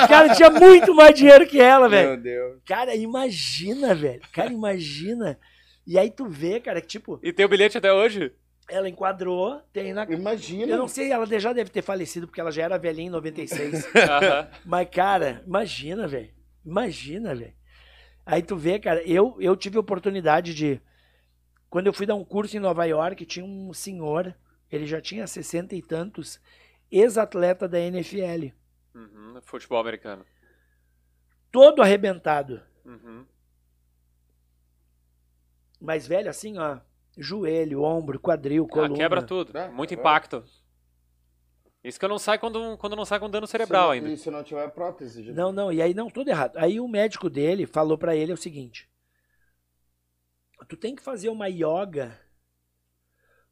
[0.08, 2.08] Cara, tinha muito mais dinheiro que ela, velho.
[2.10, 2.58] Meu Deus.
[2.64, 4.22] Cara, imagina, velho.
[4.32, 5.38] Cara, imagina.
[5.86, 8.32] E aí tu vê, cara, que tipo, e tem o bilhete até hoje?
[8.68, 10.04] ela enquadrou, tem na.
[10.04, 10.72] Imagina.
[10.72, 13.86] Eu não sei, ela já deve ter falecido, porque ela já era velhinha em 96.
[13.94, 14.48] Aham.
[14.64, 16.30] Mas, cara, imagina, velho.
[16.64, 17.52] Imagina, velho.
[18.26, 20.80] Aí tu vê, cara, eu, eu tive a oportunidade de.
[21.70, 24.34] Quando eu fui dar um curso em Nova York, tinha um senhor,
[24.70, 26.40] ele já tinha 60 e tantos,
[26.90, 28.52] ex-atleta da NFL.
[28.94, 30.24] Uhum, Futebol americano.
[31.52, 32.60] Todo arrebentado.
[32.84, 33.24] Uhum.
[35.80, 36.78] Mas, velho, assim, ó.
[37.18, 38.94] Joelho, ombro, quadril, Ah, coluna.
[38.96, 39.56] quebra tudo.
[39.56, 39.96] Ah, Muito é.
[39.96, 40.44] impacto.
[41.86, 44.08] Isso que eu não sai quando, quando não sai com dano cerebral ainda.
[44.08, 45.22] E se não tiver prótese?
[45.22, 45.34] gente?
[45.36, 46.56] Não, não, e aí não, tudo errado.
[46.56, 48.88] Aí o médico dele falou pra ele o seguinte:
[50.68, 52.18] Tu tem que fazer uma yoga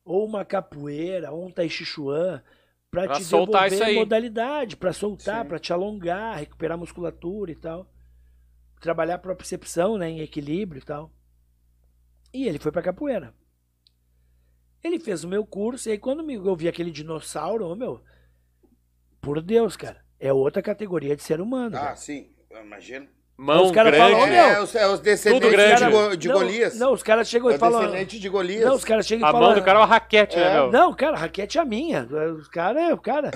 [0.05, 2.43] ou uma capoeira ou um tai chi chuan
[2.91, 3.95] pra, Pra te soltar devolver isso aí.
[3.95, 5.49] modalidade, pra soltar, Sim.
[5.49, 7.87] pra te alongar, recuperar a musculatura e tal.
[8.81, 11.11] Trabalhar a propriocepção, né, em equilíbrio e tal.
[12.33, 13.33] E ele foi pra capoeira.
[14.83, 18.03] Ele fez o meu curso, e aí quando me- eu vi aquele dinossauro, ô meu,
[19.25, 21.77] por Deus, cara, é outra categoria de ser humano.
[21.77, 21.97] Ah, velho.
[21.97, 22.27] sim.
[22.65, 23.07] Imagina.
[23.37, 24.13] Mão Os cara grande.
[24.13, 25.85] falam, Ô, meu, É, os, é os descendentes tudo grande.
[25.85, 26.79] de, Go- de não, Golias.
[26.79, 27.81] Não, os caras chegam é e o falam.
[27.81, 28.65] descendente de Golias.
[28.65, 29.49] Não, os caras chegam e A falam.
[29.49, 30.53] mão do cara é uma raquete, né, É.
[30.55, 30.71] meu?
[30.71, 32.05] Não, cara, a raquete é a minha.
[32.39, 33.33] Os caras é o cara.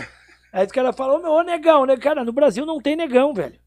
[0.52, 1.96] Aí os caras falam, ô meu, ô negão, né?
[1.96, 3.58] Cara, no Brasil não tem negão, velho.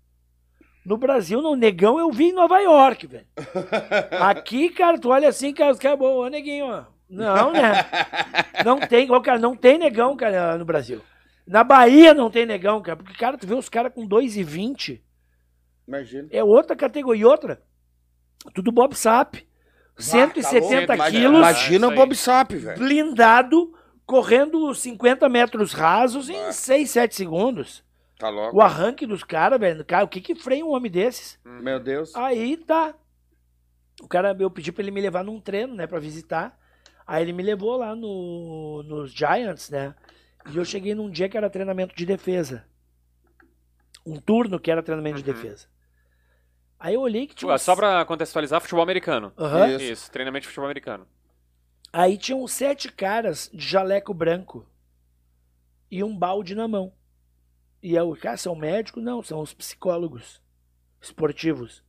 [0.86, 3.26] No Brasil, não, negão eu vi em Nova York, velho.
[4.22, 6.84] Aqui, cara, tu olha assim, cara, os caras, ô neguinho, ó.
[7.10, 7.74] Não, né?
[8.66, 11.02] Não tem, cara, não tem negão, cara, no Brasil.
[11.46, 15.02] Na Bahia não tem negão, cara, porque, cara, tu vê os caras com 2,20,
[15.88, 16.28] Imagina.
[16.32, 17.22] é outra categoria.
[17.22, 17.62] E outra,
[18.54, 19.36] tudo Bob Sap.
[19.98, 21.12] 170 tá louco?
[21.12, 22.78] quilos, Imagina o Bob Sap, velho.
[22.80, 23.74] blindado,
[24.06, 27.84] correndo 50 metros rasos em 6, 7 segundos.
[28.18, 28.58] Tá louco.
[28.58, 29.84] O arranque dos caras, velho.
[29.86, 31.40] Cara, o que que freia um homem desses?
[31.44, 32.16] Meu Deus.
[32.16, 32.94] Aí tá.
[34.02, 36.58] O cara, eu pedi pra ele me levar num treino, né, pra visitar.
[37.06, 39.94] Aí ele me levou lá no, nos Giants, né?
[40.50, 42.66] E eu cheguei num dia que era treinamento de defesa.
[44.06, 45.36] Um turno que era treinamento de Uhum.
[45.36, 45.68] defesa.
[46.80, 49.32] Aí eu olhei que tinha Ué, uns- Só pra contextualizar, futebol americano.
[49.38, 49.68] Aham.
[49.70, 49.84] Isso.
[49.84, 51.08] Isso, treinamento de futebol americano.
[51.94, 54.66] Aí tinham sete caras de jaleco branco
[55.92, 56.94] e um balde na mão.
[57.84, 59.04] E eu, cara, são médicos?
[59.04, 60.42] Não, são os psicólogos
[61.00, 61.84] esportivos.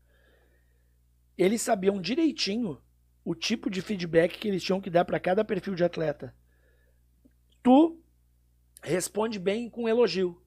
[1.38, 2.80] Eles sabiam direitinho
[3.24, 6.34] o tipo de feedback que eles tinham que dar para cada perfil de atleta.
[7.62, 8.01] Tu
[8.82, 10.38] responde bem com elogio.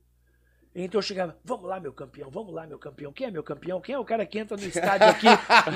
[0.78, 3.14] Então eu chegava, vamos lá, meu campeão, vamos lá, meu campeão.
[3.14, 3.80] Quem é meu campeão?
[3.80, 5.28] Quem é o cara que entra no estádio aqui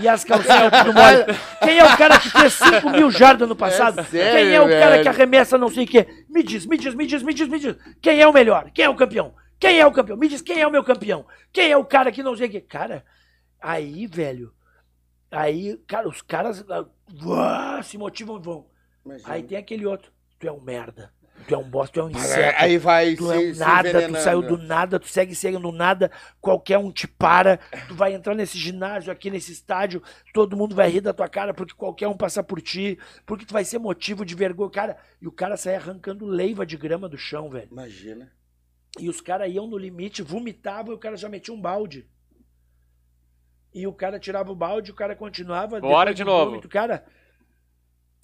[0.01, 1.23] e as calcinhas tudo mole?
[1.63, 4.01] Quem é o cara que fez 5 mil jardas no passado?
[4.01, 5.03] É sério, Quem é o cara velho?
[5.03, 6.25] que arremessa não sei o quê?
[6.27, 7.77] Me diz, me diz, me diz, me diz, me diz.
[8.01, 8.69] Quem é o melhor?
[8.71, 9.33] Quem é o campeão?
[9.57, 10.17] Quem é o campeão?
[10.17, 11.25] Me diz quem é o meu campeão?
[11.53, 12.59] Quem é o cara que não sei o quê?
[12.59, 13.05] Cara,
[13.61, 14.53] aí, velho,
[15.31, 16.65] aí, cara, os caras
[17.23, 18.67] uá, se motivam e vão.
[19.05, 19.33] Imagina.
[19.33, 21.13] Aí tem aquele outro, tu é um merda,
[21.47, 22.57] tu é um bosta, tu é um inseto.
[22.57, 26.11] Aí vai Tu se, é um nada, tu saiu do nada, tu segue seguindo nada,
[26.39, 30.01] qualquer um te para, tu vai entrar nesse ginásio aqui, nesse estádio,
[30.33, 33.53] todo mundo vai rir da tua cara porque qualquer um passa por ti, porque tu
[33.53, 34.97] vai ser motivo de vergonha, cara.
[35.21, 37.69] E o cara sai arrancando leiva de grama do chão, velho.
[37.71, 38.31] Imagina.
[38.99, 42.07] E os caras iam no limite, vomitavam e o cara já metia um balde.
[43.73, 45.79] E o cara tirava o balde, o cara continuava.
[45.79, 46.51] Bora de novo.
[46.51, 46.67] vômito.
[46.67, 47.05] Cara,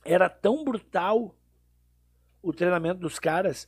[0.03, 1.35] era tão brutal
[2.45, 3.67] o treinamento dos caras.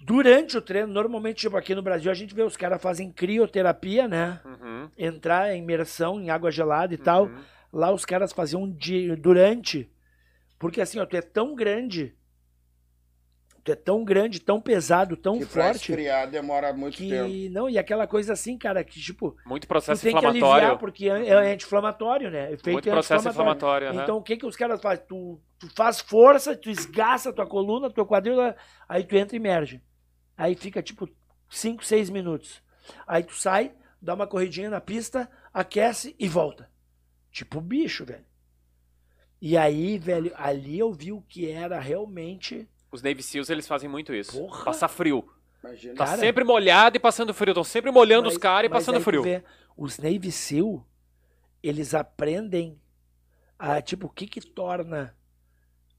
[0.00, 4.06] Durante o treino, normalmente, tipo, aqui no Brasil, a gente vê os caras fazem crioterapia,
[4.06, 4.40] né?
[4.44, 4.90] Uhum.
[4.96, 7.26] Entrar em imersão em água gelada e tal.
[7.26, 7.40] Uhum.
[7.72, 9.90] Lá os caras faziam de, durante.
[10.58, 12.14] Porque assim, ó, tu é tão grande.
[13.72, 15.90] É tão grande, tão pesado, tão que pra forte.
[15.92, 17.52] esfriar demora muito Que tempo.
[17.52, 20.78] não, e aquela coisa assim, cara, que tipo, Muito tu processo tem que aliviar inflamatório.
[20.78, 22.52] porque é, é anti-inflamatório, né?
[22.52, 23.88] Efeito Muito processo inflamatório.
[23.88, 24.02] aham.
[24.02, 25.04] Então o que que os caras fazem?
[25.06, 28.36] Tu, tu faz força, tu esgaça a tua coluna, teu quadril,
[28.88, 29.82] aí tu entra e emerge.
[30.36, 31.08] Aí fica tipo
[31.48, 32.62] 5, 6 minutos.
[33.06, 36.70] Aí tu sai, dá uma corridinha na pista, aquece e volta.
[37.30, 38.24] Tipo bicho, velho.
[39.40, 42.68] E aí, velho, ali eu vi o que era realmente.
[42.90, 44.32] Os Navy Seals, eles fazem muito isso.
[44.32, 44.64] Porra.
[44.64, 45.28] Passar frio.
[45.62, 45.94] Imagina.
[45.94, 46.18] Tá Cara.
[46.18, 47.50] sempre molhado e passando frio.
[47.52, 49.22] Estão sempre molhando Mas- os caras e passando frio.
[49.22, 49.42] vê,
[49.76, 50.86] os Navy SEAL,
[51.62, 52.80] eles aprendem
[53.58, 55.14] a, tipo, o que que torna,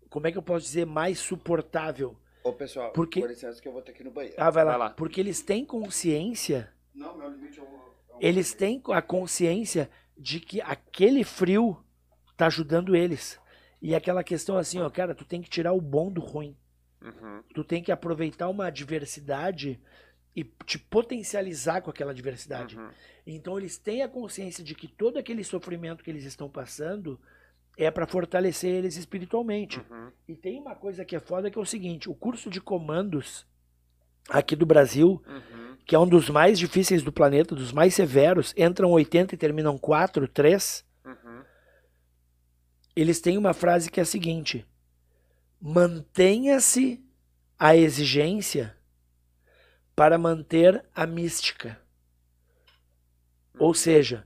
[0.10, 2.18] como é que eu posso dizer, mais suportável?
[2.44, 4.38] Ô, pessoal, Porque- com licença que eu vou ter que ir no banheiro.
[4.40, 4.72] Ah, vai lá.
[4.72, 4.90] Vai lá.
[4.92, 7.66] Porque eles têm consciência, Não, meu limite é um...
[7.66, 7.70] é
[8.16, 11.78] um- eles têm a consciência de que aquele frio
[12.38, 13.38] tá ajudando eles.
[13.82, 16.56] E aquela questão assim, ó, cara, tu tem que tirar o bom do ruim.
[17.02, 17.42] Uhum.
[17.54, 19.80] Tu tem que aproveitar uma adversidade
[20.36, 22.78] e te potencializar com aquela adversidade.
[22.78, 22.90] Uhum.
[23.26, 27.20] Então eles têm a consciência de que todo aquele sofrimento que eles estão passando
[27.78, 29.80] é para fortalecer eles espiritualmente.
[29.90, 30.12] Uhum.
[30.28, 33.46] E tem uma coisa que é foda que é o seguinte, o curso de comandos
[34.30, 35.78] aqui do Brasil, Uhum.
[35.86, 39.78] que é um dos mais difíceis do planeta, dos mais severos, entram 80 e terminam
[39.78, 41.42] 4, 3, Uhum.
[42.96, 44.66] eles têm uma frase que é a seguinte:
[45.62, 47.04] mantenha-se
[47.58, 48.76] a exigência
[49.96, 51.80] para manter a mística.
[53.58, 54.26] Ou seja,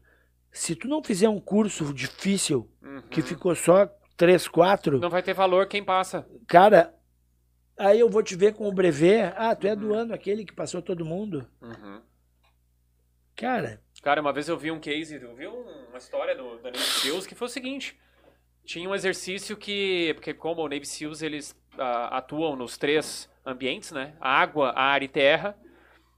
[0.51, 3.01] se tu não fizer um curso difícil Uhum.
[3.09, 6.27] que ficou só 3, 4, Não vai ter valor quem passa.
[6.47, 6.93] cara,
[7.75, 9.33] aí eu vou te ver com o brevet.
[9.35, 9.93] Ah, tu é do Uhum.
[9.95, 11.47] ano aquele que passou todo mundo.
[11.61, 12.01] Uhum.
[13.35, 16.69] Cara, Cara, uma vez eu vi um case, eu vi um- uma história do, da
[16.69, 17.97] Navy Seals que foi o seguinte.
[18.65, 23.91] Tinha um exercício que, porque como o Navy Seals, eles ah, atuam nos três ambientes,
[23.91, 24.15] né?
[24.21, 25.57] Água, ar e terra.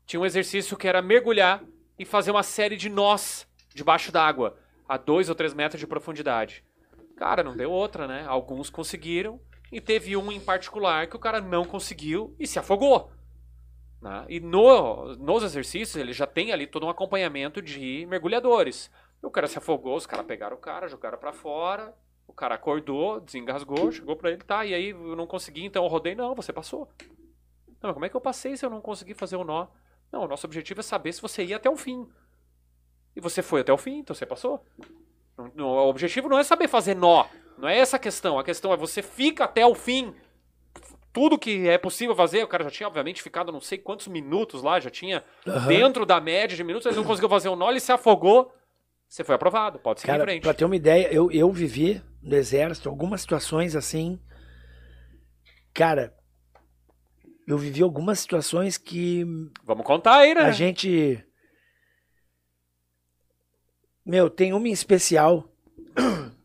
[0.05, 1.63] Tinha um exercício que era mergulhar
[1.97, 6.63] e fazer uma série de nós debaixo d'água, a dois ou três metros de profundidade.
[7.17, 8.25] Cara, não deu outra, né?
[8.27, 9.39] Alguns conseguiram
[9.71, 13.11] e teve um em particular que o cara não conseguiu e se afogou.
[14.01, 14.25] né?
[14.29, 18.91] E no, nos exercícios ele já tem ali todo um acompanhamento de mergulhadores.
[19.21, 21.93] O cara se afogou, os caras pegaram o cara, jogaram pra fora,
[22.27, 25.89] o cara acordou, desengasgou, chegou pra ele, tá, e aí eu não consegui, então eu
[25.89, 26.89] rodei, não, você passou.
[27.81, 29.67] Não, mas como é que eu passei se eu não consegui fazer o nó?
[30.11, 32.07] Não, o nosso objetivo é saber se você ia até o fim.
[33.15, 34.63] E você foi até o fim, então você passou.
[35.37, 37.25] Não- não- o objetivo não é saber fazer nó,
[37.57, 40.13] não é essa a questão, a questão é você fica até o fim
[41.13, 44.61] tudo que é possível fazer, o cara já tinha, obviamente, ficado não sei quantos minutos
[44.61, 45.67] lá, já tinha aham.
[45.69, 48.53] dentro da média de minutos, ele não conseguiu fazer o nó, ele se afogou,
[49.07, 50.41] você foi aprovado, pode seguir em cara, frente.
[50.43, 54.19] pra ter uma ideia, eu, eu vivi no exército algumas situações assim.
[55.73, 56.13] Cara,
[57.47, 59.23] eu vivi algumas situações que
[59.63, 60.41] Vamos contar aí, né?
[60.41, 61.23] A gente.
[64.05, 65.47] Meu, tem uma em especial.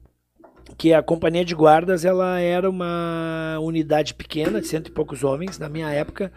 [0.79, 5.59] Que a companhia de guardas ela era uma unidade pequena, de cento e poucos homens.
[5.59, 6.33] Na minha época,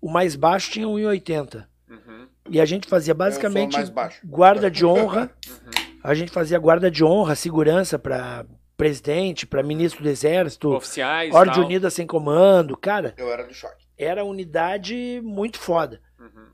[0.00, 1.64] o mais baixo tinha 1,80.
[1.88, 4.20] Uhum, E a gente fazia basicamente sou mais baixo.
[4.26, 5.30] guarda de honra.
[5.46, 5.98] uhum.
[6.02, 8.44] A gente fazia guarda de honra, segurança para
[8.76, 11.64] presidente, para ministro do exército, Oficiais, ordem tal.
[11.64, 12.76] unida sem comando.
[12.76, 13.84] Cara, Eu era do choque.
[13.96, 16.00] era unidade muito foda.
[16.18, 16.48] Uhum.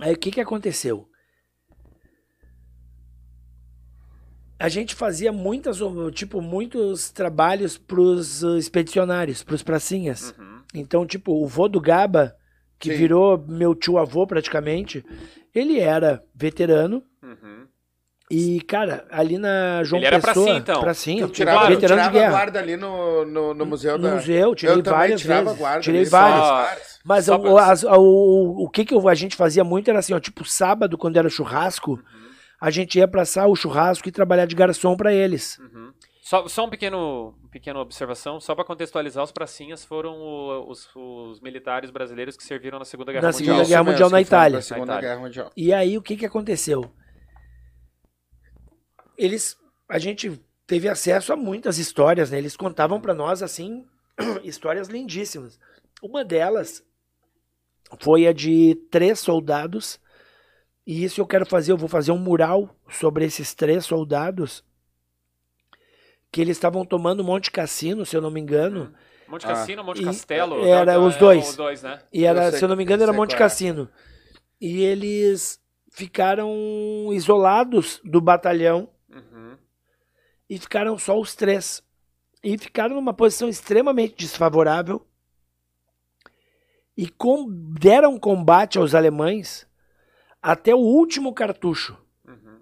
[0.00, 1.06] Aí o que que aconteceu?
[4.58, 5.78] A gente fazia muitas,
[6.12, 10.34] tipo, muitos trabalhos pros uh, expedicionários, pros pracinhas.
[10.38, 10.60] Uhum.
[10.74, 12.36] Então, tipo, o vô do Gaba,
[12.78, 12.96] que Sim.
[12.98, 15.04] virou meu tio-avô praticamente,
[15.54, 17.66] ele era veterano Uhum.
[18.30, 20.34] E, cara, ali na João Ele era Pessoa...
[20.34, 20.80] pracinha, então?
[20.80, 22.30] pracinha, Tu tirava, tu veterano de tirava guerra.
[22.30, 24.14] guarda ali no, no, no museu No da...
[24.14, 25.58] museu, tirei eu várias tirava vezes.
[25.58, 26.44] guarda tirei ali, várias.
[26.46, 27.00] só-.
[27.04, 30.14] Mas Só o, as- o, o que, que eu- a gente fazia muito era assim,
[30.14, 31.98] ó, tipo, sábado, quando era churrasco,
[32.60, 35.58] a gente ia pra assar o churrasco e trabalhar de garçom pra eles.
[35.58, 35.90] Uhum.
[36.22, 41.40] Só, só um pequeno, pequena observação, só para contextualizar, os pracinhas foram o- os, os
[41.40, 43.46] militares brasileiros que serviram na Segunda Guerra Na Mundial.
[43.56, 44.62] Segunda Guerra Mundial mesmo, na Itália.
[44.62, 45.08] Segunda Na Itália.
[45.08, 45.50] Guerra Mundial.
[45.56, 46.84] E aí, o que que aconteceu?
[49.22, 49.54] Eles,
[49.86, 52.38] a gente teve acesso a muitas histórias, né?
[52.38, 53.84] Eles contavam pra nós, assim,
[54.42, 55.58] histórias lindíssimas.
[56.02, 56.82] Uma delas
[58.00, 60.00] foi a de três soldados,
[60.86, 64.64] e isso eu quero fazer, eu vou fazer um mural sobre esses três soldados,
[66.32, 68.94] que eles estavam tomando Monte Cassino, se eu não me engano,
[69.28, 69.48] Monte Ah.
[69.50, 70.64] Cassino, Monte E- Castelo.
[70.64, 71.50] era da- os é, dois.
[71.50, 72.00] Os dois, né?
[72.12, 73.38] E era, Eu sei se eu não me engano, era Monte é.
[73.38, 73.88] Cassino.
[74.60, 75.60] E eles
[75.92, 76.52] ficaram
[77.12, 79.56] isolados do batalhão Uhum.
[80.48, 81.82] e ficaram só os três.
[82.42, 85.06] E ficaram numa posição extremamente desfavorável.
[86.96, 89.66] e com- deram combate aos alemães
[90.42, 91.96] até o último cartucho.
[92.26, 92.58] Uhum.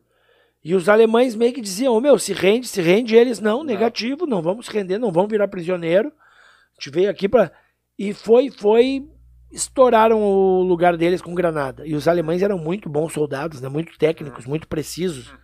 [0.63, 4.27] E os alemães meio que diziam, "Ô, meu, se rende, se rende, eles não, negativo,
[4.27, 6.09] não vamos render, não vamos virar prisioneiro.
[6.09, 7.51] A gente veio aqui para
[7.99, 9.09] E foi, foi,
[9.51, 11.85] estouraram o lugar deles com granada.
[11.85, 13.69] E os alemães eram muito bons soldados, né?
[13.69, 15.35] muito técnicos, muito precisos.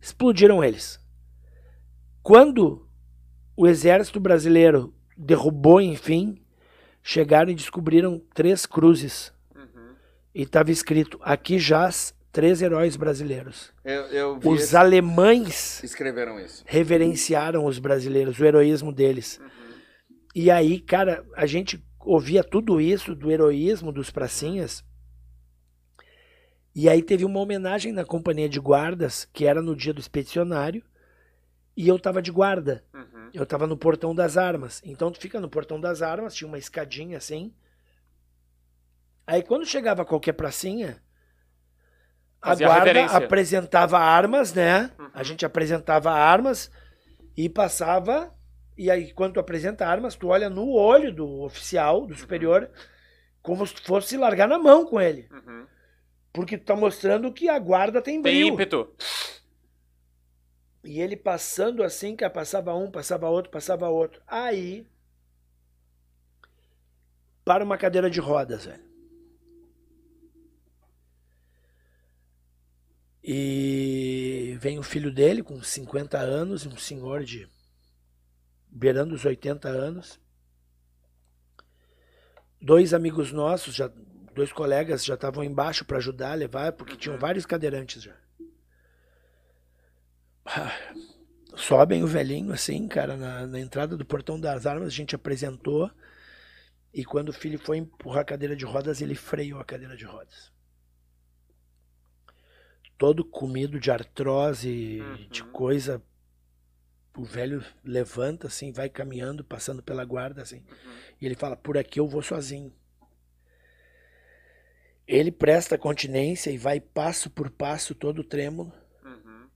[0.00, 1.00] Explodiram eles.
[2.22, 2.86] Quando
[3.56, 6.40] o exército brasileiro derrubou, enfim,
[7.02, 9.32] chegaram e descobriram três cruzes.
[9.54, 9.94] Uhum.
[10.34, 13.72] E estava escrito: aqui jaz três heróis brasileiros.
[13.84, 16.62] Eu, eu Os esse- alemães escreveram isso.
[16.66, 19.40] reverenciaram os brasileiros, o heroísmo deles.
[20.34, 24.84] E aí, cara, a gente ouvia tudo isso do heroísmo dos pracinhas.
[26.78, 30.80] E aí teve uma homenagem na companhia de guardas, que era no dia do expedicionário,
[31.76, 32.84] e eu tava de guarda.
[32.94, 33.30] Uhum.
[33.34, 34.80] Eu tava no portão das armas.
[34.84, 37.52] Então tu fica no portão das armas, tinha uma escadinha assim.
[39.26, 41.02] Aí quando chegava qualquer pracinha,
[42.40, 43.16] a Fazia guarda reverência.
[43.16, 44.92] apresentava armas, né?
[45.00, 45.10] Uhum.
[45.14, 46.70] A gente apresentava armas
[47.36, 48.32] e passava.
[48.76, 52.70] E aí, quando tu apresenta armas, tu olha no olho do oficial, do superior,
[53.42, 55.28] como se fosse largar na mão com ele.
[55.32, 55.66] Uhum.
[56.38, 58.54] Porque tu tá mostrando que a guarda tem Tem brilho.
[58.54, 58.94] ímpeto.
[60.84, 64.22] E ele passando assim, que passava um, passava outro, passava outro.
[64.24, 64.86] Aí.
[67.44, 68.84] Para uma cadeira de rodas, velho.
[73.20, 77.48] E vem o filho dele com 50 anos, um senhor de.
[78.68, 80.20] beirando os 80 anos.
[82.62, 83.90] Dois amigos nossos, já,
[84.38, 88.14] dois colegas já estavam embaixo para ajudar a levar, porque tinham vários cadeirantes já.
[90.46, 90.72] Ah,
[91.54, 95.90] sobem o velhinho assim, cara, na, na entrada do portão das armas, a gente apresentou.
[96.94, 100.04] E quando o filho foi empurrar a cadeira de rodas, ele freou a cadeira de
[100.04, 100.50] rodas.
[102.96, 104.98] Todo comido de artrose,
[105.30, 105.52] de Uhum.
[105.52, 106.02] coisa.
[107.16, 110.64] O velho levanta assim, vai caminhando, passando pela guarda assim.
[111.20, 112.72] E ele fala: Por aqui eu vou sozinho.
[115.08, 118.70] Ele presta continência e vai passo por passo, todo trêmulo.
[119.02, 119.48] Uhum.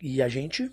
[0.00, 0.70] E a gente.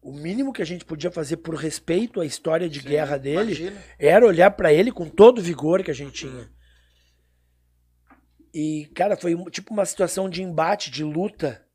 [0.00, 3.82] O mínimo que a gente podia fazer por respeito à história de guerra dele Imagina.
[3.98, 6.48] era olhar pra ele com todo o vigor que a gente tinha.
[8.54, 11.66] E, cara, foi um- tipo uma situação de embate, de luta.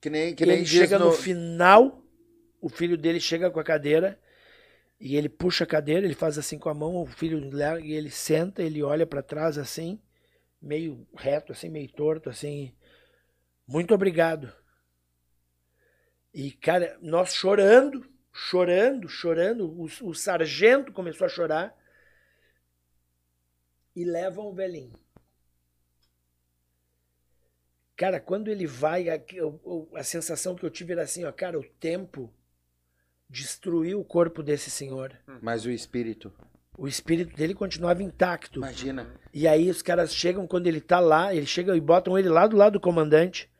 [0.00, 1.06] Que nem, que Que nem ele chega no...
[1.06, 1.12] no...
[1.12, 2.02] final,
[2.60, 4.20] o filho dele chega com a cadeira
[5.02, 7.92] e ele puxa a cadeira, ele faz assim com a mão, o filho leva e
[7.92, 10.00] ele senta, ele olha pra trás assim,
[10.62, 12.72] meio reto, assim, meio torto, assim.
[13.68, 14.52] Muito obrigado.
[16.34, 21.76] E, cara, nós chorando, chorando, chorando, o, o sargento começou a chorar
[23.96, 24.98] e levam o velhinho.
[27.96, 31.58] Cara, quando ele vai, a, a- a sensação que eu tive era assim, ó, cara,
[31.58, 32.32] o tempo
[33.32, 35.16] destruiu o corpo desse senhor.
[35.40, 36.30] Mas o espírito.
[36.76, 38.58] O espírito dele continuava intacto.
[38.58, 39.06] Imagina.
[39.32, 42.46] E aí os caras chegam quando ele tá lá, eles chegam e botam ele lá
[42.46, 43.50] do lado do comandante.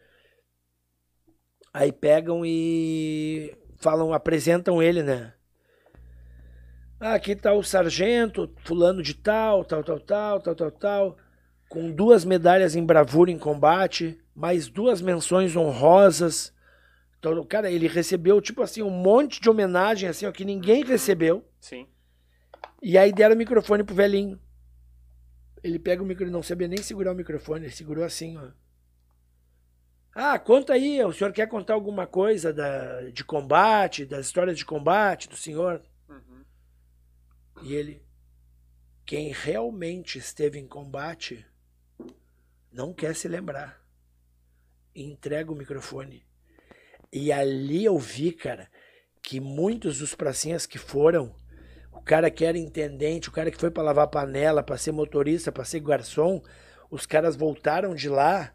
[1.73, 5.33] Aí pegam e falam, apresentam ele, né?
[7.01, 11.17] Ah, aqui tá o sargento, fulano de tal, tal, tal, tal, tal, tal, tal,
[11.69, 16.53] com duas medalhas em bravura em combate, mais duas menções honrosas.
[17.23, 21.49] Então, cara, ele recebeu, tipo assim, um monte de homenagem, assim, ó, que ninguém recebeu.
[21.61, 21.87] Sim.
[22.83, 24.41] E aí deram o microfone pro velhinho.
[25.63, 28.51] Ele pega o microfone, não sabia nem segurar o microfone, ele segurou assim, ó.
[30.13, 34.65] Ah, conta aí, o senhor quer contar alguma coisa da, de combate, das histórias de
[34.65, 35.81] combate do senhor?
[36.09, 36.43] Uhum.
[37.63, 38.03] E ele,
[39.07, 41.47] quem realmente esteve em combate,
[42.73, 43.81] não quer se lembrar.
[44.93, 46.27] E entrega o microfone.
[47.13, 48.69] E ali eu vi, cara,
[49.23, 51.35] que muitos dos pracinhas que foram,
[51.93, 55.53] o cara que era intendente, o cara que foi para lavar panela, para ser motorista,
[55.53, 56.43] para ser garçom,
[56.91, 58.53] os caras voltaram de lá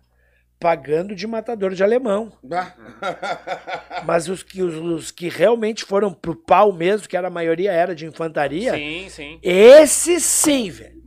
[0.60, 2.34] pagando de matador de alemão.
[4.06, 7.72] Mas os que, os, os que realmente foram pro pau mesmo, que era a maioria
[7.72, 9.40] era de infantaria, Sim, sim.
[9.44, 10.98] esses sim, velho.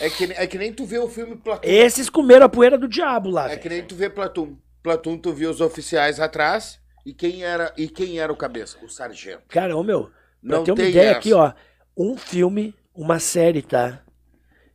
[0.00, 1.68] É que, é que nem tu vê o filme Platum.
[1.68, 3.60] Esses comeram a poeira do diabo lá, É velho.
[3.60, 4.56] que nem tu vê Platum.
[4.82, 8.78] Platum, tu viu os oficiais atrás e quem era, e quem era o cabeça?
[8.84, 9.42] O sargento.
[9.48, 11.18] Cara, ô meu, pra Não ter uma tem ideia essa.
[11.18, 11.52] aqui, ó.
[11.96, 14.02] Um filme, uma série, tá?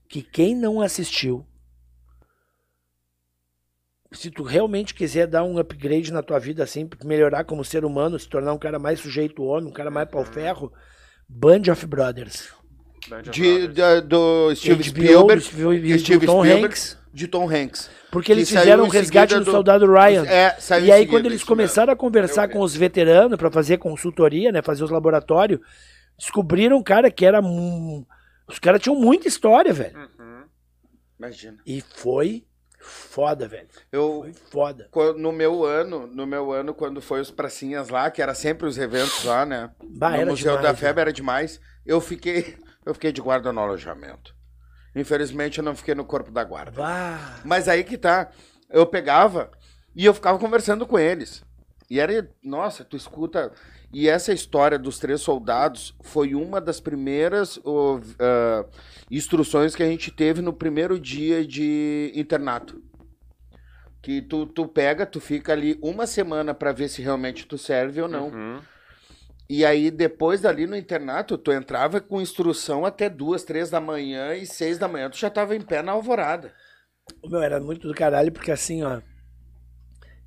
[0.09, 1.45] Que quem não assistiu
[4.11, 8.19] se tu realmente quiser dar um upgrade na tua vida, assim, melhorar como ser humano,
[8.19, 10.71] se tornar um cara mais sujeito homem, um cara mais pau ferro,
[11.27, 12.49] Band of Brothers.
[13.09, 13.73] Band of De, Brothers.
[13.75, 15.35] da- do Steve HBO, Spielberg.
[15.35, 16.97] do Steve- Steve Tom Spielberg, Hanks.
[17.13, 17.91] De Tom Hanks.
[18.11, 20.25] Porque eles fizeram o resgate do, soldado Ryan.
[20.25, 22.53] É, saiu E aí, seguida, quando eles começaram a conversar vi.
[22.53, 25.59] com os veteranos para fazer consultoria, né, fazer os laboratórios,
[26.17, 27.39] descobriram, cara, que era.
[27.39, 28.03] um-
[28.47, 29.95] Os caras tinham muita história, velho.
[29.97, 30.43] Uhum.
[31.19, 31.57] Imagina.
[31.65, 32.45] E foi
[32.79, 33.67] foda, velho.
[33.91, 34.89] Eu, Foi foda.
[35.15, 38.77] No meu ano, no meu ano, quando foi os pracinhas lá, que era sempre os
[38.77, 39.69] eventos lá, né?
[39.81, 40.75] Bah, no Museu demais, da né?
[40.77, 41.61] Febre era demais.
[41.85, 44.35] Eu fiquei, eu fiquei de guarda no alojamento.
[44.95, 46.71] Infelizmente eu não fiquei no corpo da guarda.
[46.71, 47.39] Bah.
[47.43, 48.29] Mas aí que tá.
[48.69, 49.51] Eu pegava
[49.95, 51.43] e eu ficava conversando com eles.
[51.89, 53.51] E era, nossa, tu escuta.
[53.91, 57.59] E essa história dos três soldados foi uma das primeiras
[58.19, 58.65] ah,
[59.11, 62.81] instruções que a gente teve no primeiro dia de internato.
[64.01, 68.01] Que tu, tu pega, tu fica ali uma semana pra ver se realmente tu serve
[68.01, 68.29] ou não.
[68.29, 68.59] Uhum.
[69.49, 74.33] E aí, depois dali no internato, tu entrava com instrução até duas, três da manhã
[74.35, 76.53] e seis da manhã tu já tava em pé na alvorada.
[77.21, 79.01] O meu era muito do caralho, porque assim, ó.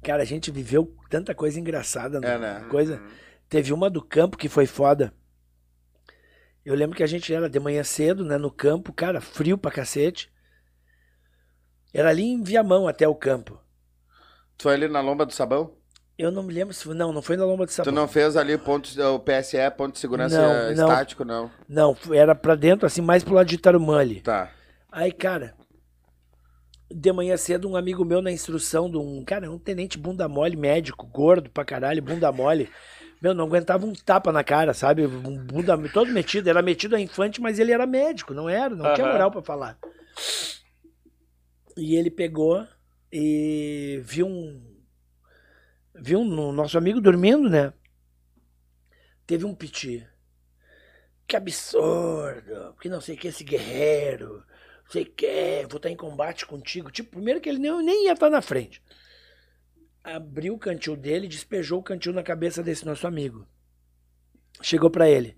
[0.03, 2.19] Cara, a gente viveu tanta coisa engraçada.
[2.19, 2.67] É, né?
[2.71, 3.03] Coisa.
[3.49, 5.13] Teve uma do campo que foi foda.
[6.65, 9.71] Eu lembro que a gente era de manhã cedo, né, no campo, cara, frio pra
[9.71, 10.33] cacete.
[11.95, 13.59] Era ali em Viamão até o campo.
[14.59, 15.77] Tu foi ali na Lomba do Sabão?
[16.19, 16.89] Eu não me lembro se.
[16.89, 17.93] Não, não foi na Lomba de Sabão.
[17.93, 20.73] Tu não fez ali ponto, o PSE, ponto de segurança Não, não.
[20.73, 21.51] estático, não?
[21.69, 24.23] Não, era pra dentro, assim, mais pro lado de Tarumã ali.
[24.23, 24.51] Tá.
[24.91, 25.55] Aí, cara,
[26.91, 30.57] de manhã cedo, um amigo meu na instrução de um, cara, um tenente bunda mole,
[30.57, 32.69] médico, gordo pra caralho, bunda mole.
[33.21, 35.07] Meu, não aguentava um tapa na cara, sabe?
[35.07, 38.93] Um bunda todo metido, era metido a infante, mas ele era médico, não era, não
[38.95, 39.13] tinha Aham.
[39.15, 39.79] moral pra falar.
[41.79, 42.67] E ele pegou
[43.11, 44.76] e viu um
[45.98, 47.73] viu um nosso amigo dormindo, né?
[49.27, 50.06] Teve um piti.
[51.27, 54.44] Que absurdo, que não sei o que esse guerreiro,
[54.85, 56.90] não sei o que, vou estar em combate contigo.
[56.90, 58.81] Tipo, primeiro que ele nem, nem ia estar na frente.
[60.05, 63.44] Abriu o cantil dele e despejou o cantil na cabeça desse nosso amigo.
[64.62, 65.36] Chegou pra ele.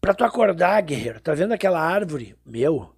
[0.00, 2.36] Pra tu acordar, guerreiro, tá vendo aquela árvore?
[2.46, 2.94] Meu,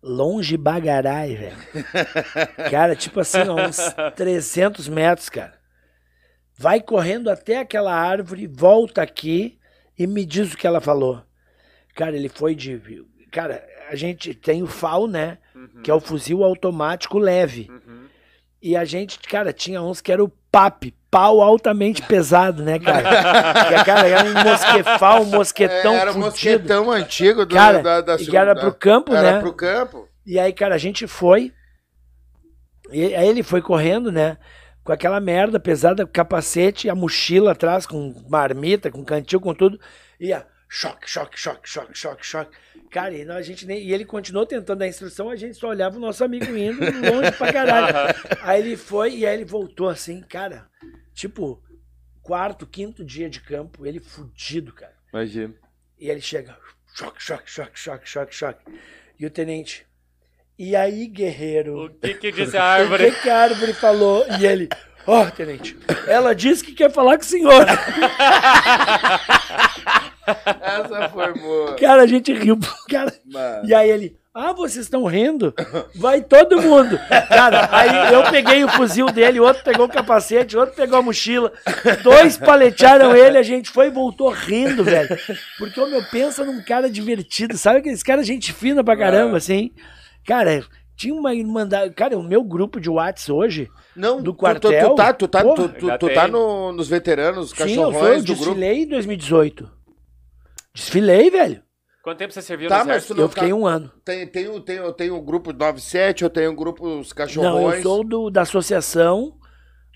[0.00, 1.56] longe bagarai, velho.
[2.70, 3.78] Cara, tipo assim, uns
[4.14, 5.61] 300 metros, cara.
[6.56, 9.58] Vai correndo até aquela árvore, volta aqui
[9.98, 11.22] e me diz o que ela falou.
[11.94, 12.80] Cara, ele foi de.
[13.30, 15.38] Cara, a gente tem o FAL, né?
[15.82, 17.68] Que é o fuzil automático leve.
[17.70, 18.02] Uhum.
[18.60, 23.02] E a gente, cara, tinha uns que era o PAP, pau altamente pesado, né, cara?
[23.78, 26.26] que, cara, era um mosquefal, um mosquetão É, era fudido.
[26.30, 29.40] mosquetão antigo do, Cara, da, da que era segunda- pro campo, era né?
[29.40, 30.08] pro campo.
[30.24, 31.52] E aí, cara, a gente foi.
[32.90, 34.36] E aí ele foi correndo, né?
[34.84, 39.80] Com aquela merda pesada, capacete, a mochila atrás, com marmita, com cantil, com tudo.
[40.18, 42.56] E a choque, choque, choque, choque, choque, choque.
[42.90, 45.68] Cara, e, não, a gente nem, e ele continuou tentando dar instrução, a gente só
[45.68, 47.94] olhava o nosso amigo indo longe pra caralho.
[48.42, 50.66] aí ele foi e aí ele voltou assim, cara.
[51.14, 51.62] Tipo,
[52.22, 54.94] quarto, quinto dia de campo, ele fudido, cara.
[55.12, 55.54] Imagina.
[55.98, 56.56] E ele chega,
[56.94, 58.64] choque, choque, choque, choque, choque, choque.
[59.18, 59.86] E o tenente,
[60.64, 61.86] e aí, guerreiro?
[61.86, 63.10] O que que disse a O árvore?
[63.10, 64.24] que, que a árvore falou?
[64.38, 64.68] E ele,
[65.04, 65.76] ó, tenente,
[66.06, 67.66] ela disse que quer falar com o senhor.
[70.62, 71.74] Essa foi boa.
[71.74, 72.56] Cara, a gente riu,
[72.88, 73.12] cara.
[73.26, 73.68] Mano.
[73.68, 75.52] E aí ele, ah, vocês estão rindo?
[75.96, 76.96] Vai todo mundo.
[77.28, 81.52] Cara, aí eu peguei o fuzil dele, outro pegou o capacete, outro pegou a mochila.
[82.04, 85.18] Dois paletearam ele, a gente foi e voltou rindo, velho.
[85.58, 89.72] Porque, ô, meu, pensa num cara divertido, sabe aqueles caras gente fina pra caramba, assim?
[90.26, 90.64] Cara,
[90.96, 91.92] tinha uma irmandade.
[91.94, 94.70] Cara, o meu grupo de Whats hoje, Não, Do quartel?
[94.70, 95.68] Tu, tu tá, tu tá, Porra.
[95.68, 98.44] tu, tu, tu tá no- nos veteranos, os sim, eu, eu do grupo.
[98.44, 99.68] desfilei em 2018.
[100.74, 101.62] Desfilei, velho.
[102.02, 103.14] Quanto tempo você serviu Tá, no exército?
[103.14, 103.90] não Eu fiquei tá- um ano.
[104.04, 107.14] Tem, tem, o- tem, o- tem o grupo 97, eu tenho o grupo Os Não,
[107.14, 107.76] Cachorrões.
[107.76, 109.34] eu sou do, da associação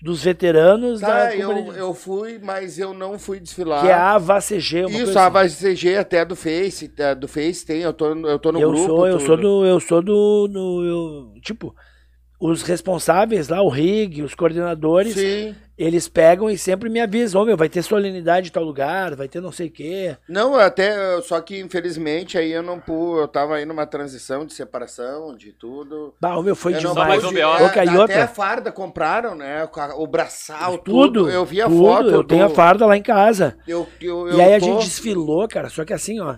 [0.01, 3.81] dos veteranos Tá, da eu, eu fui, mas eu não fui desfilar.
[3.81, 5.47] que é a AVACG, uma Isso, a assim.
[5.47, 8.85] VCG até do Face, do Face tem, eu tô, eu tô no eu grupo.
[8.85, 9.25] sou, eu tudo.
[9.27, 10.85] sou do, eu sou do, do-
[11.35, 11.73] eu- tipo,
[12.39, 15.55] os responsáveis lá, o RIG, os coordenadores, Sim.
[15.77, 19.27] Eles pegam e sempre me avisam, ô meu, vai ter solenidade em tal lugar, vai
[19.27, 20.17] ter não sei o quê.
[20.27, 24.53] Não, até, só que infelizmente aí eu não pude, eu tava aí numa transição de
[24.53, 26.13] separação, de tudo.
[26.19, 27.09] Bah, meu, foi Eu não demais.
[27.09, 27.47] mais um pude- BO.
[27.47, 28.23] é, até outra.
[28.23, 29.63] a farda compraram, né?
[29.95, 31.29] o O braçal, tudo, tudo.
[31.29, 32.09] Eu vi a tudo, foto.
[32.09, 33.57] eu tenho a do- farda lá em casa.
[33.67, 36.35] Eu, eu, e eu aí a tô- gente desfilou, cara, só que assim, ó,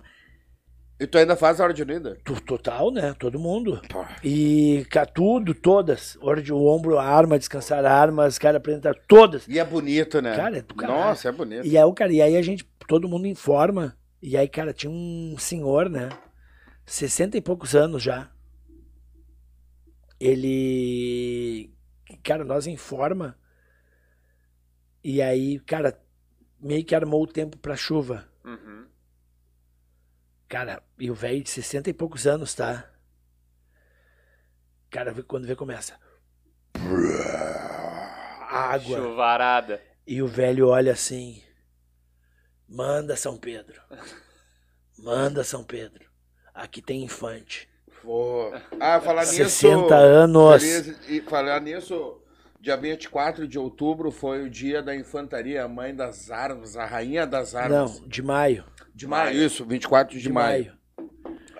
[0.99, 2.17] E tu ainda faz a Ordem Unida?
[2.45, 3.15] Total, né?
[3.17, 3.81] Todo mundo.
[3.89, 4.05] Pô.
[4.21, 6.17] E tudo, todas.
[6.19, 9.47] Ordem, o ombro, a arma, descansar armas, cara, apresentar todas.
[9.47, 10.35] E é bonito, né?
[10.35, 10.99] Cara, é do caralho.
[10.99, 11.65] Nossa, é bonito.
[11.65, 13.97] E aí, o cara, e aí a gente, todo mundo informa.
[14.21, 16.09] E aí, cara, tinha um senhor, né?
[16.85, 18.29] 60 e poucos anos já.
[20.19, 21.73] Ele.
[22.23, 23.37] Cara, nós informa.
[25.01, 25.97] E aí, cara,
[26.59, 28.25] meio que armou o tempo pra chuva.
[28.43, 28.88] Uhum.
[30.49, 32.89] Cara, e o velho de 60 e poucos anos, tá?
[34.89, 35.93] Cara, quando vê, começa.
[38.49, 38.97] Água.
[38.97, 39.79] Chuvarada.
[40.07, 41.43] E o velho olha assim.
[42.67, 43.79] Manda São Pedro.
[44.97, 46.09] Manda São Pedro.
[46.51, 47.69] Aqui tem infante.
[48.01, 48.51] Pô.
[48.79, 49.35] Ah, falar nisso.
[49.35, 50.63] 60 anos.
[51.07, 52.19] E falar nisso,
[52.59, 57.27] dia 24 de outubro foi o dia da infantaria, a mãe das armas, a rainha
[57.27, 57.99] das armas.
[57.99, 58.65] Não, de maio.
[58.99, 60.65] De maio, isso, 24 de, De maio.
[60.65, 60.79] maio.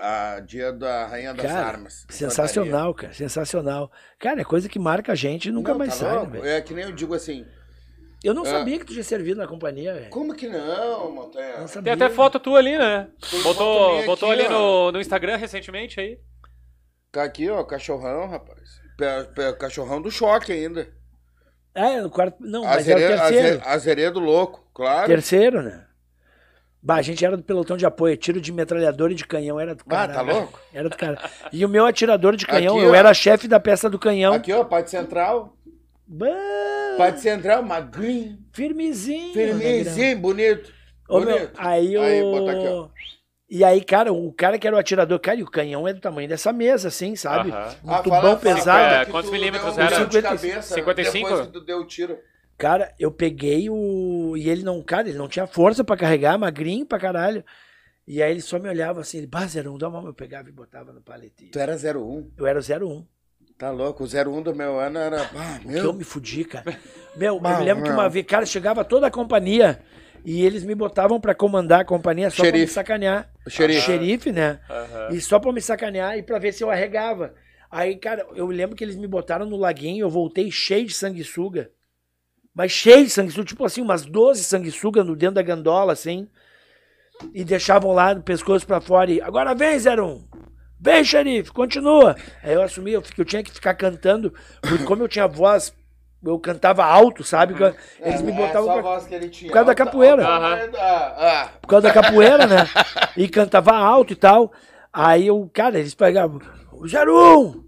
[0.02, 2.06] A dia da rainha das Cara, armas.
[2.10, 3.14] sensacional, cara.
[3.14, 3.92] Sensacional.
[4.18, 6.46] Cara, é coisa que marca a gente e nunca Não, mais tá sai, né, louco?
[6.48, 7.46] É que nem eu digo assim,
[8.22, 8.50] Eu não É.
[8.50, 10.10] sabia que tu tinha servido na companhia, velho.
[10.10, 11.60] como que não, Montanha?
[11.60, 11.96] Não sabia.
[11.96, 13.08] Tem até foto tua ali, né?
[13.32, 16.20] Tem Botou, botou aqui, ali no, no Instagram recentemente aí.
[17.14, 18.82] Tá aqui, ó, cachorrão, rapaz.
[19.58, 20.90] Cachorrão do choque ainda.
[21.74, 22.36] É, no quarto.
[22.42, 23.58] Não, mas era o Azere- terceiro.
[23.62, 25.08] aze- Azeredo louco, claro.
[25.08, 25.86] Terceiro, né?
[26.82, 29.76] Bah, a gente era do pelotão de apoio, tiro de metralhadora e de canhão, era
[29.76, 30.14] do Ah, cara.
[30.14, 30.60] tá louco?
[30.74, 31.18] Era do cara.
[31.52, 32.96] E o meu atirador de canhão, Aqui, eu ó.
[32.96, 34.34] era chefe da peça do canhão.
[34.34, 35.54] Aqui, ó, Pátio Central.
[36.08, 36.28] Bah,
[36.98, 39.34] Pátio Central, magrinho, firmezinho.
[39.34, 40.72] firmezinho, bonito.
[41.10, 41.52] Ô, meu, bonito.
[41.58, 42.02] aí o.
[42.02, 42.88] Aí, bota aqui, ó.
[43.52, 46.00] E aí, cara, o cara que era o atirador, cara, e o canhão é do
[46.00, 47.50] tamanho dessa mesa, assim, sabe?
[47.52, 47.76] Aham.
[47.84, 49.06] Muito fala- bom, fala pesado.
[49.06, 49.96] que Quantos milímetros um era?
[49.96, 51.28] tiro de cabeça 55?
[51.30, 52.18] Depois que tu deu o tiro.
[52.60, 54.36] Cara, eu peguei o.
[54.38, 57.44] E ele não, cara, ele não tinha força pra carregar, magrinho pra caralho.
[58.06, 60.10] E aí ele só me olhava assim, ele, bah, 01, dá uma mão.
[60.10, 61.52] Eu pegava e botava no paletinho.
[61.52, 62.32] Tu era 01.
[62.38, 63.06] Eu era o 01.
[63.58, 65.22] Tá louco, o 01 do meu ano era.
[65.36, 65.94] Ah, Que eu meu.
[65.94, 66.78] me fudi, cara.
[67.16, 67.98] Meu, eu Bah, me lembro que meu.
[68.00, 69.80] uma vez, cara, chegava toda a companhia
[70.26, 72.74] e eles me botavam pra comandar a companhia só pra me Xerife.
[72.74, 73.32] sacanear.
[73.48, 73.82] Xerife.
[73.82, 74.60] Xerife, né?
[74.70, 75.10] Aham.
[75.12, 77.34] E só pra me sacanear e pra ver se eu arregava.
[77.72, 81.70] Aí, cara, eu lembro que eles me botaram no laguinho, eu voltei cheio de sanguessuga.
[82.56, 86.28] Mas cheio de sanguessuga, tipo assim, umas 12 sanguessuga no dentro da gandola, assim.
[87.34, 90.26] E deixavam lá do pescoço pra fora e, agora vem, 01.
[90.80, 92.16] Vem, xerife, continua.
[92.42, 95.74] Aí eu assumi, eu, fiquei- eu tinha que ficar cantando, porque como eu tinha voz,
[96.24, 97.54] eu cantava alto, sabe?
[98.00, 98.82] Eles me É, botavam só a pra,
[99.48, 100.26] por causa da capoeira.
[100.26, 100.68] alta-
[101.62, 102.68] por causa da capoeira, né?
[103.18, 104.52] E cantava alto e tal.
[104.92, 106.40] Aí eu, cara, eles pegavam,
[106.74, 107.64] 01,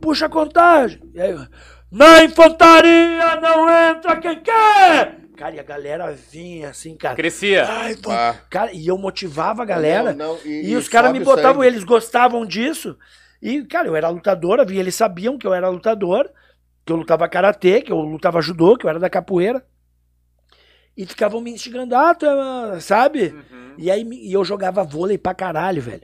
[0.00, 1.02] puxa a contagem.
[1.14, 1.46] E aí, eu,
[1.94, 5.20] na infantaria não entra quem quer!
[5.36, 7.16] Cara, e a galera vinha assim, cara.
[7.16, 7.66] Crescia.
[7.68, 8.10] Ai, pô.
[8.10, 8.36] Ah.
[8.48, 10.12] Cara, e eu motivava a galera.
[10.12, 11.66] Não, não, e, e- os caras me botavam, sangue.
[11.66, 12.96] eles gostavam disso.
[13.42, 16.30] E, cara, eu era lutador, e eles sabiam que eu era lutador,
[16.84, 19.64] que eu lutava karatê, que eu lutava judô, que eu era da capoeira.
[20.96, 23.34] E ficavam me instigando, ah, tu é, sabe?
[23.50, 23.74] Uhum.
[23.76, 26.02] E aí e eu jogava vôlei pra caralho, velho.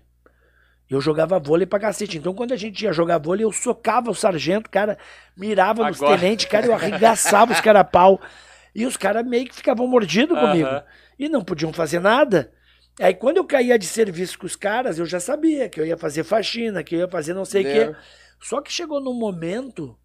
[0.91, 2.19] Eu jogava vôlei pra cacete.
[2.19, 4.99] Então, quando a gente ia jogar vôlei, eu socava o sargento, cara,
[5.37, 8.21] mirava nos Agora- tenentes, cara, eu arregaçava os caras a pau.
[8.75, 10.69] E os caras meio que ficavam mordidos comigo.
[11.19, 12.51] E não podiam fazer nada.
[13.01, 15.97] Aí, quando eu caía de serviço com os caras, eu já sabia que eu ia
[15.97, 17.97] fazer faxina, que eu ia fazer não sei o quê.
[18.41, 19.97] Só que chegou num momento,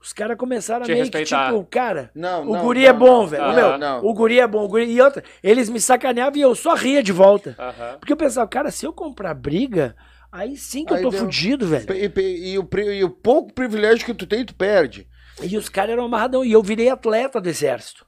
[0.00, 1.46] os caras começaram a meio que respeitar.
[1.52, 3.44] tipo, cara, Não, o não, guri não, é bom, velho.
[3.44, 4.04] não, Meu, não.
[4.04, 4.90] O guri é bom, o guri...
[4.90, 7.56] E outra, eles me sacaneavam e eu só ria de volta.
[7.98, 9.96] Porque eu pensava, cara, se eu comprar briga,
[10.34, 11.20] aí sim que Aí eu tô deu.
[11.20, 11.86] fudido, velho.
[11.94, 15.06] E, e- e o, e o pouco privilégio que tu tem, tu perde.
[15.42, 16.44] E os caras eram amarradão.
[16.44, 18.06] E eu virei atleta do exército.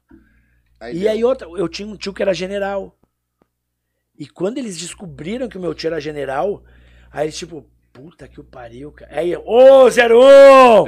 [0.92, 1.10] E deu.
[1.10, 2.96] aí outra, eu tinha um tio que era general.
[4.18, 6.62] E quando eles descobriram que o meu tio era general,
[7.12, 9.18] aí eles tipo, puta que o pariu, cara.
[9.18, 10.82] Aí, ô 01!
[10.82, 10.84] Ô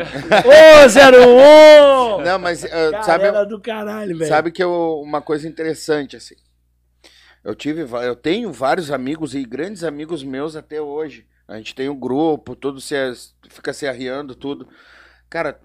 [2.21, 2.25] 01!
[2.25, 4.29] Não, mas ah, Cara, sabe, era do caralho, velho.
[4.29, 6.35] sabe que eu, uma coisa interessante, assim.
[7.49, 11.27] Eu tive, eu tenho vários amigos e grandes amigos meus até hoje.
[11.49, 12.95] A gente tem um grupo, tudo se
[13.49, 14.69] fica se arriando, tudo.
[15.31, 15.59] Cara,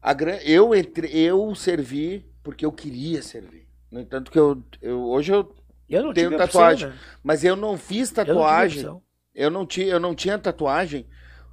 [0.00, 3.68] a, eu entre, eu servi porque eu queria servir.
[3.90, 5.54] No entanto que eu, eu hoje eu,
[5.86, 6.88] eu não tenho tive opção, tatuagem.
[6.88, 6.98] né?
[7.22, 9.02] mas eu não fiz Eu não tatuagem.
[9.34, 11.06] Eu não tinha, eu não tinha tatuagem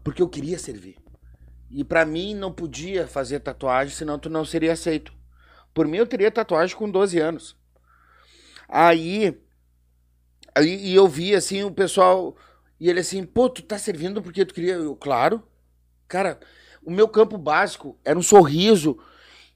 [0.05, 0.95] porque eu queria servir.
[1.69, 5.11] E pra mim não podia fazer tatuagem, senão tu não seria aceito.
[5.73, 7.57] Por mim eu teria tatuagem com 12 anos.
[8.69, 9.37] Aí,
[10.59, 12.35] aí e eu vi assim o pessoal
[12.79, 15.43] e ele assim, pô, tu tá servindo porque tu queria, eu, claro.
[16.07, 16.39] Cara,
[16.83, 18.97] o meu campo básico era um sorriso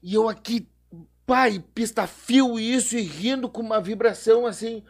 [0.02, 0.68] e eu aqui,
[1.26, 4.82] pai, pista fio isso e rindo com uma vibração assim.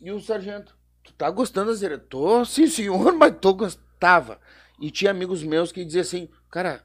[0.00, 1.98] E o sargento tu tá gostando da série?
[1.98, 4.40] Tô, sim, senhor, mas tô gostava.
[4.80, 6.82] E tinha amigos meus que diziam assim, cara,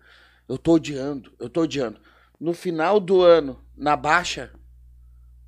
[0.48, 1.99] eu tô odiando, eu tô odiando.
[2.40, 4.52] No final do ano, na baixa,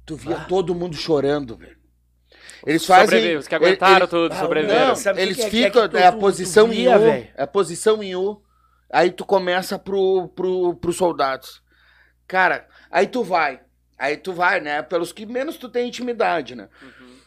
[0.05, 0.45] tu via Ah.
[0.45, 1.78] todo mundo chorando, velho.
[2.65, 3.37] Eles fazem.
[3.37, 4.93] Os que aguentaram ele- tudo, Ah, sobreviveram.
[4.95, 5.83] Não, eles que é- ficam.
[5.83, 6.99] é que tu- é a tu- posição tu em via, U.
[6.99, 7.27] velho?
[7.35, 8.41] É a posição em U.
[8.91, 11.61] Aí tu começa pro, pro, pros soldados.
[12.27, 13.61] Cara, aí tu vai.
[13.97, 14.81] Aí tu vai, né?
[14.81, 16.69] Pelos que menos tu tem intimidade, né?
[16.81, 17.17] Uhum.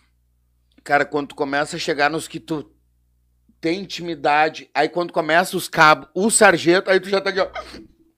[0.82, 2.70] Cara, quando tu começa a chegar nos que tu
[3.60, 7.48] tem intimidade, aí quando começa os cabos, o sargento, aí tu já tá aqui, ó.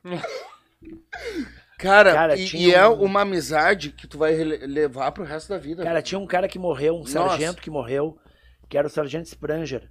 [1.78, 5.48] Cara, Cara, e, tinha e é um- uma amizade que tu vai levar pro resto
[5.48, 5.82] da vida.
[5.84, 7.10] Cara, tinha um cara que morreu, um Nossa.
[7.10, 8.18] sargento que morreu,
[8.68, 9.90] que era o sargento Spranger.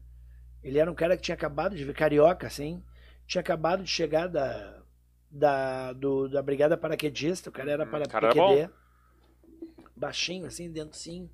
[0.63, 2.81] Ele era um cara que tinha acabado de vir, carioca, assim,
[3.27, 4.81] tinha acabado de chegar da,
[5.29, 8.69] da, do- da brigada paraquedista, o cara era Hum, para cara PQD.
[9.95, 11.29] Baixinho, assim, dentro sim.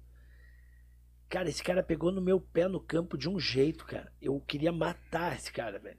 [1.30, 4.12] Cara, esse cara pegou no meu pé no campo de um jeito, cara.
[4.22, 5.98] Eu queria matar esse cara, velho.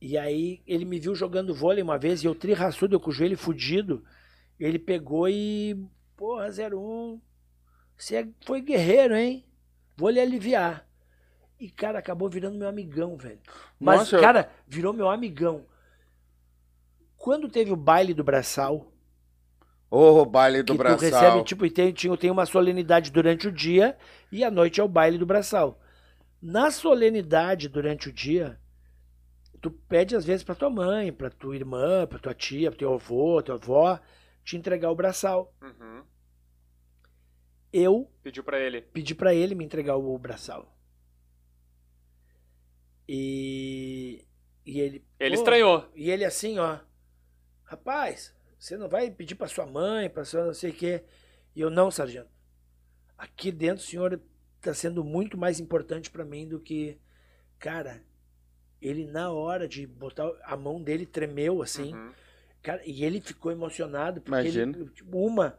[0.00, 3.12] E aí ele me viu jogando vôlei uma vez e eu trirraçudo, eu com o
[3.12, 4.04] joelho fudido.
[4.58, 5.76] Ele pegou e.
[6.16, 7.20] Porra, 01.
[7.96, 9.44] Você é- foi guerreiro, hein?
[9.96, 10.86] Vou lhe aliviar.
[11.58, 13.40] E, cara, acabou virando meu amigão, velho.
[13.80, 15.64] Mas, Nossa, cara, virou meu amigão.
[17.16, 18.92] Quando teve o baile do braçal,
[19.90, 20.98] Ô, baile do que tu braçal.
[21.00, 23.96] recebe, tipo, e tem, tem uma solenidade durante o dia
[24.30, 25.80] e à noite é o baile do braçal.
[26.42, 28.60] Na solenidade durante o dia,
[29.60, 32.92] tu pede às vezes pra tua mãe, pra tua irmã, pra tua tia, pro teu
[32.94, 34.00] avô, tua avó,
[34.44, 35.54] te entregar o braçal.
[35.62, 36.04] Uhum.
[37.72, 38.80] Eu Pediu pra ele.
[38.82, 40.72] pedi pra ele me entregar o braçal.
[43.08, 44.24] E
[44.64, 45.88] e ele Ele pô, estranhou.
[45.94, 46.78] E ele assim, ó,
[47.64, 51.04] rapaz, você não vai pedir pra sua mãe, pra sua não sei o quê.
[51.54, 52.30] E eu não, sargento.
[53.16, 54.20] Aqui dentro o senhor
[54.60, 56.98] tá sendo muito mais importante pra mim do que,
[57.58, 58.02] cara,
[58.80, 61.94] ele na hora de botar a mão dele tremeu assim.
[61.94, 62.10] Uhum.
[62.62, 64.76] Cara, e ele ficou emocionado porque Imagina.
[64.76, 65.58] ele, tipo, uma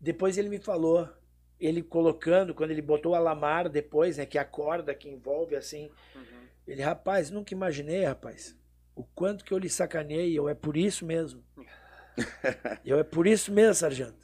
[0.00, 1.08] depois ele me falou,
[1.58, 5.56] ele colocando quando ele botou o alamar depois, né, que é a corda que envolve
[5.56, 6.22] assim, Uhum.
[6.66, 8.54] ele, rapaz, nunca imaginei, rapaz,
[8.94, 11.42] o quanto que eu lhe sacanei, eu é por isso mesmo.
[12.84, 14.14] eu é por isso mesmo, sargento.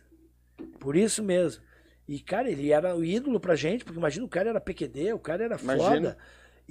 [0.79, 1.63] Por isso mesmo.
[2.07, 5.19] E, cara, ele era o ídolo pra gente, porque imagina, o cara era PQD, o
[5.19, 5.87] cara era Imagina.
[6.11, 6.19] foda.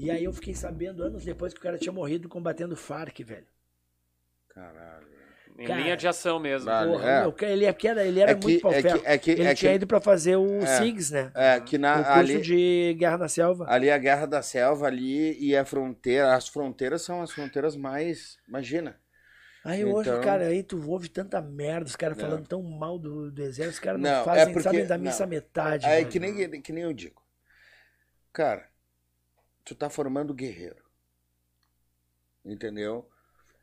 [0.02, 3.46] E aí eu fiquei sabendo anos depois que o cara tinha morrido combatendo Farc, velho.
[4.50, 5.08] Caralho.
[5.58, 6.70] Em Cara, linha de ação mesmo.
[6.72, 7.22] Porra, é.
[7.22, 9.32] meu, cara, ele, é era, ele era É que- muito pau é que- é que-
[9.32, 10.66] Ele é tinha que- ido pra fazer o É.
[10.78, 11.32] SIGS, né?
[11.36, 13.66] É, que o na, curso ali, de Guerra na Selva.
[13.68, 17.76] ali é a guerra da selva ali e a fronteira, as fronteiras são as fronteiras
[17.76, 18.98] mais, imagina.
[19.66, 23.30] Aí hoje, Então- cara, aí tu ouve tanta merda, os caras falando tão mal do,
[23.30, 25.30] do exército, os caras não, Não, é fazem, porque- sabem da missa não.
[25.30, 25.86] metade.
[25.86, 27.22] É que nem, que nem eu digo.
[28.32, 28.69] Cara,
[29.64, 30.84] tu tá formando guerreiro.
[32.46, 33.08] Entendeu?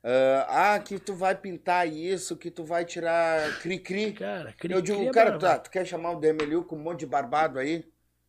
[0.05, 4.12] Ah, ah, que tu vai pintar isso, que tu vai tirar cri-cri.
[4.12, 7.01] Cara, cri, Eu digo, cria cara, tá, tu quer chamar o Demeliu com um monte
[7.01, 7.85] de barbado aí?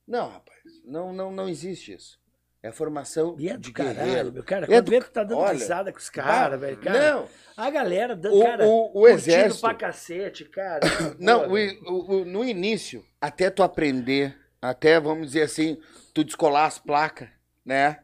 [0.07, 2.19] Não, rapaz, não, não, não existe isso.
[2.63, 4.31] É formação E é de caralho, guerreiro.
[4.33, 4.65] meu cara.
[4.73, 7.11] É do- vê que tu tá dando olha, risada com os caras, velho, cara.
[7.11, 9.61] Não, A galera, dan- o, cara, o, o exército.
[9.61, 10.79] pra cacete, cara.
[11.19, 15.79] Não, o- o- no início, até tu aprender, até, vamos dizer assim,
[16.13, 17.29] tu descolar as placas,
[17.67, 17.99] né?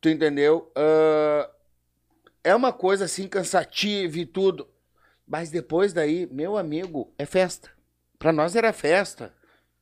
[0.00, 0.72] Tu entendeu?
[0.76, 1.50] Ah,
[2.44, 4.68] é uma coisa assim, cansativa e tudo.
[5.26, 7.70] Mas depois daí, meu amigo, é festa.
[8.18, 9.34] Pra nós era festa.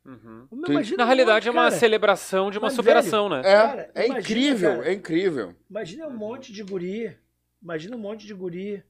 [0.04, 0.48] Uhum.
[0.64, 3.42] tu- imagina Na realidade, é monte, uma cara, celebração de uma Mas, superação, né?
[3.42, 4.84] É, Cara, é imagina, incrível, cara.
[4.84, 5.54] é incrível.
[5.68, 7.16] Imagina um monte de guri.
[7.62, 8.82] Imagina um monte de guri.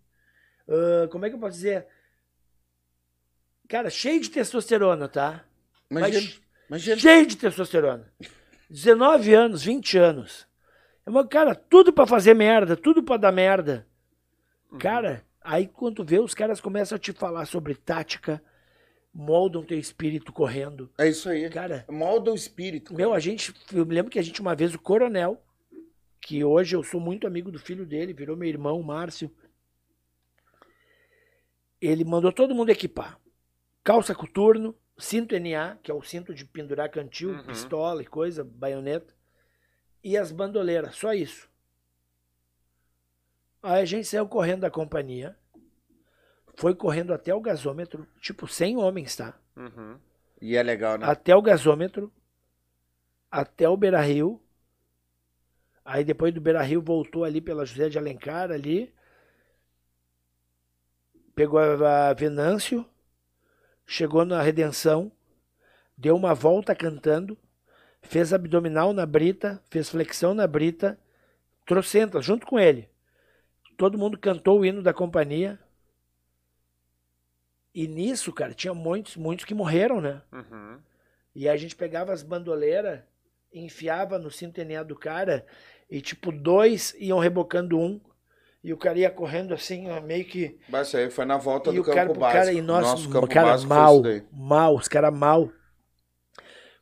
[0.69, 1.87] Ah, como é que eu posso dizer?
[3.69, 5.45] Cara, cheio de testosterona, tá?
[5.91, 6.97] Imagina, Mas imagina.
[7.01, 8.13] cheio de testosterona.
[8.69, 10.47] 19 anos, 20 anos.
[11.05, 13.87] É uma, cara, tudo pra fazer merda, tudo pra dar merda.
[14.71, 14.79] Uhum.
[14.79, 18.43] Cara, aí quando vê, os caras começam a te falar sobre tática,
[19.15, 20.91] moldam teu espírito correndo.
[20.99, 21.49] É isso aí.
[21.49, 22.93] Cara, Molda o espírito.
[22.95, 25.41] meu, a gente, eu me lembro que a gente uma vez, o coronel,
[26.21, 29.31] que hoje eu sou muito amigo do filho dele, virou meu irmão, Márcio.
[31.81, 33.19] Ele mandou todo mundo equipar.
[33.85, 37.45] Calça coturno, cinto NA, que é o cinto de pendurar cantil, Uhum.
[37.47, 39.15] pistola e coisa, baioneta.
[40.03, 41.49] E as bandoleiras, só isso.
[43.63, 45.37] Aí a gente saiu correndo da companhia.
[46.57, 49.39] Foi correndo até o gasômetro, tipo 100 homens, tá?
[49.57, 49.99] Uhum.
[50.41, 51.07] E é legal, né?
[51.07, 52.13] até o gasômetro,
[53.31, 54.41] até o Beira Rio.
[55.85, 58.95] Aí depois do Beira Rio voltou ali pela José de Alencar ali.
[61.35, 62.87] Pegou a a Venâncio,
[63.87, 65.13] chegou na Redenção.
[65.97, 67.39] deu uma volta cantando,
[68.03, 70.99] fez abdominal na brita, fez flexão na brita,
[71.65, 72.89] trocentas, junto com ele.
[73.77, 75.59] Todo mundo cantou o hino da companhia.
[77.75, 80.23] E nisso, cara, tinha muitos, muitos que morreram, né?
[80.33, 80.79] Uhum.
[81.35, 83.03] E a gente pegava as bandoleiras,
[83.53, 85.47] enfiava no cinto do cara,
[85.89, 88.01] e tipo, dois iam rebocando um,
[88.67, 90.59] e o cara ia correndo assim, meio que.
[90.69, 92.39] Mas aí foi na volta E do o campo cara, o básico.
[92.41, 94.03] cara, e nós, Nosso campo cara, básico mal,
[94.33, 95.49] mal, os caras mal.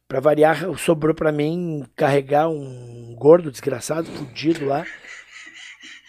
[0.08, 4.84] Pra variar, sobrou pra mim carregar um gordo desgraçado, fudido lá.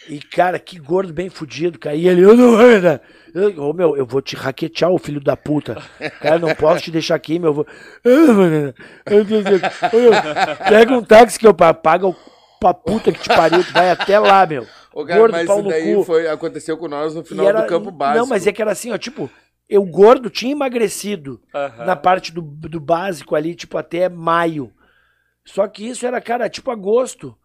[0.07, 1.95] E, cara, que gordo bem fudido, cara.
[1.95, 2.99] E ele, eu não vou, né?
[3.34, 5.81] Eu, ô, meu, eu vou te raquetear, ô filho da puta.
[6.22, 7.49] Cara, não posso te deixar aqui, meu.
[7.49, 7.65] Eu vou...
[9.06, 9.26] Eu-
[10.69, 12.15] Pega um táxi que eu pa- paga o
[12.60, 14.65] pra puta que te pariu, tu vai até lá, meu.
[14.95, 16.03] Ô, cara, Gordo, mas pau isso no daí cu.
[16.05, 18.19] foi, aconteceu com nós no final era- do campo básico.
[18.19, 19.30] Não, mas é que era assim, ó, tipo,
[19.69, 21.41] eu gordo tinha emagrecido
[21.85, 24.72] na parte do, do básico ali, tipo, até maio.
[25.45, 27.35] Só que isso era, cara, tipo agosto.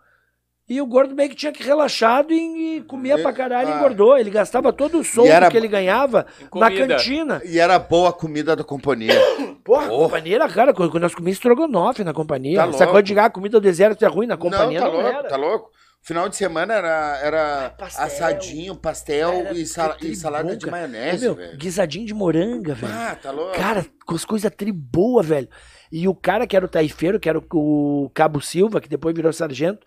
[0.68, 3.76] E o gordo meio que tinha que relaxado e, e comia pra caralho e Ah.
[3.78, 4.16] engordou.
[4.16, 7.42] Ele gastava todo o soldo era- que ele ganhava na cantina.
[7.44, 9.12] E era boa a comida da companhia.
[9.64, 10.04] Porra, a Porra.
[10.04, 12.58] companhia era, cara, quando nós comíamos estrogonofe na companhia.
[12.70, 15.02] Tá coisa de ah, a comida do deserto é ruim na companhia, não, não, tá
[15.02, 15.28] louco, era.
[15.28, 15.70] tá louco.
[16.02, 18.04] Final de semana era, era pastel.
[18.06, 19.64] assadinho, pastel Era e,
[19.98, 20.76] tri e salada de cara.
[20.86, 21.58] Ô, maionese, meu, velho.
[21.58, 22.92] guisadinho de moranga, velho.
[22.92, 23.54] Ah, tá louco.
[23.54, 25.48] Cara, com as coisas tri boa, velho.
[25.92, 29.30] E o cara que era o taifeiro, que era o, Cabo Silva, que depois virou
[29.32, 29.86] sargento,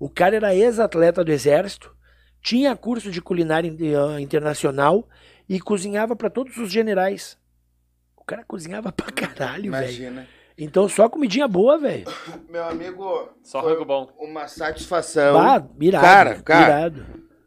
[0.00, 1.94] o cara era ex-atleta do exército,
[2.42, 5.08] tinha curso de culinária in- eh, internacional
[5.48, 7.38] e cozinhava pra todos os generais.
[8.16, 9.84] O cara cozinhava pra caralho, velho.
[9.84, 10.26] Imagina.
[10.56, 12.04] Então só comidinha boa, velho.
[12.48, 14.08] Meu amigo, Só rango bom.
[14.18, 15.34] uma satisfação.
[15.34, 16.04] Bah, irado.
[16.04, 16.92] Cara, cara.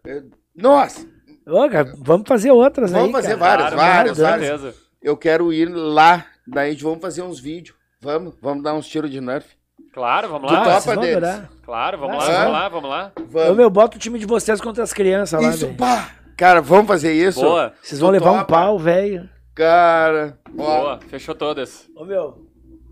[0.05, 0.29] Irado.
[0.55, 1.05] Nossa,
[1.45, 3.39] Ô, cara, vamos fazer outras Vamos aí, fazer cara.
[3.39, 4.47] várias, Claro, várias, várias.
[4.61, 4.75] certeza.
[5.01, 7.77] eu quero ir lá, daí vamos fazer uns vídeos.
[8.01, 9.47] Vamos, vamos dar uns tiros de nerf.
[9.93, 10.63] Claro, vamos Tu lá.
[10.63, 11.17] topa vocês vão deles.
[11.17, 11.49] adorar.
[11.63, 13.11] Claro, vamos Ah, lá, vamos lá, vamos lá.
[13.15, 13.57] Ô, Vamos.
[13.57, 15.77] meu, bota o time de vocês contra as crianças lá, isso, velho.
[15.77, 16.11] pá.
[16.35, 17.41] Cara, vamos fazer isso?
[17.41, 18.45] Boa, Vocês vão Tu levar um topa?
[18.53, 19.27] pau, velho.
[19.55, 20.99] Cara, ó, boa.
[21.07, 21.87] Fechou todas.
[21.95, 22.45] Ô, meu,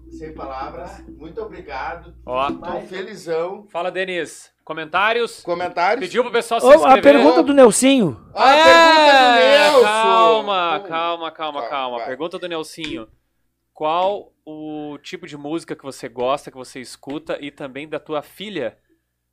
[0.10, 2.16] sem palavras, muito obrigado.
[2.26, 2.52] Ó.
[2.52, 3.68] Tô felizão.
[3.70, 4.54] Fala, Denis.
[4.64, 5.42] Comentários?
[5.44, 6.06] Comentários?
[6.08, 7.04] Pediu pro pessoal se Ô, a inscrever.
[7.04, 8.20] pergunta do Nelsinho.
[8.34, 9.84] Ah, a É, pergunta do Nelson.
[9.84, 12.06] Calma, calma, calma, calma.
[12.06, 13.08] Pergunta do Nelsinho.
[13.74, 18.22] Qual o tipo de música que você gosta, que você escuta e também da tua
[18.22, 18.78] filha?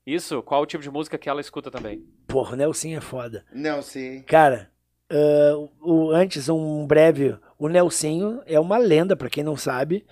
[0.04, 0.42] Isso?
[0.42, 2.04] Qual o tipo de música que ela escuta também?
[2.26, 3.44] Porra, o Nelsinho é foda.
[3.82, 4.22] Sim.
[4.24, 4.71] Cara,
[5.12, 7.36] ah, o, antes, um breve.
[7.58, 10.04] O Nelsinho é uma lenda, pra quem não sabe.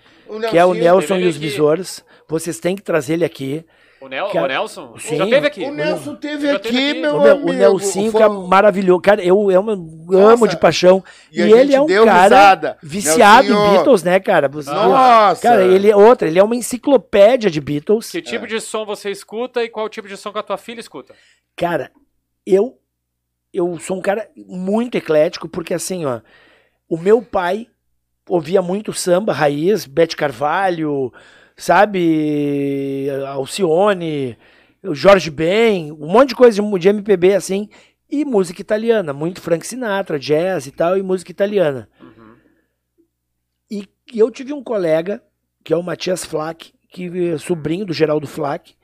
[0.50, 1.46] que é o Nelson e os aqui.
[1.46, 2.04] Besouros.
[2.28, 3.64] Vocês têm que trazer ele aqui.
[4.00, 4.94] O, Nel, Cara, o Nelson?
[4.98, 5.16] sim.
[5.18, 5.64] Já teve aqui.
[5.64, 7.00] O Nelson teve aqui, teve aqui.
[7.00, 7.50] meu meu, amigo.
[7.50, 9.00] o Nelsinho, Foi- cara, maravilhoso.
[9.02, 9.76] Cara, eu, eu amo
[10.08, 11.04] Nossa, de paixão.
[11.30, 12.78] e E, ele é um cara risada.
[12.82, 14.48] viciado em Nelsinho, Beatles, né, cara?
[14.48, 15.42] Nossa!
[15.42, 18.10] Cara, ele é outra, ele é uma enciclopédia de Beatles.
[18.10, 20.80] Que tipo de som você escuta e qual tipo de som que a tua filha
[20.80, 21.14] escuta?
[21.54, 21.90] Cara,
[22.46, 22.78] eu
[23.52, 26.20] eu sou um cara muito eclético, porque assim, ó,
[26.88, 27.66] o meu pai
[28.28, 31.12] ouvia muito samba, raiz, Bete Carvalho,
[31.56, 34.38] sabe, Alcione,
[34.82, 37.68] o Jorge Ben, um monte de coisa de, de MPB assim,
[38.08, 41.88] e música italiana, muito Frank Sinatra, jazz e tal, e música italiana.
[42.00, 42.34] Uhum.
[43.70, 45.22] E, e eu tive um colega,
[45.64, 48.74] que é o Matias Flack, que é sobrinho do Geraldo Flack.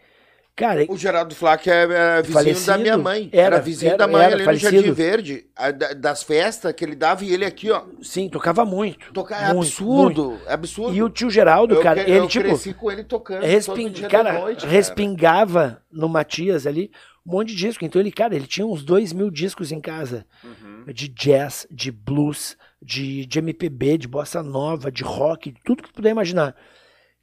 [0.56, 2.66] Cara, O Geraldo Flack é, é vizinho Falecido.
[2.66, 3.28] da minha mãe.
[3.30, 4.70] Era, Era, vizinho era, da mãe era, ali falecido.
[4.72, 5.46] no Jardim Verde.
[5.54, 7.82] a- da- das festas que ele dava e ele aqui, ó.
[8.02, 9.12] sim, tocava muito.
[9.12, 10.40] Tocar é Muito, absurdo.
[10.46, 10.96] É absurdo.
[10.96, 13.42] E o tio Geraldo, eu, cara, que- ele eu tipo cresci com ele tocando.
[13.44, 13.92] resping...
[14.08, 14.72] cara, noite, cara.
[14.72, 16.90] respingava no Matias ali
[17.26, 17.84] um monte de disco.
[17.84, 20.24] Então ele, cara, ele tinha uns dois mil discos em casa.
[20.42, 20.84] Uhum.
[20.90, 25.90] De jazz, de blues, de, de MPB, de bossa nova, de rock, de tudo que
[25.90, 26.56] tu puder imaginar.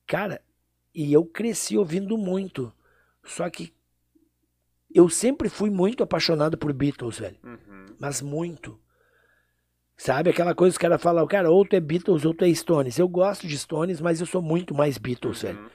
[0.05, 0.39] Cara,
[0.93, 2.71] e eu cresci ouvindo muito.
[3.23, 3.73] Só que
[4.93, 7.37] eu sempre fui muito apaixonado por Beatles, velho.
[7.43, 7.85] Uhum.
[7.99, 8.79] Mas muito.
[9.95, 12.53] Sabe aquela coisa que os caras falam, cara, ou tu é Beatles ou tu é
[12.53, 12.97] Stones.
[12.97, 15.59] Eu gosto de Stones, mas eu sou muito mais Beatles, velho.
[15.59, 15.69] Uhum.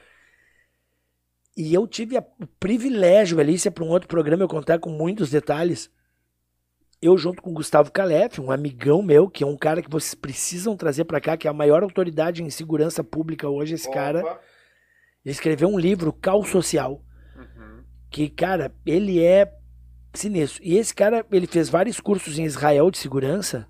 [1.57, 4.79] E eu tive a- o privilégio ali, isso é para um outro programa eu contar
[4.79, 5.89] com muitos detalhes.
[7.01, 10.13] Eu junto com o Gustavo Calef, um amigão meu, que é um cara que vocês
[10.13, 14.19] precisam trazer para cá, que é a maior autoridade em segurança pública hoje, esse cara.
[14.21, 14.39] Opa.
[15.25, 17.01] Ele escreveu um livro, Cal Social.
[18.09, 19.51] Que, cara, ele é
[20.13, 20.61] sinistro.
[20.63, 23.67] E esse cara, ele fez vários cursos em Israel de segurança.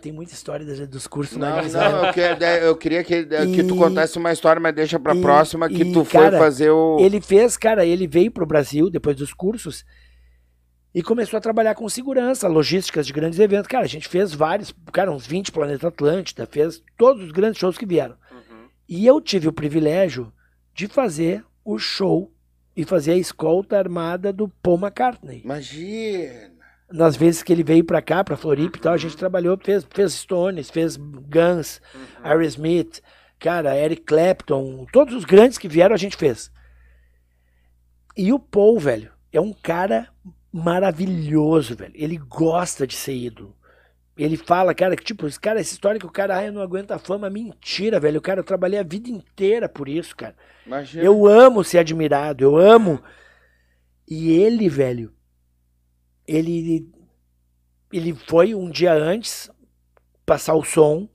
[0.00, 1.92] Tem muita história das- dos cursos Não, em Israel.
[1.92, 5.14] não, eu, que- eu queria que, que tu E- contasse uma história, mas deixa pra
[5.14, 6.98] e- próxima que e, tu foi cara, fazer o.
[6.98, 9.84] Ele fez, cara, ele veio pro Brasil depois dos cursos
[10.92, 13.68] e começou a trabalhar com segurança, logísticas de grandes eventos.
[13.68, 17.78] Cara, a gente fez vários, cara, uns 20 Planeta Atlântida, fez todos os grandes shows
[17.78, 18.16] que vieram.
[18.32, 18.66] Uhum.
[18.88, 20.32] E eu tive o privilégio
[20.74, 22.32] de fazer o show
[22.78, 25.42] e fazer a escolta armada do Paul McCartney.
[25.44, 26.52] Imagina.
[26.88, 29.84] Nas vezes que ele veio pra cá, pra Floripa e tal, a gente trabalhou, fez,
[29.90, 31.82] fez Stones, fez Guns,
[32.22, 33.02] Aerosmith,
[33.36, 36.52] cara, Eric Clapton, todos os grandes que vieram a gente fez.
[38.16, 40.08] E o Paul, velho, é um cara
[40.52, 41.94] maravilhoso, velho.
[41.96, 43.56] Ele gosta de ser ídolo.
[44.18, 46.90] Ele fala, cara, que tipo, esse cara, essa história que o cara, eu não aguento
[46.90, 48.18] a fama, mentira, velho.
[48.18, 50.34] O cara, eu trabalhei a vida inteira por isso, cara.
[50.66, 51.04] Imagina.
[51.04, 53.00] Eu amo ser admirado, eu amo.
[54.08, 55.12] E ele, velho,
[56.26, 56.90] ele
[57.92, 59.50] ele foi um dia antes
[60.26, 61.08] passar o som,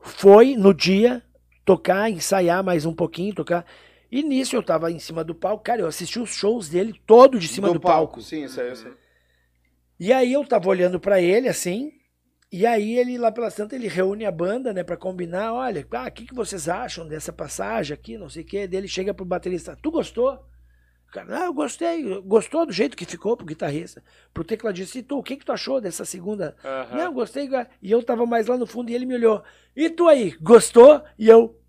[0.00, 1.22] foi no dia
[1.64, 3.66] tocar, ensaiar mais um pouquinho, tocar.
[4.10, 7.38] E nisso eu tava em cima do palco, cara, eu assisti os shows dele todo
[7.38, 8.20] de cima do, palco.
[8.22, 8.92] Sim, isso aí eu sei.
[9.98, 11.92] E aí eu tava olhando pra ele assim,
[12.52, 16.08] e aí ele lá pela Santa ele reúne a banda, né, para combinar, olha, ah,
[16.08, 18.66] o que, que vocês acham dessa passagem aqui, não sei o quê.
[18.66, 20.32] Daí ele chega pro baterista, tu gostou?
[21.10, 24.02] O cara, ah, eu gostei, gostou do jeito que ficou pro guitarrista.
[24.32, 26.56] Pro tecladista, e tu, o que que tu achou dessa segunda?
[26.64, 26.96] Aham.
[26.96, 27.48] Não, gostei.
[27.82, 29.42] E eu tava mais lá no fundo e ele me olhou.
[29.74, 31.02] E tu aí, gostou?
[31.18, 31.59] E eu,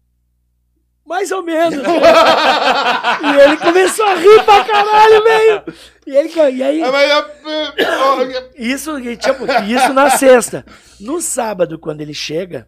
[1.05, 1.75] mais ou menos.
[1.75, 5.63] e ele começou a rir pra caralho, velho.
[6.07, 10.65] E, ele, e aí, Ah, mas, ah, isso, tipo, isso na sexta.
[10.99, 12.67] No sábado, quando ele chega,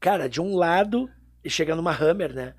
[0.00, 1.08] cara, de um lado,
[1.42, 2.54] ele chega numa Hammer, né?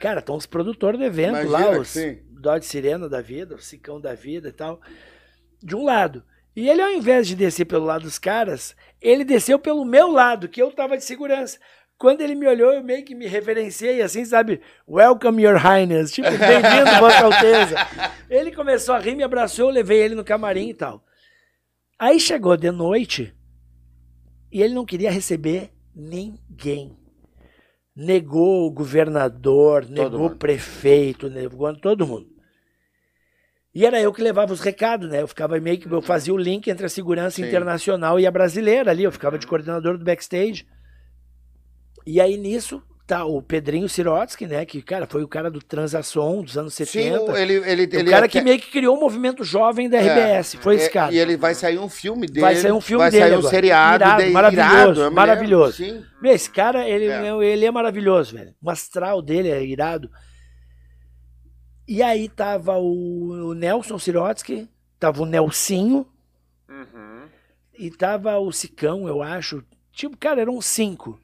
[0.00, 1.94] Cara, estão os produtores do evento Imagina lá, os.
[2.30, 4.80] Dodge Sirena da vida, o Cicão da vida e tal.
[5.62, 6.22] De um lado.
[6.54, 10.48] E ele, ao invés de descer pelo lado dos caras, ele desceu pelo meu lado,
[10.48, 11.58] que eu tava de segurança.
[11.98, 14.60] Quando ele me olhou, eu meio que me reverenciei, assim, sabe?
[14.86, 16.12] Welcome, Your Highness.
[16.12, 17.76] Tipo, bem-vindo, Vossa Alteza.
[18.28, 21.02] Ele começou a rir, me abraçou, eu levei ele no camarim e tal.
[21.98, 23.34] Aí chegou de noite
[24.52, 26.94] e ele não queria receber ninguém.
[27.96, 30.36] Negou o governador, negou o mundo.
[30.36, 32.28] prefeito, negou todo mundo.
[33.74, 35.22] E era eu que levava os recados, né?
[35.22, 37.46] Eu ficava meio que eu fazia o link entre a segurança Sim.
[37.46, 40.66] internacional e a brasileira ali, eu ficava de coordenador do backstage.
[42.06, 46.42] E aí nisso tá o Pedrinho Sirotsky, né, que cara foi o cara do Transação
[46.42, 47.40] dos anos Sim, 70.
[47.40, 50.54] ele, ele, o ele cara é- que meio que criou o movimento jovem da RBS,
[50.60, 51.12] foi esse é, cara.
[51.14, 52.40] E ele vai sair um filme dele.
[52.40, 53.50] Vai sair um filme vai dele sair um agora.
[53.50, 55.76] seriado Irado, dele, maravilhoso, irado, maravilhoso.
[55.76, 56.04] Sim.
[56.20, 57.28] Meu, Esse cara, ele É.
[57.28, 57.44] é.
[57.44, 58.52] ele é maravilhoso, velho.
[58.60, 60.10] O astral dele é irado.
[61.86, 64.68] E aí tava o, o Nelson Sirotsky,
[64.98, 66.04] tava o Nelsinho
[66.68, 67.22] Uhum.
[67.78, 69.62] e tava o Sicão, eu acho.
[69.92, 71.20] Tipo, cara, eram cinco.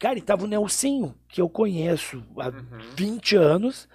[0.00, 2.78] Cara, e tava o Nelsinho, que eu conheço há Uhum.
[2.96, 3.88] 20 anos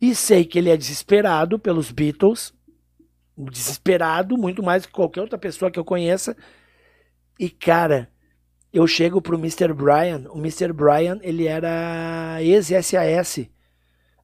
[0.00, 2.52] e sei que ele é desesperado pelos Beatles.
[3.36, 6.36] Desesperado, muito mais que qualquer outra pessoa que eu conheça.
[7.38, 8.10] E, cara,
[8.72, 9.72] eu chego pro Mr.
[9.72, 10.24] Brian.
[10.30, 10.72] O Mr.
[10.72, 13.48] Brian, ele era ex-SAS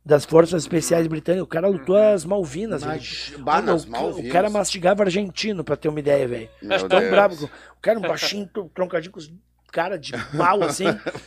[0.04, 1.44] das Forças Especiais Britânicas.
[1.44, 2.82] O cara lutou as Malvinas.
[2.82, 2.92] velho.
[2.98, 4.30] Mas, bah, o, Malvinas.
[4.30, 6.48] o cara mastigava argentino, pra ter uma ideia, velho.
[6.88, 7.10] Tão Deus.
[7.10, 7.44] bravo.
[7.76, 9.32] O cara, um baixinho, tron- troncadinho com os
[9.72, 10.86] cara de mal, assim.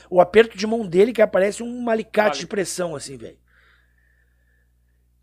[0.10, 3.38] o aperto de mão dele que aparece um alicate de pressão, assim, velho.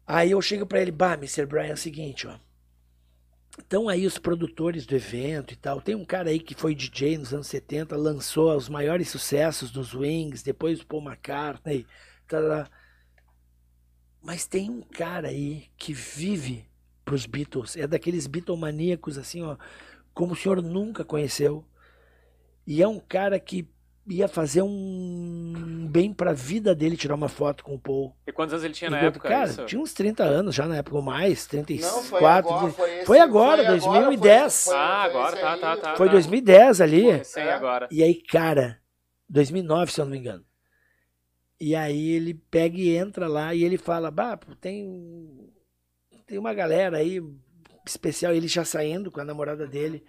[0.07, 1.47] Aí eu chego pra ele, bah, Mr.
[1.47, 2.39] Brian, é o seguinte, ó.
[3.59, 5.81] Então aí os produtores do evento e tal.
[5.81, 9.95] Tem um cara aí que foi DJ nos anos 70, lançou os maiores sucessos dos
[9.95, 11.87] Wings, depois o Paul McCartney.
[12.29, 12.69] tarará.
[14.23, 16.67] Mas tem um cara aí que vive
[17.05, 17.77] pros Beatles.
[17.77, 19.57] É daqueles Beatlemaníacos assim, ó,
[20.13, 21.65] como o senhor nunca conheceu.
[22.67, 23.69] E é um cara que
[24.09, 28.15] ia fazer um bem pra vida dele tirar uma foto com o Paul.
[28.27, 29.29] E quantos anos ele tinha na época?
[29.29, 29.65] cara, isso?
[29.67, 32.03] tinha uns 30 anos já na época, ou mais, Não, 34.
[32.03, 34.65] foi agora, foi, esse- Foi agora, 2010.
[34.65, 35.97] foi- foi- Ah, foi agora, tá, tá, tá.
[35.97, 37.03] Foi 2010 ali.
[37.05, 37.53] Pô, recém É.
[37.53, 37.89] agora.
[37.91, 38.79] E aí, cara,
[39.29, 40.45] 2009, se eu não me engano.
[41.61, 45.51] E aí ele pega e entra lá e ele fala, bah, tem,
[46.27, 47.21] tem uma galera aí
[47.87, 50.05] especial, ele já saindo com a namorada dele.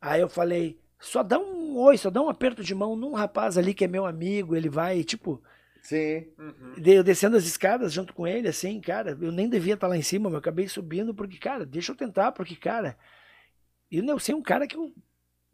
[0.00, 3.58] Aí eu falei, só dá um oi, só dá um aperto de mão num rapaz
[3.58, 5.42] ali que é meu amigo, ele vai, tipo,
[5.82, 6.26] Sim.
[6.38, 6.74] Uhum.
[6.84, 10.02] eu descendo as escadas junto com ele, assim, cara, eu nem devia estar lá em
[10.02, 12.96] cima, mas eu acabei subindo porque, cara, deixa eu tentar, porque, cara,
[13.90, 14.92] e o Nelson é um cara que eu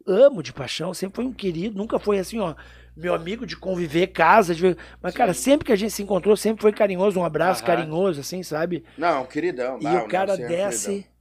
[0.07, 2.55] amo de paixão, sempre foi um querido, nunca foi assim, ó,
[2.95, 4.75] meu amigo de conviver, casa, de...
[5.01, 7.67] mas, cara, sempre que a gente se encontrou, sempre foi carinhoso, um abraço Aham.
[7.75, 8.85] carinhoso, assim, sabe?
[8.97, 9.79] Não, queridão.
[9.79, 11.11] E não, o cara é um desce queridão.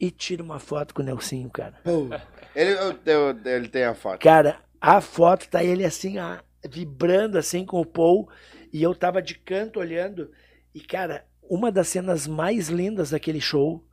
[0.00, 1.80] e tira uma foto com o Nelsinho, cara.
[1.84, 2.08] Pô,
[2.56, 4.20] Ele, eu- eu- ele tem a foto.
[4.20, 6.38] Cara, a foto tá ele assim, ó,
[6.68, 8.28] vibrando assim com o Paul,
[8.72, 10.30] e eu tava de canto olhando,
[10.74, 13.84] e cara, uma das cenas mais lindas daquele show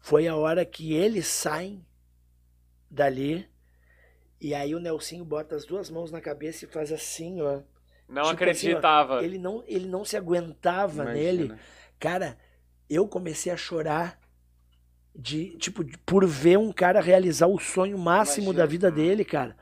[0.00, 1.84] foi a hora que eles saem
[2.90, 3.48] dali,
[4.40, 7.62] e aí o Nelsinho bota as duas mãos na cabeça e faz assim, ó,
[8.08, 9.24] Não Tipo assim, ó, acreditava.
[9.24, 11.14] Ele não, ele não se aguentava Imagina.
[11.14, 11.54] nele.
[11.98, 12.38] Cara,
[12.88, 14.19] eu comecei a chorar
[15.14, 18.62] de, tipo, de- por ver um cara realizar o sonho máximo Imagina.
[18.62, 19.56] da vida dele, cara.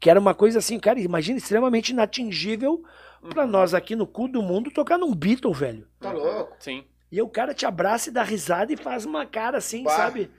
[0.00, 2.82] Que era uma coisa assim, cara, imagina, extremamente inatingível
[3.30, 5.86] pra nós aqui no cu do mundo tocar num Beatle, velho.
[6.00, 6.56] Tá louco?
[6.58, 6.84] Sim.
[7.10, 9.90] E o cara te abraça e dá risada e faz uma cara assim, Bah.
[9.96, 10.30] sabe?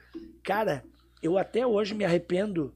[0.43, 0.83] Cara,
[1.21, 2.73] eu até hoje me arrependo.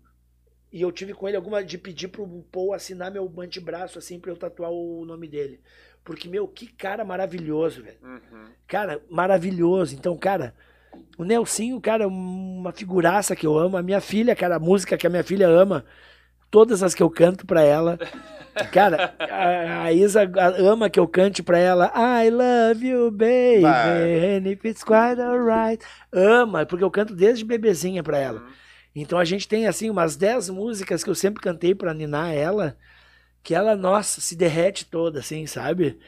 [0.72, 4.32] E eu tive com ele alguma de pedir pro Paul assinar meu antebraço assim pra
[4.32, 5.60] eu tatuar o nome dele.
[6.04, 7.98] Porque, meu, que cara maravilhoso, velho.
[8.04, 8.46] Uhum.
[8.68, 9.94] Cara, maravilhoso.
[9.96, 10.54] Então, cara,
[11.18, 13.78] o Nelsinho, cara, é uma figuraça que eu amo.
[13.78, 15.86] A minha filha, cara, a música que a minha filha ama,
[16.52, 17.98] todas as que eu canto pra ela.
[18.72, 20.22] Cara, a, a Isa
[20.58, 25.84] ama que eu cante pra ela I love you, baby, and if it's quite alright.
[26.12, 28.40] Ama, porque eu canto desde bebezinha pra ela.
[28.40, 28.48] Uhum.
[28.96, 32.76] Então a gente tem, assim, umas 10 músicas que eu sempre cantei pra ninar ela,
[33.44, 36.00] que ela, nossa, se derrete toda, assim, sabe?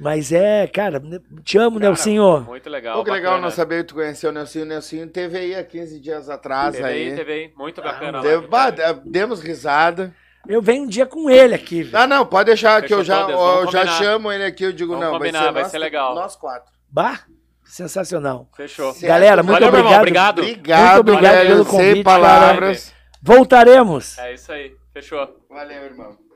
[0.00, 1.00] Mas é, cara,
[1.44, 2.40] te amo, Cara, Nelsinho.
[2.40, 2.96] Muito legal.
[2.96, 3.46] Pô, que legal bacana.
[3.48, 4.64] não saber que tu conheceu o Nelsinho.
[4.64, 7.52] O Nelsinho teve aí há 15 dias atrás Teve aí, teve aí.
[7.56, 8.20] Muito bacana.
[8.22, 8.94] Deu- lá, bah, cara.
[8.94, 10.14] de- demos risada.
[10.48, 11.98] Eu venho um dia com ele aqui, velho.
[12.02, 14.64] Ah, não, pode deixar que Fechou eu já, eu já chamo ele aqui.
[14.64, 16.14] Eu digo, Vamos não, combinar, vai ser, vai nós, ser legal.
[16.14, 16.72] Nós quatro.
[16.90, 17.20] Bah,
[17.62, 18.48] sensacional.
[18.56, 18.92] Fechou.
[18.94, 19.06] Certo.
[19.06, 19.98] Galera, muito Valeu, obrigado.
[20.00, 20.38] Obrigado.
[20.40, 22.94] Obrigado, Muito obrigado velho, pelo Sem convite, palavras.
[23.22, 24.18] Voltaremos.
[24.18, 24.74] É isso aí.
[24.94, 25.28] Fechou.
[25.50, 26.29] Valeu, irmão.